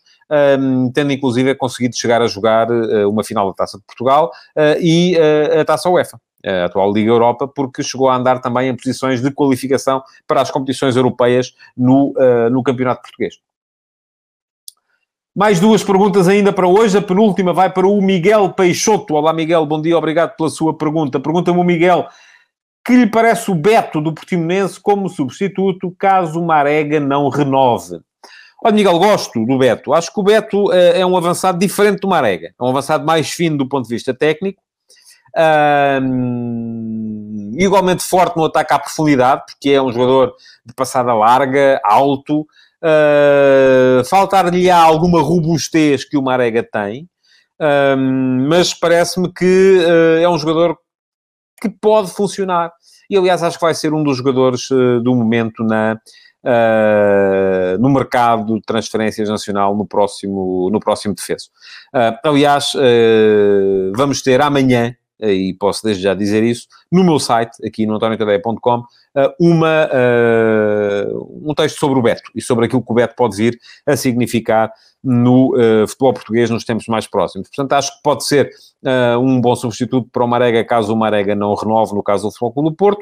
um, 0.60 0.92
tendo 0.92 1.12
inclusive 1.12 1.56
conseguido 1.56 1.98
chegar 1.98 2.22
a 2.22 2.28
jogar 2.28 2.70
uh, 2.70 3.10
uma 3.10 3.24
final 3.24 3.48
da 3.48 3.54
Taça 3.54 3.78
de 3.78 3.84
Portugal 3.86 4.32
e 4.80 5.18
a 5.60 5.66
Taça 5.66 5.90
UEFA. 5.90 6.20
A 6.46 6.66
atual 6.66 6.94
Liga 6.94 7.10
Europa, 7.10 7.48
porque 7.48 7.82
chegou 7.82 8.08
a 8.08 8.16
andar 8.16 8.40
também 8.40 8.70
em 8.70 8.76
posições 8.76 9.20
de 9.20 9.32
qualificação 9.32 10.04
para 10.28 10.42
as 10.42 10.52
competições 10.52 10.96
europeias 10.96 11.56
no, 11.76 12.14
no 12.52 12.62
Campeonato 12.62 13.02
Português. 13.02 13.40
Mais 15.36 15.60
duas 15.60 15.84
perguntas 15.84 16.30
ainda 16.30 16.54
para 16.54 16.65
hoje. 16.65 16.98
A 16.98 17.02
penúltima 17.02 17.52
vai 17.52 17.69
para 17.69 17.86
o 17.86 18.02
Miguel 18.02 18.54
Peixoto. 18.54 19.15
Olá, 19.15 19.34
Miguel, 19.34 19.65
bom 19.65 19.82
dia, 19.82 19.98
obrigado 19.98 20.34
pela 20.38 20.50
sua 20.50 20.74
pergunta. 20.78 21.19
Pergunta-me 21.19 21.60
o 21.60 21.63
Miguel 21.63 22.08
que 22.86 22.95
lhe 22.95 23.08
parece 23.08 23.52
o 23.52 23.56
Beto 23.56 24.00
do 24.00 24.13
Portimonense 24.13 24.80
como 24.80 25.10
substituto 25.10 25.93
caso 26.00 26.39
o 26.39 26.45
Marega 26.45 27.02
não 27.02 27.28
renove. 27.28 28.00
Olha, 28.63 28.76
Miguel, 28.76 28.98
gosto 28.98 29.45
do 29.45 29.58
Beto. 29.58 29.93
Acho 29.93 30.13
que 30.13 30.19
o 30.21 30.24
Beto 30.24 30.71
é, 30.71 31.02
é 31.02 31.06
um 31.06 31.17
avançado 31.17 31.58
diferente 31.58 32.00
do 32.00 32.08
Marega. 32.08 32.54
É 32.58 32.63
um 32.63 32.69
avançado 32.69 33.06
mais 33.06 33.30
fino 33.30 33.58
do 33.58 33.67
ponto 33.67 33.89
de 33.89 33.93
vista 33.93 34.13
técnico. 34.13 34.62
Um, 36.02 37.52
igualmente 37.58 38.04
forte 38.04 38.38
no 38.38 38.45
ataque 38.45 38.74
à 38.74 38.80
profundidade, 38.80 39.43
porque 39.48 39.71
é 39.71 39.82
um 39.82 39.91
jogador 39.91 40.34
de 40.65 40.74
passada 40.74 41.13
larga, 41.13 41.82
alto, 41.84 42.48
Uh, 42.86 44.06
Faltar-lhe 44.06 44.69
alguma 44.69 45.19
robustez 45.19 46.06
que 46.06 46.15
o 46.15 46.21
Marega 46.21 46.62
tem, 46.62 47.10
mas 48.48 48.74
parece-me 48.74 49.34
que 49.34 49.80
uh, 49.80 50.21
é 50.21 50.30
um 50.30 50.38
jogador 50.38 50.78
que 51.60 51.69
pode 51.69 52.12
funcionar. 52.12 52.71
E, 53.10 53.17
aliás, 53.17 53.41
acho 53.41 53.58
que 53.58 53.65
vai 53.65 53.74
ser 53.74 53.93
um 53.93 54.04
dos 54.04 54.17
jogadores 54.17 54.69
uh, 54.69 55.00
do 55.02 55.15
momento 55.15 55.63
na, 55.63 55.98
Uh, 56.48 57.76
no 57.80 57.89
mercado 57.89 58.54
de 58.54 58.62
transferências 58.62 59.28
nacional 59.28 59.76
no 59.76 59.84
próximo, 59.84 60.69
no 60.71 60.80
próximo 60.80 61.15
defeso. 61.15 61.50
Uh, 61.91 62.15
aliás, 62.24 62.76
uh, 62.76 63.91
vamos 63.95 64.21
ter 64.21 64.39
amanhã, 64.39 64.95
e 65.19 65.56
posso 65.60 65.84
desde 65.84 66.04
já 66.04 66.13
dizer 66.13 66.43
isso, 66.43 66.67
no 66.91 67.04
meu 67.04 67.17
site, 67.17 67.58
aqui 67.65 67.88
no 67.88 67.95
antoniotadeia.com, 67.95 68.84
uma, 69.39 69.89
um 71.41 71.54
texto 71.56 71.80
sobre 71.80 71.99
o 71.99 72.01
Beto 72.01 72.32
e 72.36 72.41
sobre 72.41 72.65
aquilo 72.65 72.84
que 72.84 72.91
o 72.91 72.95
Beto 72.95 73.15
pode 73.15 73.36
vir 73.36 73.60
a 73.86 73.95
significar 73.95 74.71
no 75.06 75.56
uh, 75.56 75.88
futebol 75.88 76.13
português 76.13 76.49
nos 76.49 76.65
tempos 76.65 76.88
mais 76.88 77.06
próximos. 77.06 77.47
Portanto, 77.47 77.73
acho 77.73 77.95
que 77.95 78.01
pode 78.01 78.25
ser 78.25 78.49
um 79.19 79.41
bom 79.41 79.56
substituto 79.56 80.08
para 80.12 80.23
o 80.23 80.28
Marega, 80.28 80.63
caso 80.63 80.93
o 80.93 80.95
Marega 80.95 81.34
não 81.34 81.56
renove, 81.56 81.95
no 81.95 82.04
caso 82.04 82.28
do 82.28 82.30
Futebol 82.30 82.54
Clube 82.54 82.69
do 82.69 82.75
Porto. 82.75 83.01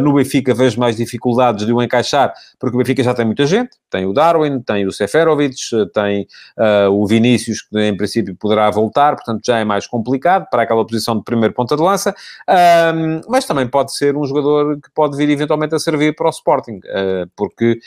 No 0.00 0.12
Benfica 0.12 0.54
vejo 0.54 0.78
mais 0.78 0.94
dificuldades 0.94 1.66
de 1.66 1.72
o 1.72 1.82
encaixar, 1.82 2.32
porque 2.56 2.76
o 2.76 2.78
Benfica 2.78 3.02
já 3.02 3.12
tem 3.12 3.24
muita 3.24 3.44
gente. 3.44 3.70
Tem 3.90 4.06
o 4.06 4.12
Darwin, 4.12 4.60
tem 4.60 4.86
o 4.86 4.92
Seferovic, 4.92 5.56
tem 5.92 6.28
o 6.92 7.04
Vinícius, 7.04 7.62
que 7.62 7.76
em 7.80 7.96
princípio 7.96 8.36
poderá 8.36 8.70
voltar, 8.70 9.16
portanto 9.16 9.40
já 9.44 9.58
é 9.58 9.64
mais 9.64 9.88
complicado 9.88 10.46
para 10.48 10.62
aquela 10.62 10.86
posição 10.86 11.16
de 11.16 11.24
primeiro 11.24 11.52
ponta 11.52 11.74
de 11.74 11.82
lança. 11.82 12.14
mas 13.28 13.44
também 13.44 13.66
pode 13.66 13.92
ser 13.96 14.16
um 14.16 14.24
jogador 14.24 14.76
que 14.80 14.90
pode 14.94 15.16
vir 15.16 15.28
eventualmente 15.38 15.74
a 15.74 15.78
servir 15.78 16.14
para 16.14 16.26
o 16.26 16.30
Sporting, 16.30 16.80
porque 17.36 17.80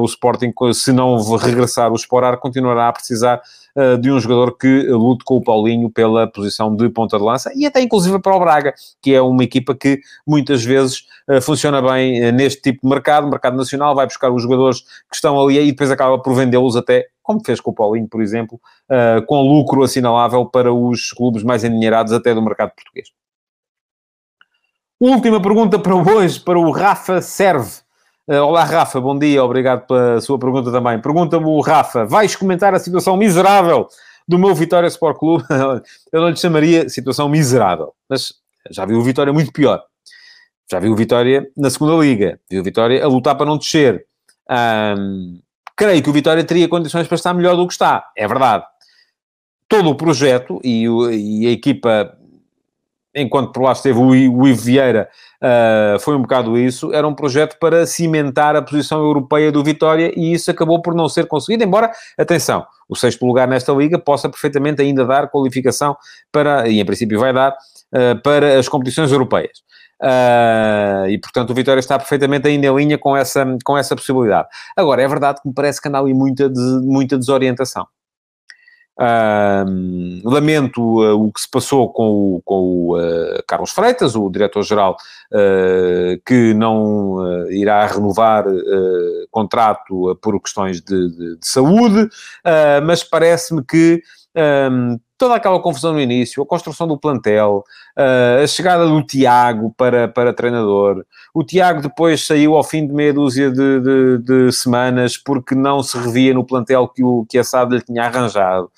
o 0.00 0.04
Sporting, 0.04 0.52
se 0.72 0.92
não 0.92 1.16
regressar 1.36 1.92
o 1.92 1.96
Sporar, 1.96 2.38
continuará 2.38 2.88
a 2.88 2.92
precisar 2.92 3.40
uh, 3.76 3.98
de 3.98 4.10
um 4.10 4.20
jogador 4.20 4.56
que 4.56 4.82
lute 4.88 5.24
com 5.24 5.36
o 5.36 5.42
Paulinho 5.42 5.90
pela 5.90 6.26
posição 6.26 6.74
de 6.74 6.88
ponta 6.88 7.18
de 7.18 7.24
lança 7.24 7.50
e 7.54 7.66
até 7.66 7.80
inclusive 7.80 8.18
para 8.20 8.34
o 8.34 8.40
Braga, 8.40 8.74
que 9.00 9.14
é 9.14 9.20
uma 9.20 9.44
equipa 9.44 9.74
que 9.74 10.00
muitas 10.26 10.64
vezes 10.64 11.06
funciona 11.42 11.80
bem 11.80 12.32
neste 12.32 12.60
tipo 12.62 12.80
de 12.82 12.88
mercado, 12.88 13.28
mercado 13.28 13.56
nacional, 13.56 13.94
vai 13.94 14.06
buscar 14.06 14.30
os 14.30 14.42
jogadores 14.42 14.80
que 14.80 15.14
estão 15.14 15.40
ali 15.40 15.58
e 15.58 15.70
depois 15.70 15.90
acaba 15.90 16.18
por 16.18 16.34
vendê-los 16.34 16.76
até 16.76 17.06
como 17.22 17.40
fez 17.44 17.60
com 17.60 17.70
o 17.70 17.74
Paulinho, 17.74 18.08
por 18.08 18.20
exemplo, 18.20 18.60
com 19.26 19.40
lucro 19.42 19.84
assinalável 19.84 20.44
para 20.46 20.72
os 20.72 21.12
clubes 21.12 21.44
mais 21.44 21.62
endinheirados 21.62 22.12
até 22.12 22.34
do 22.34 22.42
mercado 22.42 22.72
português. 22.74 23.08
Última 25.02 25.40
pergunta 25.40 25.78
para 25.78 25.94
hoje, 25.94 26.38
para 26.38 26.58
o 26.58 26.70
Rafa 26.70 27.22
Serve. 27.22 27.70
Uh, 28.28 28.34
olá, 28.34 28.64
Rafa, 28.64 29.00
bom 29.00 29.18
dia, 29.18 29.42
obrigado 29.42 29.86
pela 29.86 30.20
sua 30.20 30.38
pergunta 30.38 30.70
também. 30.70 31.00
Pergunta-me 31.00 31.46
o 31.46 31.58
Rafa: 31.62 32.04
vais 32.04 32.36
comentar 32.36 32.74
a 32.74 32.78
situação 32.78 33.16
miserável 33.16 33.88
do 34.28 34.38
meu 34.38 34.54
Vitória 34.54 34.86
Sport 34.88 35.16
Clube? 35.16 35.44
Eu 36.12 36.20
não 36.20 36.28
lhe 36.28 36.36
chamaria 36.36 36.86
situação 36.90 37.30
miserável, 37.30 37.94
mas 38.10 38.34
já 38.70 38.84
vi 38.84 38.92
o 38.92 39.00
Vitória 39.00 39.32
muito 39.32 39.50
pior. 39.50 39.82
Já 40.70 40.78
vi 40.78 40.90
o 40.90 40.94
Vitória 40.94 41.50
na 41.56 41.70
segunda 41.70 41.94
Liga, 41.94 42.38
vi 42.50 42.60
o 42.60 42.62
Vitória 42.62 43.02
a 43.02 43.08
lutar 43.08 43.34
para 43.36 43.46
não 43.46 43.56
descer. 43.56 44.04
Um, 44.50 45.40
creio 45.74 46.02
que 46.02 46.10
o 46.10 46.12
Vitória 46.12 46.44
teria 46.44 46.68
condições 46.68 47.08
para 47.08 47.14
estar 47.14 47.32
melhor 47.32 47.56
do 47.56 47.66
que 47.66 47.72
está, 47.72 48.04
é 48.14 48.28
verdade. 48.28 48.66
Todo 49.66 49.88
o 49.88 49.94
projeto 49.94 50.60
e, 50.62 50.86
o, 50.86 51.10
e 51.10 51.46
a 51.46 51.50
equipa 51.52 52.19
enquanto 53.14 53.52
por 53.52 53.62
lá 53.62 53.72
esteve 53.72 53.98
o 53.98 54.14
Ivo 54.14 54.54
Vieira, 54.54 55.08
uh, 55.42 55.98
foi 56.00 56.14
um 56.16 56.22
bocado 56.22 56.56
isso, 56.58 56.92
era 56.92 57.06
um 57.06 57.14
projeto 57.14 57.58
para 57.58 57.86
cimentar 57.86 58.54
a 58.54 58.62
posição 58.62 59.00
europeia 59.00 59.50
do 59.50 59.62
Vitória 59.64 60.12
e 60.16 60.32
isso 60.32 60.50
acabou 60.50 60.80
por 60.80 60.94
não 60.94 61.08
ser 61.08 61.26
conseguido, 61.26 61.64
embora, 61.64 61.90
atenção, 62.18 62.64
o 62.88 62.96
sexto 62.96 63.26
lugar 63.26 63.48
nesta 63.48 63.72
liga 63.72 63.98
possa 63.98 64.28
perfeitamente 64.28 64.80
ainda 64.80 65.04
dar 65.04 65.28
qualificação 65.28 65.96
para, 66.30 66.68
e 66.68 66.80
em 66.80 66.84
princípio 66.84 67.18
vai 67.18 67.32
dar, 67.32 67.50
uh, 67.52 68.20
para 68.22 68.58
as 68.58 68.68
competições 68.68 69.10
europeias. 69.10 69.58
Uh, 70.02 71.08
e 71.10 71.18
portanto 71.18 71.50
o 71.50 71.54
Vitória 71.54 71.78
está 71.78 71.98
perfeitamente 71.98 72.48
ainda 72.48 72.66
em 72.66 72.74
linha 72.74 72.96
com 72.96 73.14
essa, 73.14 73.44
com 73.64 73.76
essa 73.76 73.94
possibilidade. 73.94 74.48
Agora, 74.74 75.02
é 75.02 75.08
verdade 75.08 75.42
que 75.42 75.48
me 75.48 75.54
parece 75.54 75.80
que 75.80 75.88
anda 75.88 75.98
ali 75.98 76.14
muita, 76.14 76.50
muita 76.82 77.18
desorientação. 77.18 77.86
Uh, 79.00 80.20
lamento 80.28 80.82
uh, 81.00 81.18
o 81.18 81.32
que 81.32 81.40
se 81.40 81.50
passou 81.50 81.90
com 81.90 82.34
o, 82.36 82.42
com 82.44 82.54
o 82.54 82.98
uh, 82.98 83.42
Carlos 83.48 83.70
Freitas, 83.70 84.14
o 84.14 84.28
diretor-geral, 84.28 84.94
ah, 85.32 86.18
que 86.26 86.52
não 86.52 87.48
irá 87.50 87.86
renovar 87.86 88.44
contrato 89.30 90.18
por 90.20 90.40
questões 90.40 90.80
de, 90.80 91.08
de, 91.10 91.36
de 91.36 91.46
saúde, 91.46 92.08
mas 92.84 93.04
parece-me 93.04 93.64
que 93.64 94.02
toda 95.20 95.34
aquela 95.34 95.60
confusão 95.60 95.92
no 95.92 96.00
início, 96.00 96.42
a 96.42 96.46
construção 96.46 96.88
do 96.88 96.96
plantel, 96.96 97.62
uh, 97.94 98.42
a 98.42 98.46
chegada 98.46 98.86
do 98.86 99.02
Tiago 99.02 99.70
para, 99.76 100.08
para 100.08 100.32
treinador. 100.32 101.04
O 101.34 101.44
Tiago 101.44 101.82
depois 101.82 102.26
saiu 102.26 102.56
ao 102.56 102.64
fim 102.64 102.86
de 102.86 102.94
meia 102.94 103.12
dúzia 103.12 103.50
de, 103.50 103.80
de, 103.80 104.18
de 104.18 104.50
semanas 104.50 105.18
porque 105.18 105.54
não 105.54 105.82
se 105.82 105.98
revia 105.98 106.32
no 106.32 106.42
plantel 106.42 106.88
que, 106.88 107.04
o, 107.04 107.26
que 107.28 107.36
a 107.36 107.44
SAD 107.44 107.74
lhe 107.74 107.82
tinha 107.82 108.04
arranjado. 108.04 108.70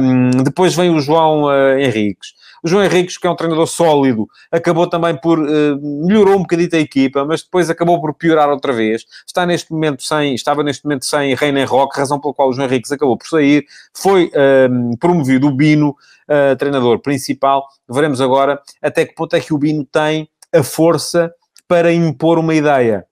Um, 0.00 0.42
depois 0.42 0.74
vem 0.74 0.90
o 0.90 0.98
João 0.98 1.44
uh, 1.44 1.78
Henriques. 1.78 2.34
O 2.64 2.68
João 2.68 2.84
Henriques, 2.84 3.16
que 3.16 3.26
é 3.26 3.30
um 3.30 3.36
treinador 3.36 3.66
sólido, 3.66 4.28
acabou 4.50 4.88
também 4.88 5.16
por... 5.16 5.38
Uh, 5.38 6.06
melhorou 6.06 6.36
um 6.36 6.42
bocadinho 6.42 6.70
a 6.72 6.78
equipa, 6.78 7.24
mas 7.24 7.42
depois 7.42 7.70
acabou 7.70 8.00
por 8.00 8.14
piorar 8.14 8.48
outra 8.48 8.72
vez. 8.72 9.04
Está 9.26 9.46
neste 9.46 9.72
momento 9.72 10.02
sem... 10.02 10.34
Estava 10.34 10.62
neste 10.62 10.84
momento 10.84 11.04
sem 11.04 11.34
Reina 11.34 11.64
Roque, 11.64 11.98
razão 11.98 12.20
pela 12.20 12.34
qual 12.34 12.48
o 12.48 12.52
João 12.52 12.66
Henriques 12.66 12.92
acabou 12.92 13.16
por 13.16 13.28
sair. 13.28 13.64
Foi 13.94 14.26
uh, 14.26 14.96
promovido 14.98 15.48
o 15.48 15.54
Bino, 15.54 15.96
uh, 16.28 16.56
treinador 16.56 16.98
principal. 17.00 17.66
Veremos 17.88 18.20
agora 18.20 18.60
até 18.82 19.06
que 19.06 19.14
ponto 19.14 19.34
é 19.34 19.40
que 19.40 19.54
o 19.54 19.58
Bino 19.58 19.84
tem 19.84 20.28
a 20.52 20.62
força 20.62 21.32
para 21.66 21.92
impor 21.92 22.38
uma 22.38 22.54
ideia. 22.54 23.04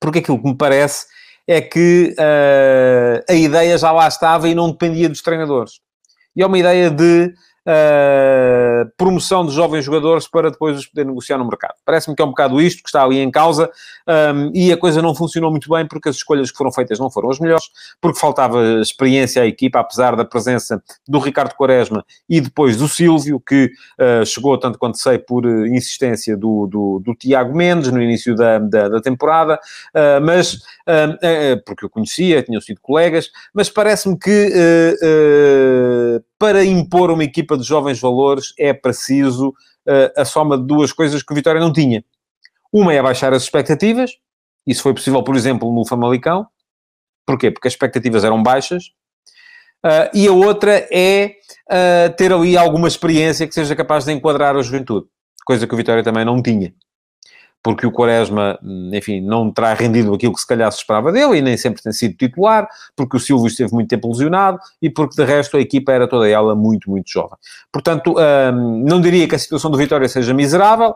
Porque 0.00 0.18
aquilo 0.18 0.40
que 0.40 0.48
me 0.48 0.56
parece 0.56 1.06
é 1.46 1.60
que 1.60 2.14
uh, 2.18 3.24
a 3.28 3.34
ideia 3.34 3.76
já 3.76 3.92
lá 3.92 4.08
estava 4.08 4.48
e 4.48 4.54
não 4.54 4.70
dependia 4.70 5.08
dos 5.08 5.22
treinadores. 5.22 5.80
E 6.34 6.42
é 6.42 6.46
uma 6.46 6.58
ideia 6.58 6.90
de 6.90 7.32
uh, 7.66 8.90
promoção 8.96 9.44
de 9.44 9.52
jovens 9.52 9.84
jogadores 9.84 10.28
para 10.28 10.50
depois 10.50 10.78
os 10.78 10.86
poder 10.86 11.06
negociar 11.06 11.38
no 11.38 11.44
mercado. 11.44 11.74
Parece-me 11.84 12.14
que 12.14 12.22
é 12.22 12.24
um 12.24 12.28
bocado 12.28 12.60
isto 12.60 12.82
que 12.82 12.88
está 12.88 13.02
ali 13.02 13.18
em 13.18 13.30
causa 13.30 13.70
um, 14.06 14.50
e 14.54 14.72
a 14.72 14.76
coisa 14.76 15.00
não 15.00 15.14
funcionou 15.14 15.50
muito 15.50 15.68
bem 15.68 15.86
porque 15.86 16.08
as 16.08 16.16
escolhas 16.16 16.50
que 16.50 16.56
foram 16.56 16.72
feitas 16.72 16.98
não 16.98 17.10
foram 17.10 17.30
as 17.30 17.38
melhores, 17.38 17.64
porque 18.00 18.18
faltava 18.18 18.62
experiência 18.80 19.42
à 19.42 19.46
equipa, 19.46 19.80
apesar 19.80 20.16
da 20.16 20.24
presença 20.24 20.82
do 21.08 21.18
Ricardo 21.18 21.54
Quaresma 21.54 22.04
e 22.28 22.40
depois 22.40 22.76
do 22.76 22.88
Silvio, 22.88 23.40
que 23.40 23.70
uh, 23.98 24.24
chegou, 24.24 24.58
tanto 24.58 24.78
quanto 24.78 24.98
sei, 24.98 25.18
por 25.18 25.46
uh, 25.46 25.66
insistência 25.66 26.36
do, 26.36 26.66
do, 26.66 27.02
do, 27.04 27.14
Tiago 27.14 27.56
Mendes 27.56 27.90
no 27.90 28.02
início 28.02 28.34
da, 28.34 28.58
da, 28.58 28.88
da 28.88 29.00
temporada, 29.00 29.58
uh, 29.94 30.20
mas 30.24 30.58
porque 31.64 31.84
eu 31.84 31.90
conhecia, 31.90 32.42
tinham 32.42 32.60
sido 32.60 32.80
colegas, 32.80 33.30
mas 33.54 33.70
parece-me 33.70 34.18
que 34.18 34.52
para 36.44 36.62
impor 36.62 37.10
uma 37.10 37.24
equipa 37.24 37.56
de 37.56 37.64
jovens 37.64 37.98
valores 37.98 38.52
é 38.58 38.74
preciso 38.74 39.54
a 40.14 40.24
soma 40.26 40.58
de 40.58 40.66
duas 40.66 40.92
coisas 40.92 41.22
que 41.22 41.32
o 41.32 41.34
Vitória 41.34 41.58
não 41.58 41.72
tinha. 41.72 42.04
Uma 42.70 42.92
é 42.92 43.02
baixar 43.02 43.32
as 43.32 43.44
expectativas, 43.44 44.10
isso 44.66 44.82
foi 44.82 44.92
possível, 44.92 45.22
por 45.22 45.36
exemplo, 45.36 45.72
no 45.72 45.86
Famalicão. 45.86 46.46
Porquê? 47.26 47.50
Porque 47.50 47.68
as 47.68 47.72
expectativas 47.72 48.24
eram 48.24 48.42
baixas. 48.42 48.92
Uh, 49.84 50.08
e 50.14 50.26
a 50.26 50.32
outra 50.32 50.86
é 50.90 51.36
uh, 51.70 52.14
ter 52.14 52.30
ali 52.30 52.58
alguma 52.58 52.88
experiência 52.88 53.46
que 53.46 53.54
seja 53.54 53.74
capaz 53.74 54.04
de 54.04 54.12
enquadrar 54.12 54.54
a 54.54 54.62
juventude. 54.62 55.06
Coisa 55.46 55.66
que 55.66 55.74
o 55.74 55.76
Vitória 55.76 56.02
também 56.02 56.24
não 56.24 56.42
tinha. 56.42 56.74
Porque 57.64 57.86
o 57.86 57.90
Quaresma, 57.90 58.58
enfim, 58.92 59.22
não 59.22 59.50
terá 59.50 59.72
rendido 59.72 60.12
aquilo 60.12 60.34
que 60.34 60.40
se 60.40 60.46
calhar 60.46 60.70
se 60.70 60.78
esperava 60.78 61.10
dele 61.10 61.38
e 61.38 61.42
nem 61.42 61.56
sempre 61.56 61.82
tem 61.82 61.92
sido 61.92 62.14
titular, 62.14 62.68
porque 62.94 63.16
o 63.16 63.20
Silvio 63.20 63.46
esteve 63.46 63.72
muito 63.72 63.88
tempo 63.88 64.06
lesionado 64.06 64.58
e 64.82 64.90
porque 64.90 65.16
de 65.16 65.24
resto 65.24 65.56
a 65.56 65.60
equipa 65.60 65.90
era 65.90 66.06
toda 66.06 66.28
ela 66.28 66.54
muito, 66.54 66.90
muito 66.90 67.10
jovem. 67.10 67.38
Portanto, 67.72 68.12
uh, 68.12 68.52
não 68.52 69.00
diria 69.00 69.26
que 69.26 69.34
a 69.34 69.38
situação 69.38 69.70
do 69.70 69.78
Vitória 69.78 70.06
seja 70.06 70.34
miserável, 70.34 70.94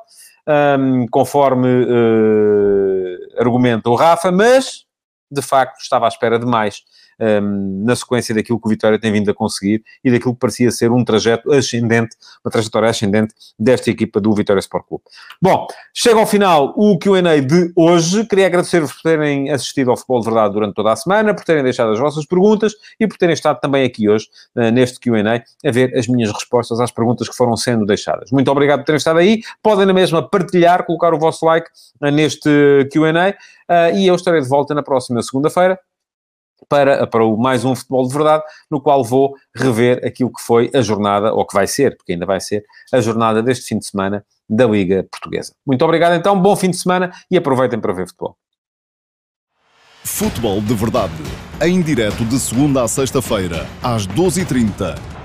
um, 0.79 1.07
conforme 1.11 1.69
uh, 1.69 3.41
argumenta 3.41 3.89
o 3.89 3.95
Rafa, 3.95 4.31
mas 4.31 4.88
de 5.31 5.43
facto 5.43 5.81
estava 5.81 6.07
à 6.07 6.09
espera 6.09 6.39
de 6.39 6.47
mais 6.47 6.83
um, 7.21 7.85
na 7.85 7.97
sequência 7.97 8.35
daquilo 8.35 8.61
que 8.61 8.67
o 8.67 8.71
Vitória 8.71 8.99
tem 8.99 9.13
vindo 9.13 9.31
a 9.31 9.35
conseguir 9.35 9.83
e 10.05 10.11
daquilo 10.11 10.35
que 10.35 10.41
parecia 10.41 10.71
ser 10.71 10.91
um 10.91 11.05
trajeto 11.05 11.51
ascendente, 11.53 12.17
uma 12.45 12.51
trajetória 12.51 12.89
ascendente 12.89 13.35
desta 13.59 13.91
equipa 13.91 14.21
do 14.21 14.33
Vitória 14.33 14.61
Sport 14.61 14.87
Clube. 14.87 15.05
Bom, 15.41 15.67
chega 15.93 16.21
ao 16.21 16.27
final 16.27 16.73
o 16.77 16.99
Q&A 16.99 17.41
de 17.41 17.73
hoje. 17.77 18.25
Queria 18.27 18.47
agradecer-vos 18.47 18.93
por 18.93 19.03
terem 19.03 19.51
assistido 19.51 19.91
ao 19.91 19.97
Futebol 19.97 20.21
de 20.21 20.27
Verdade 20.27 20.55
durante 20.55 20.75
toda 20.75 20.93
a 20.93 20.97
semana, 20.97 21.35
por 21.35 21.45
terem 21.45 21.63
deixado 21.63 21.91
as 21.91 21.99
vossas 21.99 22.25
perguntas 22.27 22.73
e 23.01 23.07
por 23.07 23.17
terem 23.17 23.35
estado 23.35 23.59
também 23.61 23.85
aqui 23.85 24.09
hoje, 24.09 24.27
uh, 24.57 24.71
neste 24.71 25.01
Q&A, 25.01 25.43
a 25.69 25.71
ver 25.71 25.97
as 25.97 26.07
minhas 26.07 26.31
respostas 26.33 26.81
às 26.81 26.91
perguntas 26.91 27.29
que 27.29 27.37
foram 27.37 27.57
sendo 27.57 27.85
deixadas. 27.85 28.31
Muito 28.31 28.51
obrigado 28.51 28.81
por 28.81 28.87
terem 28.87 28.99
estado 28.99 29.19
aí. 29.19 29.41
Podem 29.63 29.87
na 29.87 29.93
mesma 29.93 30.23
partilhar, 30.23 30.85
colocar 30.85 31.13
o 31.13 31.19
vosso 31.19 31.45
like 31.45 31.69
uh, 32.03 32.11
neste 32.11 32.89
Q&A 32.93 33.31
uh, 33.31 33.97
e 33.97 34.07
eu 34.07 34.15
estarei 34.15 34.41
de 34.41 34.49
volta 34.49 34.75
na 34.75 34.83
próxima 35.19 35.23
segunda-feira 35.23 35.79
para, 36.69 37.07
para 37.07 37.25
o 37.25 37.37
mais 37.37 37.65
um 37.65 37.75
Futebol 37.75 38.07
de 38.07 38.15
Verdade, 38.15 38.43
no 38.71 38.81
qual 38.81 39.05
vou 39.05 39.35
rever 39.55 40.05
aquilo 40.05 40.33
que 40.33 40.43
foi 40.43 40.71
a 40.75 40.83
jornada, 40.83 41.33
ou 41.33 41.47
que 41.47 41.55
vai 41.55 41.67
ser, 41.67 41.97
porque 41.97 42.13
ainda 42.13 42.27
vai 42.27 42.41
ser, 42.41 42.65
a 42.93 43.01
jornada 43.01 43.43
deste 43.43 43.67
fim 43.67 43.79
de 43.79 43.87
semana 43.87 44.25
da 44.49 44.67
Liga 44.67 45.07
Portuguesa. 45.11 45.55
Muito 45.65 45.85
obrigado 45.85 46.15
então, 46.15 46.41
bom 46.41 46.57
fim 46.57 46.71
de 46.71 46.77
semana 46.77 47.13
e 47.31 47.37
aproveitem 47.37 47.79
para 47.81 47.93
ver 47.93 48.09
futebol. 48.09 48.37
Futebol 50.05 50.61
de 50.61 50.75
Verdade, 50.75 51.13
em 51.63 51.81
direto 51.81 52.25
de 52.25 52.39
segunda 52.41 52.83
a 52.83 52.89
sexta-feira, 52.89 53.67
às 53.83 54.07
12h30 54.07 55.18